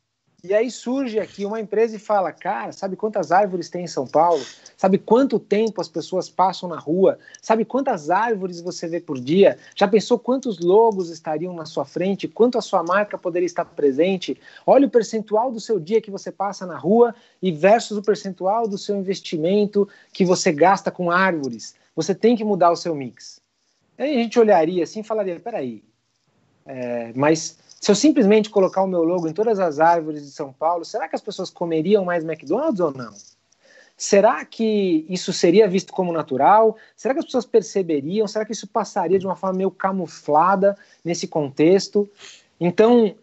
E 0.47 0.53
aí 0.53 0.69
surge 0.69 1.19
aqui 1.19 1.43
uma 1.43 1.59
empresa 1.59 1.95
e 1.95 1.99
fala: 1.99 2.31
Cara, 2.31 2.71
sabe 2.71 2.95
quantas 2.95 3.31
árvores 3.31 3.67
tem 3.67 3.85
em 3.85 3.87
São 3.87 4.05
Paulo? 4.05 4.45
Sabe 4.77 4.99
quanto 4.99 5.39
tempo 5.39 5.81
as 5.81 5.89
pessoas 5.89 6.29
passam 6.29 6.69
na 6.69 6.77
rua? 6.77 7.17
Sabe 7.41 7.65
quantas 7.65 8.11
árvores 8.11 8.61
você 8.61 8.87
vê 8.87 8.99
por 8.99 9.19
dia? 9.19 9.57
Já 9.75 9.87
pensou 9.87 10.19
quantos 10.19 10.59
logos 10.59 11.09
estariam 11.09 11.51
na 11.55 11.65
sua 11.65 11.83
frente? 11.83 12.27
Quanto 12.27 12.59
a 12.59 12.61
sua 12.61 12.83
marca 12.83 13.17
poderia 13.17 13.47
estar 13.47 13.65
presente? 13.65 14.39
Olha 14.67 14.85
o 14.85 14.89
percentual 14.89 15.51
do 15.51 15.59
seu 15.59 15.79
dia 15.79 15.99
que 15.99 16.11
você 16.11 16.31
passa 16.31 16.63
na 16.63 16.77
rua 16.77 17.15
e 17.41 17.51
versus 17.51 17.97
o 17.97 18.03
percentual 18.03 18.67
do 18.67 18.77
seu 18.77 18.95
investimento 18.95 19.89
que 20.13 20.23
você 20.23 20.51
gasta 20.51 20.91
com 20.91 21.09
árvores. 21.09 21.73
Você 21.95 22.13
tem 22.13 22.35
que 22.35 22.43
mudar 22.43 22.69
o 22.69 22.75
seu 22.75 22.93
mix. 22.93 23.41
Aí 23.97 24.15
a 24.15 24.21
gente 24.21 24.37
olharia 24.37 24.83
assim 24.83 24.99
e 24.99 25.03
falaria: 25.03 25.39
Peraí, 25.39 25.83
é, 26.67 27.11
mas 27.15 27.57
se 27.85 27.91
eu 27.91 27.95
simplesmente 27.95 28.49
colocar 28.49 28.81
o 28.81 28.87
meu 28.87 29.03
logo 29.03 29.27
em 29.27 29.31
todas 29.31 29.59
as 29.59 29.79
árvores 29.79 30.23
de 30.23 30.31
São 30.31 30.51
Paulo, 30.51 30.83
será 30.83 31.07
que 31.07 31.15
as 31.15 31.21
pessoas 31.21 31.51
comeriam 31.51 32.03
mais 32.03 32.23
McDonald's 32.23 32.79
ou 32.79 32.91
não? 32.91 33.13
Será 33.95 34.43
que 34.43 35.05
isso 35.07 35.31
seria 35.31 35.67
visto 35.67 35.93
como 35.93 36.11
natural? 36.11 36.75
Será 36.95 37.13
que 37.13 37.19
as 37.19 37.25
pessoas 37.25 37.45
perceberiam? 37.45 38.27
Será 38.27 38.43
que 38.43 38.53
isso 38.53 38.65
passaria 38.65 39.19
de 39.19 39.27
uma 39.27 39.35
forma 39.35 39.57
meio 39.57 39.69
camuflada 39.69 40.75
nesse 41.03 41.27
contexto? 41.27 42.09
Então, 42.59 43.13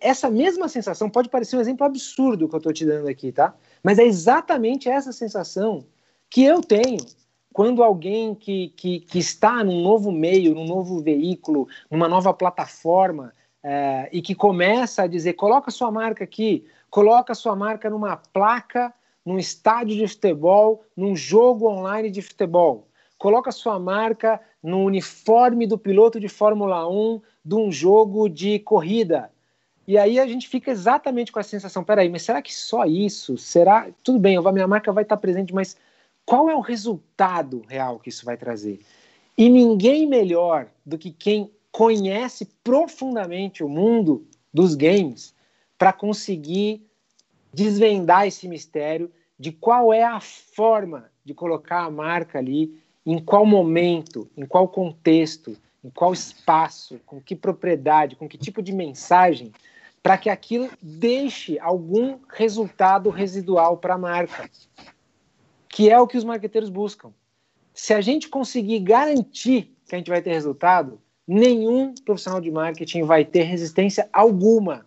essa 0.00 0.28
mesma 0.28 0.66
sensação 0.66 1.08
pode 1.08 1.28
parecer 1.28 1.56
um 1.56 1.60
exemplo 1.60 1.86
absurdo 1.86 2.48
que 2.48 2.56
eu 2.56 2.58
estou 2.58 2.72
te 2.72 2.84
dando 2.84 3.06
aqui, 3.06 3.30
tá? 3.30 3.54
Mas 3.84 4.00
é 4.00 4.04
exatamente 4.04 4.88
essa 4.88 5.12
sensação 5.12 5.84
que 6.28 6.42
eu 6.42 6.60
tenho 6.60 6.98
quando 7.52 7.84
alguém 7.84 8.34
que, 8.34 8.72
que, 8.76 8.98
que 8.98 9.20
está 9.20 9.62
num 9.62 9.80
novo 9.80 10.10
meio, 10.10 10.56
num 10.56 10.66
novo 10.66 11.00
veículo, 11.00 11.68
numa 11.88 12.08
nova 12.08 12.34
plataforma, 12.34 13.32
é, 13.62 14.08
e 14.12 14.20
que 14.20 14.34
começa 14.34 15.02
a 15.02 15.06
dizer: 15.06 15.34
coloca 15.34 15.70
sua 15.70 15.90
marca 15.90 16.24
aqui, 16.24 16.64
coloca 16.90 17.34
sua 17.34 17.54
marca 17.54 17.88
numa 17.88 18.16
placa, 18.16 18.92
num 19.24 19.38
estádio 19.38 19.96
de 19.96 20.08
futebol, 20.08 20.84
num 20.96 21.14
jogo 21.14 21.68
online 21.68 22.10
de 22.10 22.20
futebol. 22.20 22.88
Coloca 23.16 23.52
sua 23.52 23.78
marca 23.78 24.40
no 24.62 24.84
uniforme 24.84 25.66
do 25.66 25.78
piloto 25.78 26.18
de 26.18 26.28
Fórmula 26.28 26.88
1 26.88 27.20
de 27.44 27.54
um 27.54 27.70
jogo 27.70 28.28
de 28.28 28.58
corrida. 28.58 29.30
E 29.86 29.98
aí 29.98 30.18
a 30.18 30.26
gente 30.26 30.48
fica 30.48 30.70
exatamente 30.70 31.30
com 31.30 31.38
a 31.38 31.44
sensação: 31.44 31.84
peraí, 31.84 32.08
mas 32.08 32.22
será 32.22 32.42
que 32.42 32.52
só 32.52 32.84
isso? 32.84 33.38
Será? 33.38 33.88
Tudo 34.02 34.18
bem, 34.18 34.36
a 34.36 34.52
minha 34.52 34.66
marca 34.66 34.92
vai 34.92 35.02
estar 35.04 35.16
presente, 35.16 35.54
mas 35.54 35.76
qual 36.24 36.48
é 36.50 36.54
o 36.54 36.60
resultado 36.60 37.62
real 37.68 37.98
que 37.98 38.08
isso 38.08 38.24
vai 38.24 38.36
trazer? 38.36 38.80
E 39.36 39.48
ninguém 39.48 40.06
melhor 40.06 40.68
do 40.84 40.98
que 40.98 41.10
quem 41.10 41.50
conhece 41.72 42.44
profundamente 42.62 43.64
o 43.64 43.68
mundo 43.68 44.26
dos 44.52 44.74
games 44.74 45.34
para 45.78 45.92
conseguir 45.92 46.86
desvendar 47.52 48.26
esse 48.26 48.46
mistério 48.46 49.10
de 49.38 49.50
qual 49.50 49.92
é 49.92 50.04
a 50.04 50.20
forma 50.20 51.10
de 51.24 51.34
colocar 51.34 51.80
a 51.80 51.90
marca 51.90 52.38
ali, 52.38 52.78
em 53.04 53.18
qual 53.18 53.44
momento, 53.46 54.30
em 54.36 54.46
qual 54.46 54.68
contexto, 54.68 55.56
em 55.82 55.90
qual 55.90 56.12
espaço, 56.12 57.00
com 57.06 57.20
que 57.20 57.34
propriedade, 57.34 58.16
com 58.16 58.28
que 58.28 58.38
tipo 58.38 58.62
de 58.62 58.72
mensagem, 58.72 59.50
para 60.02 60.18
que 60.18 60.28
aquilo 60.28 60.68
deixe 60.80 61.58
algum 61.58 62.18
resultado 62.28 63.08
residual 63.08 63.78
para 63.78 63.94
a 63.94 63.98
marca, 63.98 64.48
que 65.68 65.90
é 65.90 65.98
o 65.98 66.06
que 66.06 66.18
os 66.18 66.24
marqueteiros 66.24 66.70
buscam. 66.70 67.12
Se 67.72 67.94
a 67.94 68.00
gente 68.00 68.28
conseguir 68.28 68.80
garantir 68.80 69.74
que 69.86 69.94
a 69.94 69.98
gente 69.98 70.10
vai 70.10 70.20
ter 70.20 70.32
resultado, 70.32 71.00
nenhum 71.32 71.94
profissional 72.04 72.40
de 72.40 72.50
marketing 72.50 73.02
vai 73.02 73.24
ter 73.24 73.42
resistência 73.42 74.08
alguma 74.12 74.84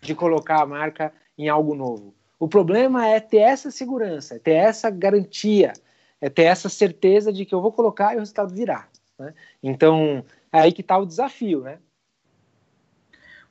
de 0.00 0.14
colocar 0.14 0.62
a 0.62 0.66
marca 0.66 1.12
em 1.36 1.48
algo 1.48 1.74
novo. 1.74 2.14
O 2.38 2.46
problema 2.46 3.06
é 3.06 3.18
ter 3.18 3.38
essa 3.38 3.70
segurança, 3.70 4.36
é 4.36 4.38
ter 4.38 4.52
essa 4.52 4.90
garantia, 4.90 5.72
é 6.20 6.28
ter 6.28 6.42
essa 6.42 6.68
certeza 6.68 7.32
de 7.32 7.44
que 7.44 7.54
eu 7.54 7.60
vou 7.60 7.72
colocar 7.72 8.12
e 8.12 8.16
o 8.16 8.20
resultado 8.20 8.54
virá. 8.54 8.86
Né? 9.18 9.34
Então, 9.62 10.24
é 10.52 10.60
aí 10.60 10.72
que 10.72 10.82
está 10.82 10.96
o 10.98 11.06
desafio, 11.06 11.62
né? 11.62 11.78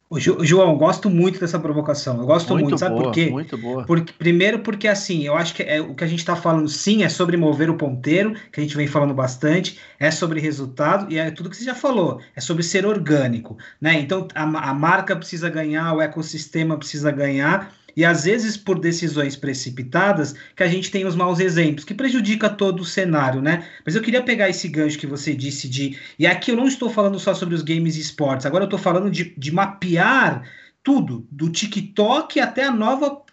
João, 0.10 0.78
gosto 0.78 1.10
muito 1.10 1.38
dessa 1.38 1.60
provocação. 1.60 2.18
Eu 2.20 2.26
gosto 2.26 2.54
muito, 2.54 2.70
muito 2.70 2.80
sabe 2.80 2.96
boa, 2.96 3.04
por 3.04 3.14
quê? 3.14 3.30
Muito 3.30 3.58
boa. 3.58 3.86
Porque, 3.86 4.14
primeiro, 4.14 4.60
porque 4.60 4.88
assim, 4.88 5.24
eu 5.24 5.36
acho 5.36 5.54
que 5.54 5.62
é, 5.62 5.82
o 5.82 5.94
que 5.94 6.04
a 6.04 6.08
gente 6.08 6.20
está 6.20 6.34
falando 6.34 6.70
sim 6.70 7.04
é 7.04 7.10
sobre 7.10 7.36
mover 7.36 7.70
o 7.70 7.76
ponteiro, 7.76 8.34
que 8.52 8.62
a 8.62 8.64
gente 8.64 8.78
vem 8.78 8.88
falando 8.88 9.14
bastante, 9.14 9.78
é 10.00 10.10
sobre 10.10 10.40
resultado 10.40 11.12
e 11.12 11.18
é 11.18 11.30
tudo 11.30 11.50
que 11.50 11.58
você 11.58 11.66
já 11.66 11.76
falou, 11.76 12.22
é 12.34 12.40
sobre 12.40 12.64
ser 12.64 12.86
orgânico, 12.86 13.58
né? 13.82 14.00
Então 14.00 14.30
a, 14.34 14.44
a 14.44 14.74
marca 14.74 15.14
precisa 15.14 15.50
ganhar, 15.50 15.94
o 15.94 16.02
ecossistema 16.02 16.78
precisa 16.78 17.12
ganhar, 17.12 17.74
e 17.98 18.06
às 18.06 18.26
vezes 18.26 18.56
por 18.56 18.80
decisões 18.80 19.36
precipitadas 19.36 20.36
que 20.56 20.62
a 20.62 20.68
gente 20.68 20.92
tem 20.92 21.04
os 21.04 21.16
maus 21.16 21.40
exemplos, 21.40 21.84
que 21.84 21.96
prejudica 21.96 22.48
todo 22.48 22.82
o 22.82 22.86
cenário, 22.86 23.42
né? 23.42 23.68
Mas 23.84 23.96
eu 23.96 24.04
queria 24.04 24.22
pegar 24.22 24.48
esse 24.48 24.68
gancho 24.68 25.00
que 25.00 25.08
você 25.08 25.34
disse 25.34 25.68
de. 25.68 25.98
E 26.20 26.28
aqui 26.28 26.52
eu 26.52 26.56
não 26.56 26.68
estou 26.68 26.92
falando 26.92 27.20
só 27.20 27.34
sobre 27.34 27.56
os 27.56 27.64
games 27.64 27.98
e 27.98 28.02
esportes, 28.02 28.46
agora 28.46 28.66
eu 28.66 28.68
estou 28.68 28.80
falando 28.80 29.10
de, 29.10 29.34
de 29.36 29.52
mapear 29.52 30.48
tudo, 30.84 31.28
do 31.32 31.50
TikTok 31.50 32.40
até 32.40 32.66
a 32.66 32.72
nova 32.72 33.24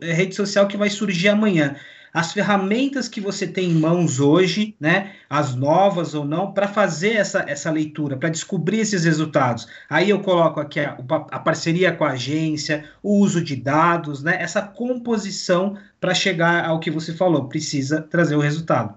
rede 0.00 0.36
social 0.36 0.68
que 0.68 0.76
vai 0.76 0.88
surgir 0.88 1.28
amanhã 1.28 1.74
as 2.12 2.32
ferramentas 2.32 3.08
que 3.08 3.20
você 3.20 3.46
tem 3.46 3.70
em 3.70 3.74
mãos 3.74 4.20
hoje, 4.20 4.76
né, 4.78 5.14
as 5.30 5.54
novas 5.54 6.14
ou 6.14 6.24
não, 6.24 6.52
para 6.52 6.68
fazer 6.68 7.14
essa, 7.14 7.44
essa 7.48 7.70
leitura, 7.70 8.16
para 8.16 8.28
descobrir 8.28 8.80
esses 8.80 9.04
resultados. 9.04 9.66
Aí 9.88 10.10
eu 10.10 10.20
coloco 10.20 10.60
aqui 10.60 10.80
a, 10.80 10.98
a, 11.30 11.38
parceria 11.38 11.90
com 11.90 12.04
a 12.04 12.10
agência, 12.10 12.84
o 13.02 13.18
uso 13.18 13.42
de 13.42 13.56
dados, 13.56 14.22
né, 14.22 14.36
essa 14.40 14.60
composição 14.60 15.78
para 15.98 16.12
chegar 16.12 16.66
ao 16.66 16.80
que 16.80 16.90
você 16.90 17.14
falou, 17.14 17.48
precisa 17.48 18.02
trazer 18.02 18.36
o 18.36 18.40
resultado. 18.40 18.94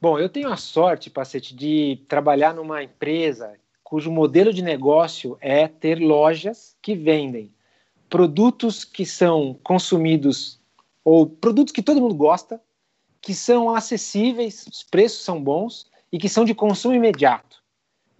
Bom, 0.00 0.18
eu 0.18 0.28
tenho 0.28 0.50
a 0.50 0.56
sorte, 0.56 1.10
Pacete, 1.10 1.54
de 1.54 2.00
trabalhar 2.08 2.54
numa 2.54 2.82
empresa 2.82 3.52
cujo 3.84 4.10
modelo 4.10 4.52
de 4.52 4.62
negócio 4.62 5.36
é 5.40 5.68
ter 5.68 5.98
lojas 5.98 6.76
que 6.80 6.94
vendem 6.94 7.50
produtos 8.08 8.84
que 8.84 9.04
são 9.04 9.58
consumidos 9.62 10.59
ou 11.04 11.26
produtos 11.26 11.72
que 11.72 11.82
todo 11.82 12.00
mundo 12.00 12.14
gosta, 12.14 12.60
que 13.20 13.34
são 13.34 13.74
acessíveis, 13.74 14.66
os 14.66 14.82
preços 14.82 15.24
são 15.24 15.42
bons 15.42 15.86
e 16.12 16.18
que 16.18 16.28
são 16.28 16.44
de 16.44 16.54
consumo 16.54 16.94
imediato. 16.94 17.62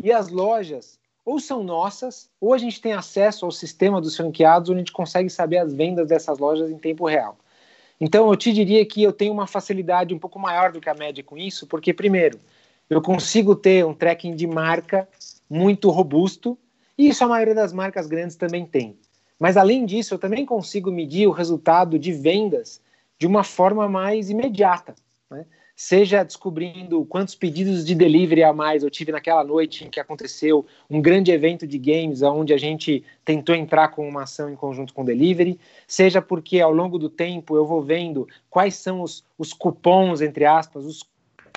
E 0.02 0.12
as 0.12 0.28
lojas 0.28 0.98
ou 1.24 1.38
são 1.38 1.62
nossas, 1.62 2.28
ou 2.40 2.54
a 2.54 2.58
gente 2.58 2.80
tem 2.80 2.92
acesso 2.92 3.44
ao 3.44 3.52
sistema 3.52 4.00
dos 4.00 4.16
franqueados, 4.16 4.70
onde 4.70 4.78
a 4.78 4.80
gente 4.82 4.92
consegue 4.92 5.30
saber 5.30 5.58
as 5.58 5.72
vendas 5.72 6.08
dessas 6.08 6.38
lojas 6.38 6.70
em 6.70 6.78
tempo 6.78 7.06
real. 7.06 7.36
Então, 8.00 8.28
eu 8.28 8.36
te 8.36 8.52
diria 8.52 8.84
que 8.86 9.02
eu 9.02 9.12
tenho 9.12 9.32
uma 9.32 9.46
facilidade 9.46 10.14
um 10.14 10.18
pouco 10.18 10.38
maior 10.38 10.72
do 10.72 10.80
que 10.80 10.88
a 10.88 10.94
média 10.94 11.22
com 11.22 11.36
isso, 11.36 11.66
porque, 11.66 11.92
primeiro, 11.92 12.40
eu 12.88 13.02
consigo 13.02 13.54
ter 13.54 13.84
um 13.84 13.94
tracking 13.94 14.34
de 14.34 14.46
marca 14.46 15.06
muito 15.48 15.90
robusto, 15.90 16.58
e 16.96 17.08
isso 17.08 17.22
a 17.22 17.28
maioria 17.28 17.54
das 17.54 17.72
marcas 17.72 18.06
grandes 18.06 18.36
também 18.36 18.64
tem. 18.64 18.98
Mas 19.40 19.56
além 19.56 19.86
disso, 19.86 20.12
eu 20.12 20.18
também 20.18 20.44
consigo 20.44 20.92
medir 20.92 21.26
o 21.26 21.32
resultado 21.32 21.98
de 21.98 22.12
vendas 22.12 22.78
de 23.18 23.26
uma 23.26 23.42
forma 23.42 23.88
mais 23.88 24.28
imediata. 24.28 24.94
Né? 25.30 25.46
Seja 25.74 26.22
descobrindo 26.22 27.06
quantos 27.06 27.34
pedidos 27.34 27.86
de 27.86 27.94
delivery 27.94 28.42
a 28.42 28.52
mais 28.52 28.82
eu 28.82 28.90
tive 28.90 29.10
naquela 29.10 29.42
noite 29.42 29.86
em 29.86 29.88
que 29.88 29.98
aconteceu 29.98 30.66
um 30.90 31.00
grande 31.00 31.32
evento 31.32 31.66
de 31.66 31.78
games, 31.78 32.20
onde 32.20 32.52
a 32.52 32.58
gente 32.58 33.02
tentou 33.24 33.54
entrar 33.54 33.88
com 33.88 34.06
uma 34.06 34.24
ação 34.24 34.50
em 34.50 34.56
conjunto 34.56 34.92
com 34.92 35.00
o 35.00 35.06
delivery, 35.06 35.58
seja 35.88 36.20
porque 36.20 36.60
ao 36.60 36.70
longo 36.70 36.98
do 36.98 37.08
tempo 37.08 37.56
eu 37.56 37.64
vou 37.64 37.80
vendo 37.80 38.28
quais 38.50 38.74
são 38.74 39.00
os, 39.00 39.24
os 39.38 39.54
cupons, 39.54 40.20
entre 40.20 40.44
aspas, 40.44 40.84
os 40.84 41.02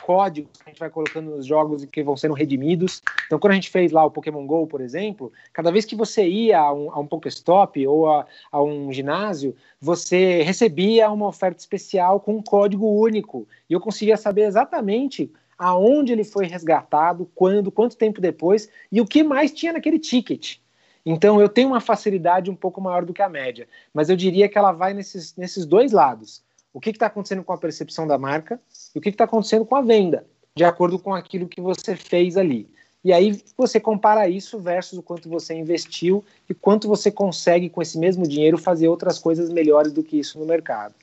códigos 0.02 0.58
que 0.58 0.64
a 0.66 0.70
gente 0.70 0.80
vai 0.80 0.90
colocando 0.90 1.32
nos 1.32 1.46
jogos 1.46 1.84
e 1.84 1.88
que 1.88 2.04
vão 2.04 2.18
sendo 2.18 2.34
redimidos. 2.34 3.02
Então, 3.26 3.40
quando 3.40 3.52
a 3.52 3.56
gente 3.56 3.70
fez 3.70 3.92
lá 3.92 4.06
o 4.06 4.12
Pokémon 4.12 4.46
GO, 4.46 4.68
por 4.68 4.82
exemplo, 4.82 5.32
cada 5.52 5.72
vez 5.72 5.86
que 5.86 5.96
você 5.96 6.28
ia 6.28 6.60
a 6.60 6.74
um, 6.74 6.92
a 6.92 7.00
um 7.00 7.08
Pokéstop 7.08 7.86
ou 7.88 8.10
a, 8.10 8.26
a 8.52 8.62
um 8.62 8.92
ginásio, 8.92 9.56
você 9.80 10.42
recebia 10.42 11.10
uma 11.10 11.28
oferta 11.28 11.60
especial 11.60 12.20
com 12.20 12.36
um 12.36 12.42
código 12.42 12.88
único. 12.88 13.48
E 13.70 13.74
eu 13.74 13.80
conseguia 13.80 14.18
saber 14.18 14.44
exatamente 14.44 15.32
aonde 15.58 16.12
ele 16.12 16.24
foi 16.24 16.46
resgatado, 16.46 17.30
quando, 17.34 17.72
quanto 17.72 17.98
tempo 17.98 18.20
depois 18.20 18.70
e 18.92 19.00
o 19.00 19.06
que 19.06 19.24
mais 19.24 19.52
tinha 19.52 19.74
naquele 19.74 20.00
ticket. 20.00 20.58
Então 21.06 21.40
eu 21.40 21.50
tenho 21.50 21.68
uma 21.68 21.82
facilidade 21.82 22.50
um 22.50 22.56
pouco 22.56 22.80
maior 22.80 23.06
do 23.06 23.14
que 23.14 23.22
a 23.22 23.30
média, 23.30 23.68
mas 23.94 24.10
eu 24.10 24.16
diria 24.16 24.48
que 24.48 24.58
ela 24.58 24.72
vai 24.72 24.94
nesses, 24.94 25.36
nesses 25.36 25.66
dois 25.66 25.92
lados 25.92 26.42
o 26.74 26.80
que 26.80 26.90
está 26.90 27.06
acontecendo 27.06 27.44
com 27.44 27.54
a 27.54 27.58
percepção 27.58 28.08
da 28.08 28.18
marca 28.18 28.60
e 28.94 28.98
o 28.98 29.02
que 29.02 29.10
está 29.10 29.26
acontecendo 29.26 29.66
com 29.66 29.76
a 29.76 29.82
venda, 29.82 30.26
de 30.56 30.64
acordo 30.64 30.98
com 30.98 31.14
aquilo 31.14 31.48
que 31.48 31.62
você 31.62 31.96
fez 31.96 32.36
ali. 32.36 32.68
E 33.04 33.12
aí 33.12 33.42
você 33.58 33.80
compara 33.80 34.28
isso 34.30 34.58
versus 34.60 34.98
o 34.98 35.04
quanto 35.04 35.30
você 35.30 35.54
investiu 35.54 36.24
e 36.50 36.54
quanto 36.54 36.88
você 36.88 37.12
consegue 37.12 37.70
com 37.70 37.82
esse 37.82 37.98
mesmo 37.98 38.26
dinheiro 38.26 38.58
fazer 38.58 38.88
outras 38.88 39.20
coisas 39.20 39.50
melhores 39.50 39.92
do 39.92 40.02
que 40.02 40.18
isso 40.18 40.40
no 40.40 40.46
mercado. 40.46 40.96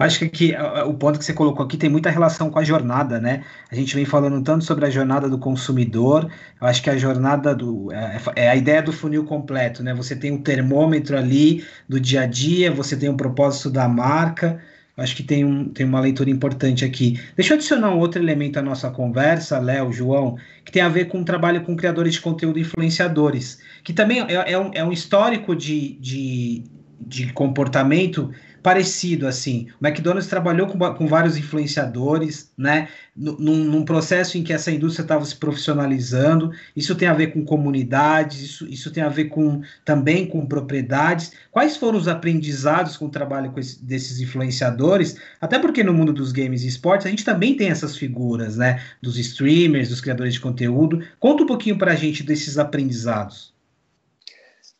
Acho 0.00 0.18
que 0.20 0.24
aqui, 0.24 0.54
o 0.86 0.94
ponto 0.94 1.18
que 1.18 1.24
você 1.26 1.34
colocou 1.34 1.62
aqui 1.62 1.76
tem 1.76 1.90
muita 1.90 2.08
relação 2.08 2.48
com 2.48 2.58
a 2.58 2.64
jornada, 2.64 3.20
né? 3.20 3.44
A 3.70 3.74
gente 3.74 3.94
vem 3.94 4.06
falando 4.06 4.42
tanto 4.42 4.64
sobre 4.64 4.86
a 4.86 4.90
jornada 4.90 5.28
do 5.28 5.38
consumidor, 5.38 6.26
eu 6.58 6.66
acho 6.66 6.82
que 6.82 6.88
a 6.88 6.96
jornada 6.96 7.54
do. 7.54 7.92
É, 7.92 8.18
é 8.34 8.48
a 8.48 8.56
ideia 8.56 8.80
do 8.80 8.94
funil 8.94 9.24
completo, 9.24 9.82
né? 9.82 9.92
Você 9.92 10.16
tem 10.16 10.30
o 10.30 10.36
um 10.36 10.42
termômetro 10.42 11.18
ali 11.18 11.62
do 11.86 12.00
dia 12.00 12.22
a 12.22 12.26
dia, 12.26 12.72
você 12.72 12.96
tem 12.96 13.10
o 13.10 13.12
um 13.12 13.16
propósito 13.16 13.68
da 13.68 13.86
marca. 13.86 14.58
Acho 14.96 15.14
que 15.14 15.22
tem, 15.22 15.44
um, 15.44 15.68
tem 15.68 15.84
uma 15.84 16.00
leitura 16.00 16.30
importante 16.30 16.82
aqui. 16.82 17.20
Deixa 17.36 17.52
eu 17.52 17.56
adicionar 17.56 17.90
um 17.90 17.98
outro 17.98 18.22
elemento 18.22 18.58
à 18.58 18.62
nossa 18.62 18.90
conversa, 18.90 19.58
Léo, 19.58 19.92
João, 19.92 20.36
que 20.64 20.72
tem 20.72 20.82
a 20.82 20.88
ver 20.88 21.06
com 21.08 21.20
o 21.20 21.24
trabalho 21.24 21.62
com 21.62 21.76
criadores 21.76 22.14
de 22.14 22.20
conteúdo 22.22 22.58
influenciadores, 22.58 23.58
que 23.84 23.92
também 23.92 24.20
é, 24.20 24.52
é, 24.52 24.58
um, 24.58 24.70
é 24.74 24.84
um 24.84 24.92
histórico 24.92 25.54
de, 25.54 25.94
de, 26.00 26.64
de 27.00 27.32
comportamento 27.32 28.30
parecido 28.62 29.26
assim. 29.26 29.68
O 29.80 29.86
McDonald's 29.86 30.28
trabalhou 30.28 30.66
com, 30.66 30.78
com 30.94 31.06
vários 31.06 31.36
influenciadores, 31.36 32.50
né? 32.56 32.88
Num, 33.16 33.64
num 33.64 33.84
processo 33.84 34.38
em 34.38 34.42
que 34.42 34.52
essa 34.52 34.70
indústria 34.70 35.02
estava 35.02 35.24
se 35.24 35.36
profissionalizando. 35.36 36.52
Isso 36.74 36.94
tem 36.94 37.08
a 37.08 37.14
ver 37.14 37.28
com 37.28 37.44
comunidades, 37.44 38.40
isso, 38.40 38.66
isso 38.68 38.90
tem 38.90 39.02
a 39.02 39.08
ver 39.08 39.26
com 39.26 39.62
também 39.84 40.26
com 40.26 40.46
propriedades. 40.46 41.32
Quais 41.50 41.76
foram 41.76 41.98
os 41.98 42.08
aprendizados 42.08 42.96
com 42.96 43.06
o 43.06 43.10
trabalho 43.10 43.50
com 43.52 43.60
esse, 43.60 43.82
desses 43.84 44.20
influenciadores? 44.20 45.16
Até 45.40 45.58
porque 45.58 45.82
no 45.82 45.92
mundo 45.92 46.12
dos 46.12 46.32
games 46.32 46.62
e 46.62 46.68
esportes 46.68 47.06
a 47.06 47.10
gente 47.10 47.24
também 47.24 47.56
tem 47.56 47.68
essas 47.68 47.96
figuras, 47.96 48.56
né? 48.56 48.82
Dos 49.02 49.18
streamers, 49.18 49.88
dos 49.88 50.00
criadores 50.00 50.34
de 50.34 50.40
conteúdo. 50.40 51.02
Conta 51.18 51.42
um 51.42 51.46
pouquinho 51.46 51.76
para 51.76 51.92
a 51.92 51.96
gente 51.96 52.22
desses 52.22 52.58
aprendizados. 52.58 53.52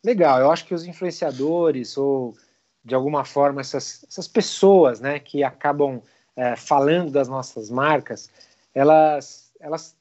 Legal, 0.03 0.39
eu 0.39 0.51
acho 0.51 0.65
que 0.65 0.73
os 0.73 0.85
influenciadores 0.85 1.95
ou 1.95 2.35
de 2.83 2.95
alguma 2.95 3.23
forma, 3.23 3.61
essas, 3.61 4.05
essas 4.09 4.27
pessoas 4.27 4.99
né, 4.99 5.19
que 5.19 5.43
acabam 5.43 6.01
é, 6.35 6.55
falando 6.55 7.11
das 7.11 7.27
nossas 7.27 7.69
marcas, 7.69 8.29
elas, 8.73 9.51
elas 9.59 9.95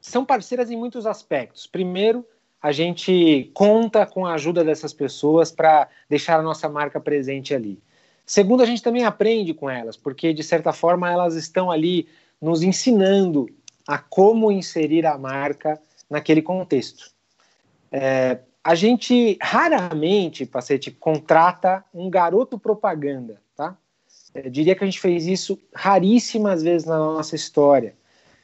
são 0.00 0.24
parceiras 0.24 0.70
em 0.70 0.76
muitos 0.76 1.06
aspectos. 1.06 1.66
Primeiro, 1.66 2.24
a 2.62 2.72
gente 2.72 3.50
conta 3.54 4.06
com 4.06 4.26
a 4.26 4.34
ajuda 4.34 4.64
dessas 4.64 4.92
pessoas 4.92 5.50
para 5.50 5.88
deixar 6.08 6.38
a 6.38 6.42
nossa 6.42 6.68
marca 6.68 7.00
presente 7.00 7.54
ali. 7.54 7.80
Segundo, 8.24 8.62
a 8.62 8.66
gente 8.66 8.82
também 8.82 9.04
aprende 9.04 9.54
com 9.54 9.70
elas, 9.70 9.96
porque 9.96 10.32
de 10.32 10.42
certa 10.42 10.72
forma 10.72 11.10
elas 11.10 11.34
estão 11.34 11.70
ali 11.70 12.08
nos 12.40 12.62
ensinando 12.62 13.48
a 13.86 13.98
como 13.98 14.50
inserir 14.50 15.06
a 15.06 15.16
marca 15.16 15.80
naquele 16.10 16.42
contexto. 16.42 17.10
É, 17.90 18.40
a 18.66 18.74
gente 18.74 19.38
raramente, 19.40 20.44
Pacete, 20.44 20.90
contrata 20.90 21.84
um 21.94 22.10
garoto 22.10 22.58
propaganda, 22.58 23.40
tá? 23.54 23.76
Eu 24.34 24.50
diria 24.50 24.74
que 24.74 24.82
a 24.82 24.86
gente 24.88 24.98
fez 24.98 25.24
isso 25.24 25.56
raríssimas 25.72 26.64
vezes 26.64 26.84
na 26.84 26.98
nossa 26.98 27.36
história. 27.36 27.94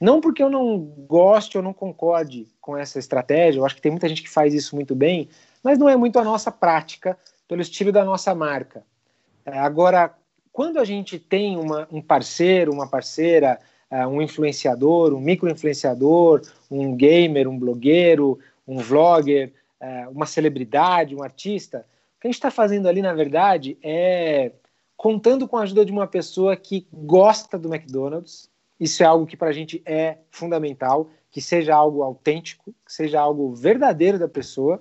Não 0.00 0.20
porque 0.20 0.40
eu 0.40 0.48
não 0.48 0.78
goste 0.78 1.56
ou 1.56 1.64
não 1.64 1.72
concorde 1.72 2.46
com 2.60 2.76
essa 2.76 3.00
estratégia, 3.00 3.58
eu 3.58 3.66
acho 3.66 3.74
que 3.74 3.82
tem 3.82 3.90
muita 3.90 4.08
gente 4.08 4.22
que 4.22 4.30
faz 4.30 4.54
isso 4.54 4.76
muito 4.76 4.94
bem, 4.94 5.28
mas 5.60 5.76
não 5.76 5.88
é 5.88 5.96
muito 5.96 6.20
a 6.20 6.24
nossa 6.24 6.52
prática 6.52 7.18
pelo 7.48 7.60
estilo 7.60 7.90
da 7.90 8.04
nossa 8.04 8.32
marca. 8.32 8.84
É, 9.44 9.58
agora, 9.58 10.14
quando 10.52 10.78
a 10.78 10.84
gente 10.84 11.18
tem 11.18 11.58
uma, 11.58 11.88
um 11.90 12.00
parceiro, 12.00 12.72
uma 12.72 12.86
parceira, 12.86 13.58
uh, 13.90 14.06
um 14.06 14.22
influenciador, 14.22 15.14
um 15.14 15.20
micro-influenciador, 15.20 16.42
um 16.70 16.94
gamer, 16.94 17.48
um 17.48 17.58
blogueiro, 17.58 18.38
um 18.68 18.78
vlogger, 18.78 19.48
é, 19.48 19.52
uma 20.10 20.26
celebridade, 20.26 21.14
um 21.14 21.22
artista, 21.22 21.86
o 22.16 22.20
que 22.20 22.26
a 22.26 22.30
gente 22.30 22.36
está 22.36 22.50
fazendo 22.50 22.88
ali, 22.88 23.02
na 23.02 23.12
verdade, 23.12 23.76
é 23.82 24.52
contando 24.96 25.48
com 25.48 25.56
a 25.56 25.62
ajuda 25.62 25.84
de 25.84 25.90
uma 25.90 26.06
pessoa 26.06 26.56
que 26.56 26.86
gosta 26.92 27.58
do 27.58 27.72
McDonald's. 27.72 28.48
Isso 28.78 29.02
é 29.02 29.06
algo 29.06 29.26
que 29.26 29.36
para 29.36 29.48
a 29.48 29.52
gente 29.52 29.82
é 29.84 30.18
fundamental, 30.30 31.10
que 31.30 31.40
seja 31.40 31.74
algo 31.74 32.02
autêntico, 32.02 32.72
que 32.86 32.92
seja 32.92 33.20
algo 33.20 33.54
verdadeiro 33.54 34.18
da 34.18 34.28
pessoa 34.28 34.80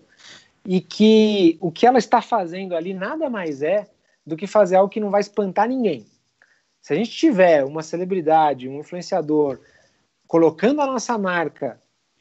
e 0.65 0.79
que 0.79 1.57
o 1.59 1.71
que 1.71 1.87
ela 1.87 1.97
está 1.97 2.21
fazendo 2.21 2.75
ali 2.75 2.93
nada 2.93 3.29
mais 3.29 3.63
é 3.63 3.87
do 4.25 4.37
que 4.37 4.45
fazer 4.45 4.75
algo 4.75 4.91
que 4.91 4.99
não 4.99 5.09
vai 5.09 5.21
espantar 5.21 5.67
ninguém. 5.67 6.05
Se 6.81 6.93
a 6.93 6.95
gente 6.95 7.11
tiver 7.11 7.63
uma 7.63 7.81
celebridade, 7.81 8.69
um 8.69 8.79
influenciador 8.79 9.59
colocando 10.27 10.81
a 10.81 10.85
nossa 10.85 11.17
marca 11.17 11.79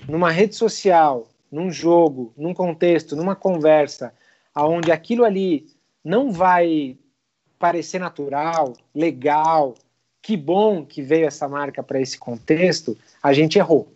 numa 0.08 0.30
rede 0.30 0.54
social 0.54 1.28
num 1.50 1.70
jogo, 1.70 2.32
num 2.36 2.54
contexto, 2.54 3.16
numa 3.16 3.34
conversa, 3.34 4.14
aonde 4.54 4.92
aquilo 4.92 5.24
ali 5.24 5.66
não 6.04 6.30
vai 6.30 6.96
parecer 7.58 7.98
natural, 7.98 8.74
legal, 8.94 9.74
que 10.22 10.36
bom 10.36 10.84
que 10.84 11.02
veio 11.02 11.26
essa 11.26 11.48
marca 11.48 11.82
para 11.82 12.00
esse 12.00 12.18
contexto, 12.18 12.96
a 13.22 13.32
gente 13.32 13.58
errou. 13.58 13.92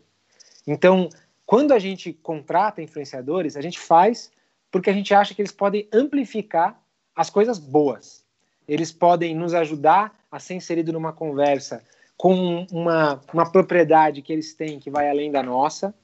Então, 0.67 1.09
quando 1.47 1.73
a 1.73 1.79
gente 1.79 2.13
contrata 2.13 2.83
influenciadores, 2.83 3.57
a 3.57 3.61
gente 3.61 3.79
faz 3.79 4.31
porque 4.71 4.91
a 4.91 4.93
gente 4.93 5.15
acha 5.15 5.35
que 5.35 5.41
eles 5.41 5.53
podem 5.53 5.89
amplificar 5.93 6.83
as 7.15 7.31
coisas 7.31 7.59
boas. 7.59 8.25
Eles 8.67 8.91
podem 8.91 9.35
nos 9.35 9.55
ajudar 9.55 10.19
a 10.31 10.41
ser 10.41 10.55
inserido 10.55 10.93
numa 10.93 11.13
conversa 11.13 11.83
com 12.17 12.67
uma, 12.73 13.21
uma 13.33 13.51
propriedade 13.51 14.23
que 14.23 14.33
eles 14.33 14.55
têm 14.55 14.81
que 14.81 14.91
vai 14.91 15.09
além 15.09 15.31
da 15.31 15.43
nossa, 15.43 15.95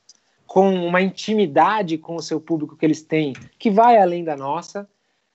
com 0.51 0.68
uma 0.84 1.01
intimidade 1.01 1.96
com 1.96 2.16
o 2.16 2.20
seu 2.20 2.40
público 2.40 2.74
que 2.76 2.84
eles 2.84 3.03
têm 3.03 3.34
que 3.57 3.70
vai 3.70 3.98
além 3.98 4.24
da 4.24 4.36
nossa, 4.36 4.88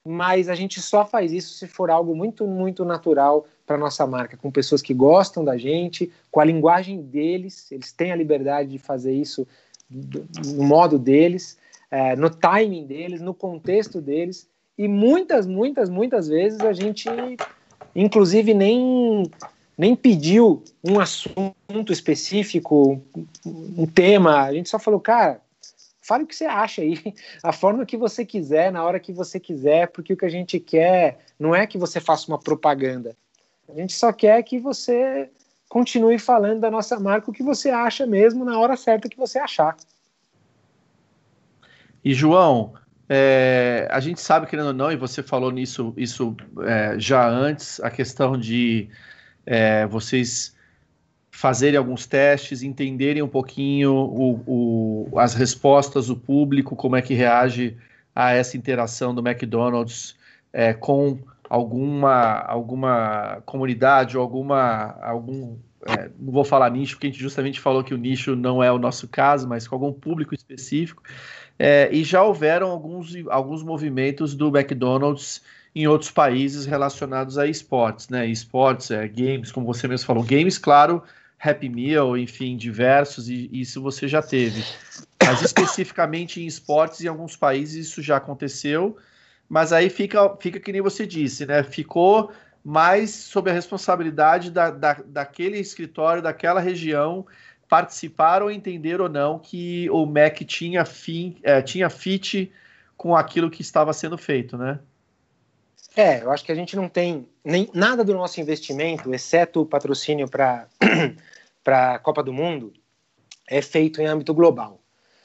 mas 0.03 0.49
a 0.49 0.55
gente 0.55 0.81
só 0.81 1.05
faz 1.05 1.31
isso 1.31 1.53
se 1.53 1.67
for 1.67 1.89
algo 1.89 2.13
muito, 2.13 2.45
muito 2.45 2.83
natural 2.83 3.47
para 3.65 3.77
nossa 3.77 4.05
marca, 4.05 4.35
com 4.35 4.51
pessoas 4.51 4.81
que 4.81 4.93
gostam 4.93 5.45
da 5.45 5.57
gente, 5.57 6.11
com 6.29 6.41
a 6.41 6.43
linguagem 6.43 7.01
deles, 7.01 7.71
eles 7.71 7.93
têm 7.93 8.11
a 8.11 8.15
liberdade 8.17 8.71
de 8.71 8.77
fazer 8.77 9.13
isso 9.13 9.47
no 9.89 10.65
modo 10.65 10.99
deles, 10.99 11.57
é, 11.89 12.13
no 12.17 12.29
timing 12.29 12.85
deles, 12.85 13.21
no 13.21 13.33
contexto 13.33 14.01
deles, 14.01 14.49
e 14.77 14.85
muitas, 14.85 15.47
muitas, 15.47 15.89
muitas 15.89 16.27
vezes 16.27 16.59
a 16.59 16.73
gente, 16.73 17.07
inclusive, 17.95 18.53
nem, 18.53 19.31
nem 19.77 19.95
pediu 19.95 20.63
um 20.83 20.99
assunto 20.99 21.91
específico, 21.91 23.01
um 23.45 23.85
tema, 23.85 24.43
a 24.43 24.53
gente 24.53 24.69
só 24.69 24.79
falou, 24.79 24.99
cara, 24.99 25.41
fale 26.01 26.23
o 26.23 26.27
que 26.27 26.35
você 26.35 26.45
acha 26.45 26.81
aí, 26.81 27.01
a 27.43 27.51
forma 27.51 27.85
que 27.85 27.97
você 27.97 28.25
quiser, 28.25 28.71
na 28.71 28.83
hora 28.83 28.99
que 28.99 29.11
você 29.11 29.39
quiser, 29.39 29.87
porque 29.87 30.13
o 30.13 30.17
que 30.17 30.25
a 30.25 30.29
gente 30.29 30.59
quer 30.59 31.19
não 31.39 31.53
é 31.53 31.67
que 31.67 31.77
você 31.77 31.99
faça 31.99 32.27
uma 32.27 32.39
propaganda, 32.39 33.15
a 33.67 33.73
gente 33.73 33.93
só 33.93 34.13
quer 34.13 34.41
que 34.43 34.59
você 34.59 35.29
continue 35.67 36.19
falando 36.19 36.61
da 36.61 36.71
nossa 36.71 36.99
marca 36.99 37.29
o 37.29 37.33
que 37.33 37.43
você 37.43 37.69
acha 37.69 38.05
mesmo 38.05 38.45
na 38.45 38.59
hora 38.59 38.77
certa 38.77 39.09
que 39.09 39.17
você 39.17 39.39
achar. 39.39 39.75
E 42.03 42.13
João, 42.13 42.75
é, 43.09 43.87
a 43.91 43.99
gente 43.99 44.21
sabe, 44.21 44.45
querendo 44.45 44.67
ou 44.67 44.73
não, 44.73 44.91
e 44.91 44.95
você 44.95 45.23
falou 45.23 45.51
nisso 45.51 45.93
isso 45.97 46.35
é, 46.63 46.95
já 46.99 47.27
antes, 47.27 47.79
a 47.81 47.89
questão 47.89 48.37
de 48.37 48.89
é, 49.45 49.85
vocês 49.85 50.55
fazerem 51.31 51.77
alguns 51.77 52.05
testes, 52.05 52.63
entenderem 52.63 53.21
um 53.21 53.27
pouquinho 53.27 53.93
o, 53.93 54.41
o, 55.11 55.19
as 55.19 55.33
respostas 55.33 56.07
do 56.07 56.15
público, 56.15 56.75
como 56.75 56.95
é 56.95 57.01
que 57.01 57.13
reage 57.13 57.75
a 58.15 58.31
essa 58.31 58.55
interação 58.55 59.13
do 59.13 59.25
McDonald's 59.27 60.15
é, 60.53 60.73
com 60.73 61.19
alguma, 61.49 62.39
alguma 62.39 63.41
comunidade 63.45 64.17
ou 64.17 64.23
alguma 64.23 64.97
algum 65.01 65.57
é, 65.87 66.09
não 66.17 66.33
vou 66.33 66.43
falar 66.43 66.69
nicho 66.71 66.95
porque 66.95 67.07
a 67.07 67.09
gente 67.11 67.21
justamente 67.21 67.59
falou 67.59 67.83
que 67.83 67.93
o 67.93 67.97
nicho 67.97 68.35
não 68.35 68.63
é 68.63 68.71
o 68.71 68.79
nosso 68.79 69.07
caso, 69.07 69.47
mas 69.47 69.67
com 69.67 69.75
algum 69.75 69.93
público 69.93 70.33
específico. 70.33 71.03
É, 71.59 71.89
e 71.91 72.03
já 72.03 72.23
houveram 72.23 72.71
alguns, 72.71 73.13
alguns 73.29 73.63
movimentos 73.63 74.33
do 74.33 74.47
McDonald's 74.47 75.41
em 75.75 75.87
outros 75.87 76.09
países 76.09 76.65
relacionados 76.65 77.37
a 77.37 77.45
esportes, 77.45 78.09
né? 78.09 78.25
Esportes, 78.25 78.91
é, 78.91 79.07
games, 79.07 79.51
como 79.51 79.65
você 79.65 79.87
mesmo 79.87 80.07
falou, 80.07 80.23
games, 80.23 80.57
claro, 80.57 81.03
Happy 81.39 81.67
Meal, 81.67 82.17
enfim, 82.17 82.55
diversos, 82.55 83.29
e 83.29 83.49
isso 83.51 83.81
você 83.81 84.07
já 84.07 84.21
teve. 84.21 84.63
Mas 85.21 85.41
especificamente 85.41 86.41
em 86.41 86.45
esportes, 86.45 87.01
em 87.01 87.07
alguns 87.07 87.35
países 87.35 87.87
isso 87.87 88.01
já 88.01 88.17
aconteceu 88.17 88.97
mas 89.47 89.71
aí 89.71 89.89
fica, 89.89 90.35
fica 90.39 90.59
que 90.59 90.71
nem 90.71 90.81
você 90.81 91.05
disse, 91.05 91.45
né? 91.45 91.63
Ficou 91.63 92.31
mais 92.63 93.11
sob 93.11 93.49
a 93.49 93.53
responsabilidade 93.53 94.49
da, 94.49 94.71
da, 94.71 94.93
daquele 95.05 95.59
escritório, 95.59 96.21
daquela 96.21 96.59
região, 96.59 97.25
participar 97.69 98.41
ou 98.41 98.49
entender 98.49 98.99
ou 98.99 99.07
não 99.07 99.37
que 99.37 99.87
o 99.91 100.05
MEC 100.05 100.43
tinha, 100.45 100.83
fim, 100.83 101.37
é, 101.43 101.61
tinha 101.61 101.89
fit 101.89 102.51
com 102.97 103.15
aquilo 103.15 103.51
que 103.51 103.61
estava 103.61 103.93
sendo 103.93 104.17
feito, 104.17 104.57
né? 104.57 104.79
É, 105.95 106.21
eu 106.21 106.31
acho 106.31 106.43
que 106.43 106.51
a 106.51 106.55
gente 106.55 106.75
não 106.75 106.89
tem 106.89 107.27
nem 107.43 107.69
nada 107.73 108.03
do 108.03 108.13
nosso 108.13 108.41
investimento, 108.41 109.13
exceto 109.13 109.61
o 109.61 109.65
patrocínio 109.65 110.27
para 110.27 110.67
a 111.65 111.99
Copa 111.99 112.21
do 112.21 112.33
Mundo, 112.33 112.73
é 113.47 113.61
feito 113.61 114.01
em 114.01 114.05
âmbito 114.05 114.33
global. 114.33 114.81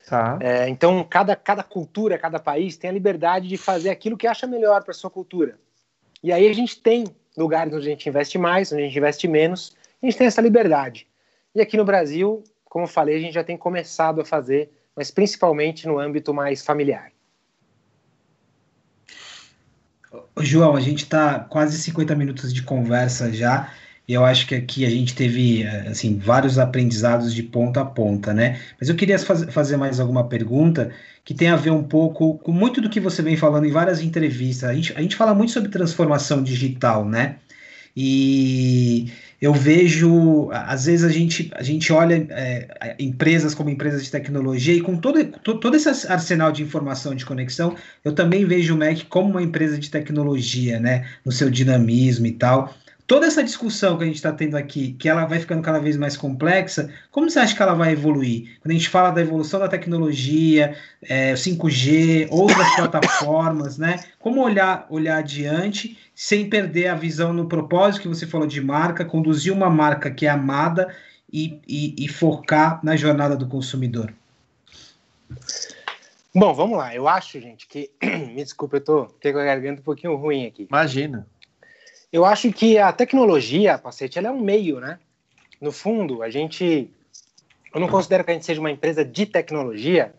Tá. 0.07 0.39
É, 0.41 0.69
então, 0.69 1.05
cada, 1.05 1.35
cada 1.37 1.63
cultura, 1.63 2.19
cada 2.19 2.39
país 2.39 2.77
tem 2.77 2.91
a 2.91 2.93
liberdade 2.93 3.49
de 3.49 3.57
fazer 3.57 3.91
aquilo 3.91 4.17
que 4.17 4.27
acha 4.27 4.47
melhor 4.47 4.83
para 4.85 4.95
sua 4.95 5.11
cultura. 5.11 5.59
E 6.23 6.33
aí 6.33 6.49
a 6.49 6.53
gente 6.53 6.81
tem 6.81 7.05
lugares 7.37 7.73
onde 7.73 7.87
a 7.87 7.91
gente 7.91 8.09
investe 8.09 8.37
mais, 8.39 8.73
onde 8.73 8.83
a 8.83 8.87
gente 8.87 8.99
investe 8.99 9.27
menos, 9.27 9.77
a 10.03 10.07
gente 10.07 10.19
tem 10.19 10.27
essa 10.27 10.41
liberdade. 10.41 11.07
E 11.55 11.61
aqui 11.61 11.77
no 11.77 11.85
Brasil, 11.85 12.45
como 12.65 12.85
eu 12.85 12.89
falei, 12.89 13.17
a 13.17 13.21
gente 13.21 13.35
já 13.35 13.45
tem 13.45 13.57
começado 13.57 14.21
a 14.21 14.25
fazer, 14.25 14.71
mas 14.95 15.11
principalmente 15.11 15.87
no 15.87 15.99
âmbito 15.99 16.35
mais 16.35 16.65
familiar. 16.65 17.13
João, 20.41 20.77
a 20.77 20.81
gente 20.81 21.05
está 21.05 21.41
quase 21.41 21.79
50 21.79 22.15
minutos 22.15 22.53
de 22.53 22.63
conversa 22.63 23.33
já. 23.33 23.73
E 24.09 24.13
eu 24.15 24.25
acho 24.25 24.47
que 24.47 24.57
aqui 24.57 24.85
a 24.85 24.91
gente 24.91 25.15
teve 25.15 25.65
assim 25.67 26.19
vários 26.19 26.59
aprendizados 26.59 27.33
de 27.33 27.45
ponta 27.45 27.81
a 27.83 27.85
ponta, 27.85 28.35
né? 28.35 28.59
Mas 28.81 28.89
eu 28.89 28.97
queria 28.97 29.17
faz, 29.21 29.45
fazer 29.53 29.77
mais 29.77 30.01
alguma 30.01 30.29
pergunta 30.29 30.91
que 31.25 31.33
tem 31.33 31.49
a 31.49 31.57
ver 31.57 31.71
um 31.71 31.85
pouco 31.85 32.37
com 32.39 32.51
muito 32.51 32.81
do 32.81 32.91
que 32.91 32.99
você 32.99 33.23
vem 33.23 33.37
falando 33.37 33.67
em 33.67 33.71
várias 33.71 34.01
entrevistas. 34.03 34.69
A 34.69 34.75
gente, 34.75 34.93
a 34.97 35.01
gente 35.01 35.15
fala 35.15 35.33
muito 35.33 35.53
sobre 35.53 35.71
transformação 35.71 36.43
digital, 36.43 37.05
né? 37.09 37.37
E 37.97 39.13
eu 39.41 39.55
vejo, 39.55 40.51
às 40.53 40.85
vezes 40.85 41.05
a 41.05 41.09
gente, 41.09 41.51
a 41.55 41.63
gente 41.63 41.93
olha 41.93 42.27
é, 42.31 42.95
empresas 42.99 43.55
como 43.55 43.71
empresas 43.71 44.05
de 44.05 44.11
tecnologia 44.11 44.75
e 44.75 44.83
com 44.83 44.97
todo, 44.97 45.25
todo 45.25 45.75
esse 45.75 45.89
arsenal 45.89 46.53
de 46.53 46.63
informação, 46.63 47.15
de 47.15 47.25
conexão, 47.25 47.75
eu 48.05 48.13
também 48.13 48.45
vejo 48.45 48.75
o 48.75 48.77
MEC 48.77 49.07
como 49.07 49.31
uma 49.31 49.43
empresa 49.43 49.79
de 49.79 49.91
tecnologia, 49.91 50.79
né? 50.79 51.09
No 51.25 51.33
seu 51.33 51.49
dinamismo 51.49 52.27
e 52.27 52.33
tal 52.33 52.75
toda 53.11 53.27
essa 53.27 53.43
discussão 53.43 53.99
que 53.99 54.05
a 54.05 54.07
gente 54.07 54.15
está 54.15 54.31
tendo 54.31 54.57
aqui, 54.57 54.93
que 54.93 55.09
ela 55.09 55.25
vai 55.25 55.41
ficando 55.41 55.61
cada 55.63 55.81
vez 55.81 55.97
mais 55.97 56.17
complexa, 56.17 56.95
como 57.11 57.29
você 57.29 57.41
acha 57.41 57.57
que 57.57 57.61
ela 57.61 57.75
vai 57.75 57.91
evoluir? 57.91 58.57
Quando 58.61 58.71
a 58.71 58.75
gente 58.75 58.89
fala 58.89 59.11
da 59.11 59.21
evolução 59.21 59.59
da 59.59 59.67
tecnologia, 59.67 60.77
é, 61.03 61.35
5G, 61.35 62.29
outras 62.31 62.69
plataformas, 62.77 63.77
né? 63.77 63.99
Como 64.21 64.41
olhar, 64.41 64.87
olhar 64.89 65.17
adiante 65.17 65.99
sem 66.15 66.49
perder 66.49 66.87
a 66.87 66.95
visão 66.95 67.33
no 67.33 67.49
propósito 67.49 68.03
que 68.03 68.07
você 68.07 68.29
falou 68.29 68.47
de 68.47 68.61
marca, 68.61 69.05
conduzir 69.05 69.53
uma 69.53 69.69
marca 69.69 70.09
que 70.09 70.27
é 70.27 70.31
amada 70.31 70.95
e, 71.33 71.59
e, 71.67 71.97
e 71.99 72.07
focar 72.07 72.79
na 72.81 72.95
jornada 72.95 73.35
do 73.35 73.49
consumidor? 73.49 74.15
Bom, 76.33 76.55
vamos 76.55 76.79
lá. 76.79 76.95
Eu 76.95 77.09
acho, 77.09 77.41
gente, 77.41 77.67
que. 77.67 77.91
Me 78.01 78.37
desculpa, 78.37 78.77
eu 78.77 78.81
tô 78.81 79.07
com 79.21 79.29
a 79.31 79.45
garganta 79.45 79.81
um 79.81 79.85
pouquinho 79.85 80.15
ruim 80.15 80.47
aqui. 80.47 80.69
Imagina. 80.71 81.27
Eu 82.13 82.25
acho 82.25 82.53
que 82.53 82.77
a 82.77 82.93
tecnologia, 82.93 83.79
Pacete, 83.79 84.19
ela 84.19 84.29
é 84.29 84.31
um 84.31 84.41
meio, 84.41 84.81
né? 84.81 84.99
No 85.61 85.71
fundo, 85.71 86.23
a 86.23 86.31
gente. 86.31 86.91
Eu 87.73 87.81
não 87.81 87.89
considero 87.89 88.25
que 88.25 88.31
a 88.31 88.35
gente 88.35 88.47
seja 88.47 88.61
uma 88.61 88.71
empresa 88.71 89.05
de 89.05 89.27
tecnologia, 89.27 90.13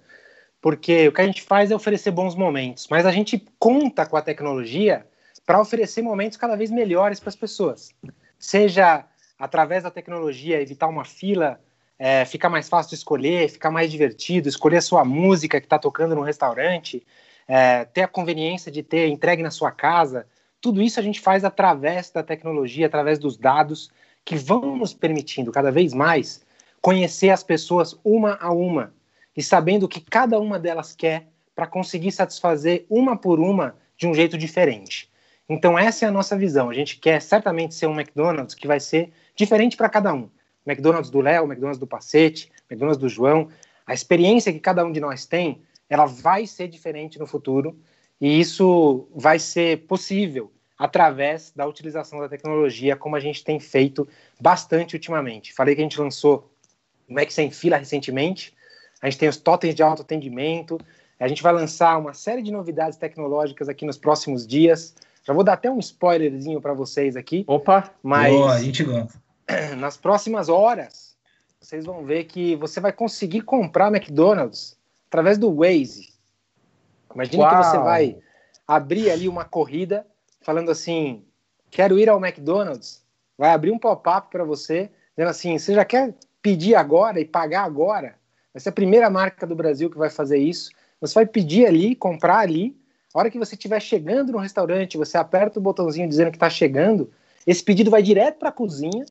porque 0.61 1.09
o 1.09 1.11
que 1.11 1.21
a 1.21 1.25
gente 1.25 1.41
faz 1.41 1.69
é 1.69 1.75
oferecer 1.75 2.11
bons 2.11 2.33
momentos, 2.33 2.87
mas 2.89 3.05
a 3.05 3.11
gente 3.11 3.45
conta 3.59 4.05
com 4.05 4.15
a 4.15 4.21
tecnologia 4.21 5.05
para 5.45 5.59
oferecer 5.59 6.01
momentos 6.01 6.37
cada 6.37 6.55
vez 6.55 6.71
melhores 6.71 7.19
para 7.19 7.29
as 7.29 7.35
pessoas. 7.35 7.93
Seja 8.39 9.05
através 9.37 9.83
da 9.83 9.91
tecnologia 9.91 10.61
evitar 10.61 10.87
uma 10.87 11.03
fila, 11.03 11.59
é, 11.99 12.23
ficar 12.23 12.47
mais 12.47 12.69
fácil 12.69 12.91
de 12.91 12.95
escolher, 12.95 13.49
ficar 13.49 13.69
mais 13.69 13.91
divertido, 13.91 14.47
escolher 14.47 14.77
a 14.77 14.81
sua 14.81 15.03
música 15.03 15.59
que 15.59 15.65
está 15.65 15.77
tocando 15.77 16.15
no 16.15 16.21
restaurante, 16.21 17.05
é, 17.47 17.83
ter 17.85 18.03
a 18.03 18.07
conveniência 18.07 18.71
de 18.71 18.81
ter 18.81 19.07
entregue 19.07 19.43
na 19.43 19.51
sua 19.51 19.71
casa, 19.71 20.25
tudo 20.61 20.81
isso 20.81 20.99
a 20.99 21.03
gente 21.03 21.19
faz 21.19 21.43
através 21.43 22.11
da 22.11 22.21
tecnologia, 22.21 22.85
através 22.85 23.17
dos 23.17 23.35
dados 23.35 23.91
que 24.23 24.35
vão 24.35 24.77
nos 24.77 24.93
permitindo 24.93 25.51
cada 25.51 25.71
vez 25.71 25.93
mais 25.93 26.45
conhecer 26.79 27.31
as 27.31 27.43
pessoas 27.43 27.99
uma 28.03 28.37
a 28.39 28.51
uma 28.51 28.93
e 29.35 29.41
sabendo 29.41 29.83
o 29.83 29.89
que 29.89 29.99
cada 29.99 30.39
uma 30.39 30.59
delas 30.59 30.95
quer 30.95 31.27
para 31.55 31.65
conseguir 31.65 32.11
satisfazer 32.11 32.85
uma 32.89 33.17
por 33.17 33.39
uma 33.39 33.75
de 33.97 34.07
um 34.07 34.13
jeito 34.13 34.37
diferente. 34.37 35.09
Então 35.49 35.77
essa 35.77 36.05
é 36.05 36.07
a 36.07 36.11
nossa 36.11 36.37
visão. 36.37 36.69
A 36.69 36.73
gente 36.73 36.97
quer 36.97 37.21
certamente 37.21 37.73
ser 37.73 37.87
um 37.87 37.99
McDonald's 37.99 38.55
que 38.55 38.67
vai 38.67 38.79
ser 38.79 39.11
diferente 39.35 39.75
para 39.75 39.89
cada 39.89 40.13
um. 40.13 40.29
McDonald's 40.65 41.09
do 41.09 41.21
Léo, 41.21 41.45
McDonald's 41.45 41.79
do 41.79 41.87
Pacete, 41.87 42.51
McDonald's 42.69 43.01
do 43.01 43.09
João. 43.09 43.49
A 43.85 43.93
experiência 43.93 44.53
que 44.53 44.59
cada 44.59 44.85
um 44.85 44.91
de 44.91 44.99
nós 44.99 45.25
tem, 45.25 45.61
ela 45.89 46.05
vai 46.05 46.45
ser 46.45 46.67
diferente 46.67 47.19
no 47.19 47.25
futuro 47.25 47.77
e 48.21 48.39
isso 48.39 49.07
vai 49.15 49.39
ser 49.39 49.87
possível 49.87 50.51
através 50.77 51.51
da 51.55 51.67
utilização 51.67 52.19
da 52.19 52.29
tecnologia, 52.29 52.95
como 52.95 53.15
a 53.15 53.19
gente 53.19 53.43
tem 53.43 53.59
feito 53.59 54.07
bastante 54.39 54.95
ultimamente. 54.95 55.53
Falei 55.53 55.75
que 55.75 55.81
a 55.81 55.83
gente 55.83 55.99
lançou 55.99 56.51
o 57.09 57.13
Mac 57.13 57.31
Sem 57.31 57.49
Fila 57.51 57.77
recentemente, 57.77 58.53
a 59.01 59.09
gente 59.09 59.19
tem 59.19 59.27
os 59.29 59.37
totens 59.37 59.73
de 59.73 59.81
autoatendimento, 59.81 60.79
a 61.19 61.27
gente 61.27 61.43
vai 61.43 61.53
lançar 61.53 61.97
uma 61.97 62.13
série 62.13 62.41
de 62.41 62.51
novidades 62.51 62.97
tecnológicas 62.97 63.69
aqui 63.69 63.85
nos 63.85 63.97
próximos 63.97 64.45
dias. 64.45 64.95
Já 65.23 65.33
vou 65.33 65.43
dar 65.43 65.53
até 65.53 65.69
um 65.69 65.79
spoilerzinho 65.79 66.59
para 66.59 66.73
vocês 66.73 67.15
aqui. 67.15 67.43
Opa! 67.47 67.91
Mas 68.01 68.33
Boa, 68.33 68.53
a 68.53 68.61
gente 68.61 68.83
gosta. 68.83 69.21
Nas 69.77 69.97
próximas 69.97 70.49
horas, 70.49 71.15
vocês 71.59 71.85
vão 71.85 72.03
ver 72.03 72.23
que 72.23 72.55
você 72.55 72.79
vai 72.79 72.91
conseguir 72.91 73.41
comprar 73.41 73.93
McDonald's 73.93 74.75
através 75.07 75.37
do 75.37 75.53
Waze. 75.53 76.10
Imagina 77.13 77.49
que 77.49 77.55
você 77.55 77.77
vai 77.77 78.17
abrir 78.67 79.11
ali 79.11 79.27
uma 79.27 79.45
corrida 79.45 80.05
falando 80.41 80.71
assim: 80.71 81.23
quero 81.69 81.99
ir 81.99 82.09
ao 82.09 82.23
McDonald's. 82.23 83.01
Vai 83.37 83.51
abrir 83.51 83.71
um 83.71 83.79
pop-up 83.79 84.29
para 84.29 84.43
você, 84.43 84.89
dizendo 85.15 85.29
assim: 85.29 85.57
você 85.57 85.73
já 85.73 85.85
quer 85.85 86.13
pedir 86.41 86.75
agora 86.75 87.19
e 87.19 87.25
pagar 87.25 87.63
agora? 87.63 88.15
Vai 88.53 88.61
ser 88.61 88.69
a 88.69 88.73
primeira 88.73 89.09
marca 89.09 89.47
do 89.47 89.55
Brasil 89.55 89.89
que 89.89 89.97
vai 89.97 90.09
fazer 90.09 90.37
isso. 90.37 90.71
Você 90.99 91.15
vai 91.15 91.25
pedir 91.25 91.65
ali, 91.65 91.95
comprar 91.95 92.39
ali. 92.39 92.75
A 93.13 93.19
hora 93.19 93.29
que 93.29 93.39
você 93.39 93.55
estiver 93.55 93.79
chegando 93.81 94.31
no 94.31 94.37
restaurante, 94.37 94.97
você 94.97 95.17
aperta 95.17 95.59
o 95.59 95.61
botãozinho 95.61 96.07
dizendo 96.07 96.31
que 96.31 96.37
está 96.37 96.49
chegando. 96.49 97.11
Esse 97.45 97.63
pedido 97.63 97.89
vai 97.89 98.01
direto 98.01 98.37
para 98.37 98.49
a 98.49 98.53
cozinha. 98.53 99.05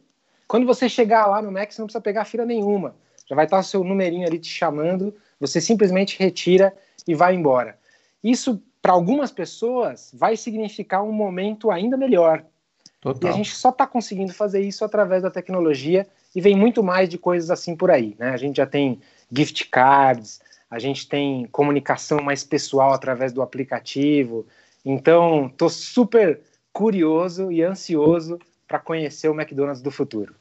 Quando 0.46 0.66
você 0.66 0.88
chegar 0.88 1.26
lá 1.26 1.42
no 1.42 1.51
Mac, 1.51 1.70
você 1.70 1.80
não 1.80 1.86
precisa 1.86 2.01
pegar 2.01 2.24
fila 2.24 2.44
nenhuma. 2.44 2.94
Já 3.26 3.36
vai 3.36 3.44
estar 3.44 3.59
o 3.59 3.62
seu 3.62 3.84
numerinho 3.84 4.26
ali 4.26 4.38
te 4.38 4.48
chamando. 4.48 5.14
Você 5.38 5.61
simplesmente 5.61 6.18
retira 6.18 6.74
e 7.07 7.14
vai 7.14 7.34
embora. 7.34 7.78
Isso, 8.23 8.62
para 8.83 8.93
algumas 8.93 9.31
pessoas, 9.31 10.11
vai 10.14 10.37
significar 10.37 11.03
um 11.03 11.12
momento 11.12 11.71
ainda 11.71 11.97
melhor. 11.97 12.45
Total. 13.01 13.31
E 13.31 13.33
a 13.33 13.37
gente 13.37 13.55
só 13.55 13.71
está 13.71 13.87
conseguindo 13.87 14.33
fazer 14.33 14.61
isso 14.61 14.85
através 14.85 15.23
da 15.23 15.31
tecnologia 15.31 16.07
e 16.35 16.41
vem 16.41 16.55
muito 16.55 16.83
mais 16.83 17.09
de 17.09 17.16
coisas 17.16 17.51
assim 17.51 17.75
por 17.75 17.91
aí. 17.91 18.14
Né? 18.18 18.31
A 18.31 18.37
gente 18.37 18.59
já 18.59 18.66
tem 18.66 19.01
gift 19.33 19.68
cards, 19.71 20.41
a 20.71 20.79
gente 20.79 21.09
tem 21.09 21.47
comunicação 21.47 22.21
mais 22.23 22.45
pessoal 22.45 22.93
através 22.93 23.33
do 23.33 23.43
aplicativo. 23.43 24.47
Então, 24.85 25.47
estou 25.47 25.68
super 25.68 26.41
curioso 26.73 27.51
e 27.51 27.62
ansioso 27.62 28.39
para 28.68 28.79
conhecer 28.79 29.29
o 29.29 29.35
McDonald's 29.35 29.83
do 29.83 29.91
futuro. 29.91 30.35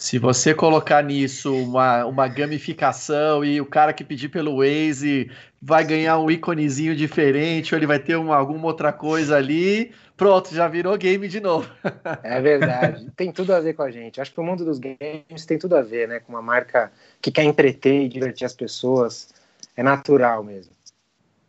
Se 0.00 0.18
você 0.18 0.54
colocar 0.54 1.04
nisso 1.04 1.54
uma, 1.54 2.06
uma 2.06 2.26
gamificação 2.26 3.44
e 3.44 3.60
o 3.60 3.66
cara 3.66 3.92
que 3.92 4.02
pedir 4.02 4.30
pelo 4.30 4.56
Waze 4.56 5.30
vai 5.60 5.84
ganhar 5.84 6.18
um 6.18 6.30
íconezinho 6.30 6.96
diferente, 6.96 7.74
ou 7.74 7.78
ele 7.78 7.86
vai 7.86 7.98
ter 7.98 8.16
uma, 8.16 8.34
alguma 8.34 8.64
outra 8.64 8.94
coisa 8.94 9.36
ali, 9.36 9.92
pronto, 10.16 10.54
já 10.54 10.66
virou 10.66 10.96
game 10.96 11.28
de 11.28 11.38
novo. 11.38 11.70
É 12.24 12.40
verdade. 12.40 13.10
Tem 13.14 13.30
tudo 13.30 13.52
a 13.52 13.60
ver 13.60 13.74
com 13.74 13.82
a 13.82 13.90
gente. 13.90 14.22
Acho 14.22 14.32
que 14.32 14.40
o 14.40 14.42
mundo 14.42 14.64
dos 14.64 14.78
games 14.78 15.44
tem 15.46 15.58
tudo 15.58 15.76
a 15.76 15.82
ver, 15.82 16.08
né? 16.08 16.18
Com 16.18 16.32
uma 16.32 16.40
marca 16.40 16.90
que 17.20 17.30
quer 17.30 17.44
entreter 17.44 18.04
e 18.04 18.08
divertir 18.08 18.46
as 18.46 18.54
pessoas. 18.54 19.28
É 19.76 19.82
natural 19.82 20.42
mesmo. 20.42 20.72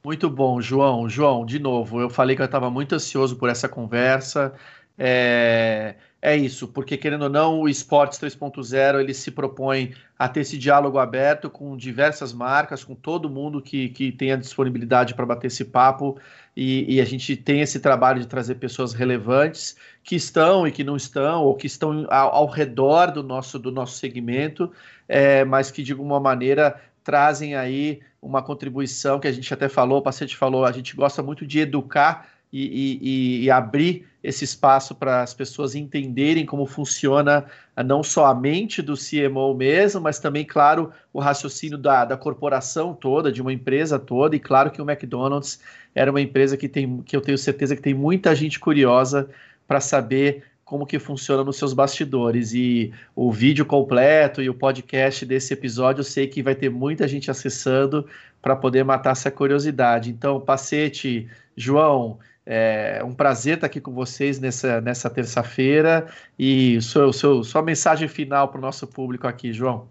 Muito 0.03 0.29
bom, 0.29 0.59
João. 0.59 1.07
João, 1.07 1.45
de 1.45 1.57
novo, 1.57 2.01
eu 2.01 2.09
falei 2.09 2.35
que 2.35 2.41
eu 2.41 2.45
estava 2.45 2.69
muito 2.69 2.95
ansioso 2.95 3.37
por 3.37 3.47
essa 3.47 3.69
conversa. 3.69 4.53
É 4.99 5.95
é 6.21 6.35
isso, 6.35 6.67
porque 6.67 6.97
querendo 6.97 7.23
ou 7.23 7.29
não, 7.29 7.61
o 7.61 7.67
Esportes 7.67 8.19
3.0 8.19 8.99
ele 8.99 9.13
se 9.13 9.31
propõe 9.31 9.95
a 10.19 10.29
ter 10.29 10.41
esse 10.41 10.55
diálogo 10.55 10.99
aberto 10.99 11.49
com 11.49 11.75
diversas 11.75 12.31
marcas, 12.31 12.83
com 12.83 12.93
todo 12.93 13.27
mundo 13.27 13.59
que, 13.59 13.89
que 13.89 14.11
tem 14.11 14.31
a 14.31 14.35
disponibilidade 14.35 15.15
para 15.15 15.25
bater 15.25 15.47
esse 15.47 15.65
papo, 15.65 16.19
e, 16.55 16.95
e, 16.95 17.01
a 17.01 17.05
gente 17.05 17.35
tem 17.35 17.61
esse 17.61 17.79
trabalho 17.79 18.19
de 18.19 18.27
trazer 18.27 18.55
pessoas 18.55 18.93
relevantes 18.93 19.75
que 20.03 20.15
estão 20.15 20.67
e 20.67 20.71
que 20.71 20.83
não 20.83 20.97
estão, 20.97 21.43
ou 21.43 21.55
que 21.55 21.65
estão 21.65 22.05
ao, 22.09 22.35
ao 22.35 22.45
redor 22.45 23.07
do 23.07 23.23
nosso, 23.23 23.57
do 23.57 23.71
nosso 23.71 23.97
segmento, 23.97 24.71
é, 25.07 25.45
mas 25.45 25.71
que 25.71 25.81
de 25.81 25.93
alguma 25.93 26.19
maneira 26.19 26.79
trazem 27.03 27.55
aí 27.55 28.01
uma 28.21 28.43
contribuição 28.43 29.19
que 29.19 29.27
a 29.27 29.31
gente 29.31 29.51
até 29.51 29.67
falou, 29.67 29.99
o 29.99 30.03
paciente 30.03 30.37
falou, 30.37 30.65
a 30.65 30.71
gente 30.71 30.95
gosta 30.95 31.23
muito 31.23 31.47
de 31.47 31.59
educar 31.59 32.27
e, 32.51 32.99
e, 33.01 33.43
e 33.43 33.51
abrir 33.51 34.05
esse 34.23 34.43
espaço 34.43 34.93
para 34.93 35.21
as 35.21 35.33
pessoas 35.33 35.73
entenderem 35.73 36.45
como 36.45 36.65
funciona 36.65 37.45
não 37.83 38.03
só 38.03 38.25
a 38.25 38.35
mente 38.35 38.81
do 38.81 38.93
CMO 38.93 39.53
mesmo, 39.55 40.01
mas 40.01 40.19
também, 40.19 40.45
claro, 40.45 40.91
o 41.11 41.19
raciocínio 41.19 41.77
da, 41.77 42.05
da 42.05 42.17
corporação 42.17 42.93
toda, 42.93 43.31
de 43.31 43.41
uma 43.41 43.51
empresa 43.51 43.97
toda, 43.97 44.35
e 44.35 44.39
claro 44.39 44.69
que 44.69 44.81
o 44.81 44.89
McDonald's 44.89 45.59
era 45.95 46.11
uma 46.11 46.21
empresa 46.21 46.55
que, 46.55 46.67
tem, 46.67 47.01
que 47.01 47.15
eu 47.15 47.21
tenho 47.21 47.37
certeza 47.37 47.75
que 47.75 47.81
tem 47.81 47.93
muita 47.93 48.35
gente 48.35 48.59
curiosa 48.59 49.29
para 49.67 49.79
saber 49.79 50.43
como 50.63 50.85
que 50.85 50.99
funciona 50.99 51.43
nos 51.43 51.57
seus 51.57 51.73
bastidores. 51.73 52.53
E 52.53 52.93
o 53.13 53.31
vídeo 53.31 53.65
completo 53.65 54.41
e 54.41 54.49
o 54.49 54.53
podcast 54.53 55.25
desse 55.25 55.53
episódio, 55.53 55.99
eu 55.99 56.05
sei 56.05 56.27
que 56.27 56.41
vai 56.41 56.55
ter 56.55 56.69
muita 56.69 57.07
gente 57.07 57.29
acessando 57.29 58.07
para 58.41 58.55
poder 58.55 58.83
matar 58.85 59.11
essa 59.11 59.29
curiosidade. 59.29 60.09
Então, 60.09 60.39
Pacete, 60.39 61.27
João, 61.57 62.19
é 62.45 63.03
um 63.03 63.13
prazer 63.13 63.55
estar 63.55 63.67
aqui 63.67 63.79
com 63.79 63.91
vocês 63.91 64.39
nessa, 64.39 64.81
nessa 64.81 65.09
terça-feira. 65.09 66.11
E 66.37 66.81
seu, 66.81 67.13
seu, 67.13 67.43
sua 67.43 67.61
mensagem 67.61 68.07
final 68.07 68.47
para 68.47 68.57
o 68.57 68.61
nosso 68.61 68.87
público 68.87 69.27
aqui, 69.27 69.53
João. 69.53 69.87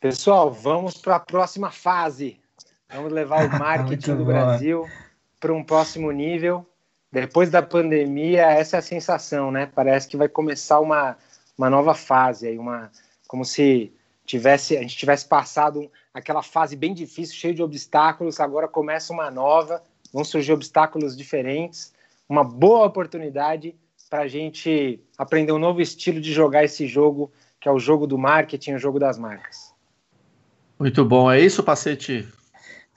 Pessoal, 0.00 0.52
vamos 0.52 0.96
para 0.96 1.16
a 1.16 1.20
próxima 1.20 1.70
fase. 1.70 2.40
Vamos 2.92 3.12
levar 3.12 3.46
o 3.46 3.50
marketing 3.58 4.16
do 4.16 4.24
Brasil 4.24 4.86
para 5.40 5.52
um 5.52 5.62
próximo 5.62 6.10
nível. 6.10 6.66
Depois 7.10 7.50
da 7.50 7.62
pandemia, 7.62 8.42
essa 8.42 8.76
é 8.76 8.78
a 8.80 8.82
sensação, 8.82 9.50
né? 9.50 9.70
Parece 9.74 10.08
que 10.08 10.16
vai 10.16 10.28
começar 10.28 10.80
uma, 10.80 11.16
uma 11.56 11.70
nova 11.70 11.94
fase, 11.94 12.48
aí, 12.48 12.58
uma, 12.58 12.90
como 13.26 13.44
se 13.44 13.92
tivesse 14.24 14.76
a 14.76 14.82
gente 14.82 14.96
tivesse 14.96 15.26
passado 15.26 15.90
aquela 16.12 16.42
fase 16.42 16.74
bem 16.74 16.92
difícil, 16.92 17.36
cheia 17.36 17.54
de 17.54 17.62
obstáculos, 17.62 18.40
agora 18.40 18.66
começa 18.66 19.12
uma 19.12 19.30
nova 19.30 19.82
vão 20.16 20.24
surgir 20.24 20.54
obstáculos 20.54 21.14
diferentes, 21.14 21.92
uma 22.26 22.42
boa 22.42 22.86
oportunidade 22.86 23.76
para 24.08 24.20
a 24.20 24.28
gente 24.28 24.98
aprender 25.18 25.52
um 25.52 25.58
novo 25.58 25.82
estilo 25.82 26.22
de 26.22 26.32
jogar 26.32 26.64
esse 26.64 26.86
jogo, 26.86 27.30
que 27.60 27.68
é 27.68 27.70
o 27.70 27.78
jogo 27.78 28.06
do 28.06 28.16
marketing, 28.16 28.72
o 28.72 28.78
jogo 28.78 28.98
das 28.98 29.18
marcas. 29.18 29.74
Muito 30.78 31.04
bom, 31.04 31.30
é 31.30 31.38
isso, 31.38 31.62
Pacete? 31.62 32.26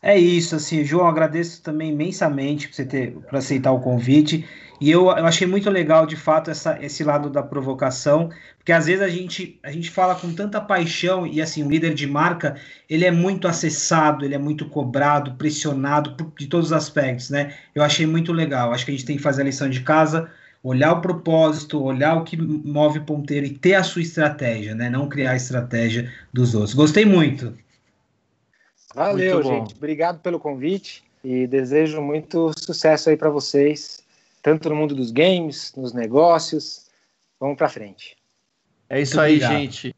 É 0.02 0.18
isso, 0.18 0.56
assim, 0.56 0.86
João, 0.86 1.08
agradeço 1.08 1.62
também 1.62 1.92
imensamente 1.92 2.70
por 2.70 2.76
você 2.76 2.86
ter 2.86 3.12
por 3.12 3.36
aceitar 3.36 3.74
o 3.74 3.82
convite. 3.82 4.48
E 4.80 4.90
eu, 4.90 5.08
eu 5.08 5.26
achei 5.26 5.46
muito 5.46 5.70
legal, 5.70 6.06
de 6.06 6.16
fato, 6.16 6.50
essa, 6.50 6.78
esse 6.82 7.04
lado 7.04 7.30
da 7.30 7.44
provocação, 7.44 8.30
porque 8.58 8.72
às 8.72 8.86
vezes 8.86 9.02
a 9.02 9.10
gente, 9.10 9.60
a 9.62 9.72
gente 9.72 9.90
fala 9.90 10.16
com 10.16 10.34
tanta 10.34 10.62
paixão, 10.62 11.28
e 11.28 11.42
assim, 11.42 11.64
o 11.64 11.70
líder 11.70 11.94
de 11.94 12.08
marca, 12.08 12.56
ele 12.90 13.06
é 13.06 13.12
muito 13.12 13.48
acessado, 13.48 14.24
ele 14.24 14.36
é 14.36 14.38
muito 14.38 14.70
cobrado, 14.70 15.36
pressionado 15.36 16.16
por, 16.16 16.32
de 16.38 16.48
todos 16.48 16.68
os 16.68 16.74
aspectos, 16.74 17.30
né? 17.30 17.54
Eu 17.76 17.84
achei 17.84 18.06
muito 18.06 18.32
legal. 18.32 18.72
Acho 18.72 18.86
que 18.86 18.92
a 18.92 18.94
gente 18.94 19.06
tem 19.06 19.18
que 19.18 19.24
fazer 19.24 19.42
a 19.42 19.46
lição 19.46 19.70
de 19.70 19.82
casa, 19.82 20.30
olhar 20.64 20.94
o 20.94 21.02
propósito, 21.02 21.82
olhar 21.82 22.16
o 22.16 22.24
que 22.24 22.38
move 22.38 23.00
o 23.00 23.04
ponteiro 23.04 23.46
e 23.46 23.50
ter 23.50 23.76
a 23.76 23.84
sua 23.84 24.02
estratégia, 24.02 24.76
né? 24.76 24.90
Não 24.90 25.10
criar 25.10 25.32
a 25.32 25.36
estratégia 25.36 26.12
dos 26.34 26.56
outros. 26.56 26.74
Gostei 26.74 27.06
muito. 27.06 27.54
Valeu, 28.96 29.44
gente. 29.44 29.76
Obrigado 29.76 30.20
pelo 30.20 30.40
convite 30.40 31.04
e 31.24 31.46
desejo 31.48 32.02
muito 32.02 32.52
sucesso 32.58 33.10
aí 33.10 33.18
para 33.18 33.30
vocês, 33.30 34.04
tanto 34.42 34.70
no 34.70 34.76
mundo 34.76 34.96
dos 34.96 35.12
games, 35.12 35.74
nos 35.76 35.94
negócios. 35.94 36.90
Vamos 37.40 37.58
para 37.58 37.70
frente. 37.70 38.18
É 38.90 39.02
isso 39.02 39.18
muito 39.18 39.26
aí, 39.26 39.36
obrigado. 39.36 39.52
gente. 39.60 39.96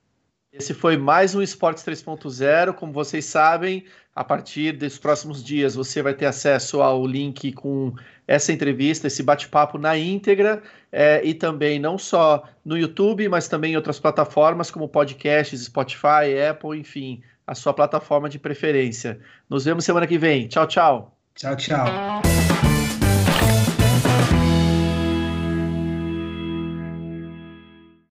Esse 0.51 0.73
foi 0.73 0.97
mais 0.97 1.33
um 1.33 1.41
Esportes 1.41 1.83
3.0. 1.83 2.73
Como 2.73 2.91
vocês 2.91 3.23
sabem, 3.25 3.85
a 4.13 4.23
partir 4.23 4.73
dos 4.73 4.97
próximos 4.97 5.43
dias 5.43 5.75
você 5.75 6.01
vai 6.01 6.13
ter 6.13 6.25
acesso 6.25 6.81
ao 6.81 7.05
link 7.07 7.53
com 7.53 7.93
essa 8.27 8.51
entrevista, 8.51 9.07
esse 9.07 9.23
bate-papo 9.23 9.77
na 9.77 9.97
íntegra, 9.97 10.61
é, 10.91 11.21
e 11.23 11.33
também 11.33 11.79
não 11.79 11.97
só 11.97 12.43
no 12.65 12.77
YouTube, 12.77 13.29
mas 13.29 13.47
também 13.47 13.73
em 13.73 13.75
outras 13.77 13.99
plataformas 13.99 14.69
como 14.69 14.89
podcasts, 14.89 15.61
Spotify, 15.61 16.37
Apple, 16.49 16.77
enfim 16.77 17.23
a 17.51 17.55
sua 17.55 17.73
plataforma 17.73 18.29
de 18.29 18.39
preferência. 18.39 19.19
Nos 19.49 19.65
vemos 19.65 19.83
semana 19.83 20.07
que 20.07 20.17
vem. 20.17 20.47
Tchau, 20.47 20.67
tchau. 20.67 21.17
Tchau, 21.35 21.55
tchau. 21.57 22.50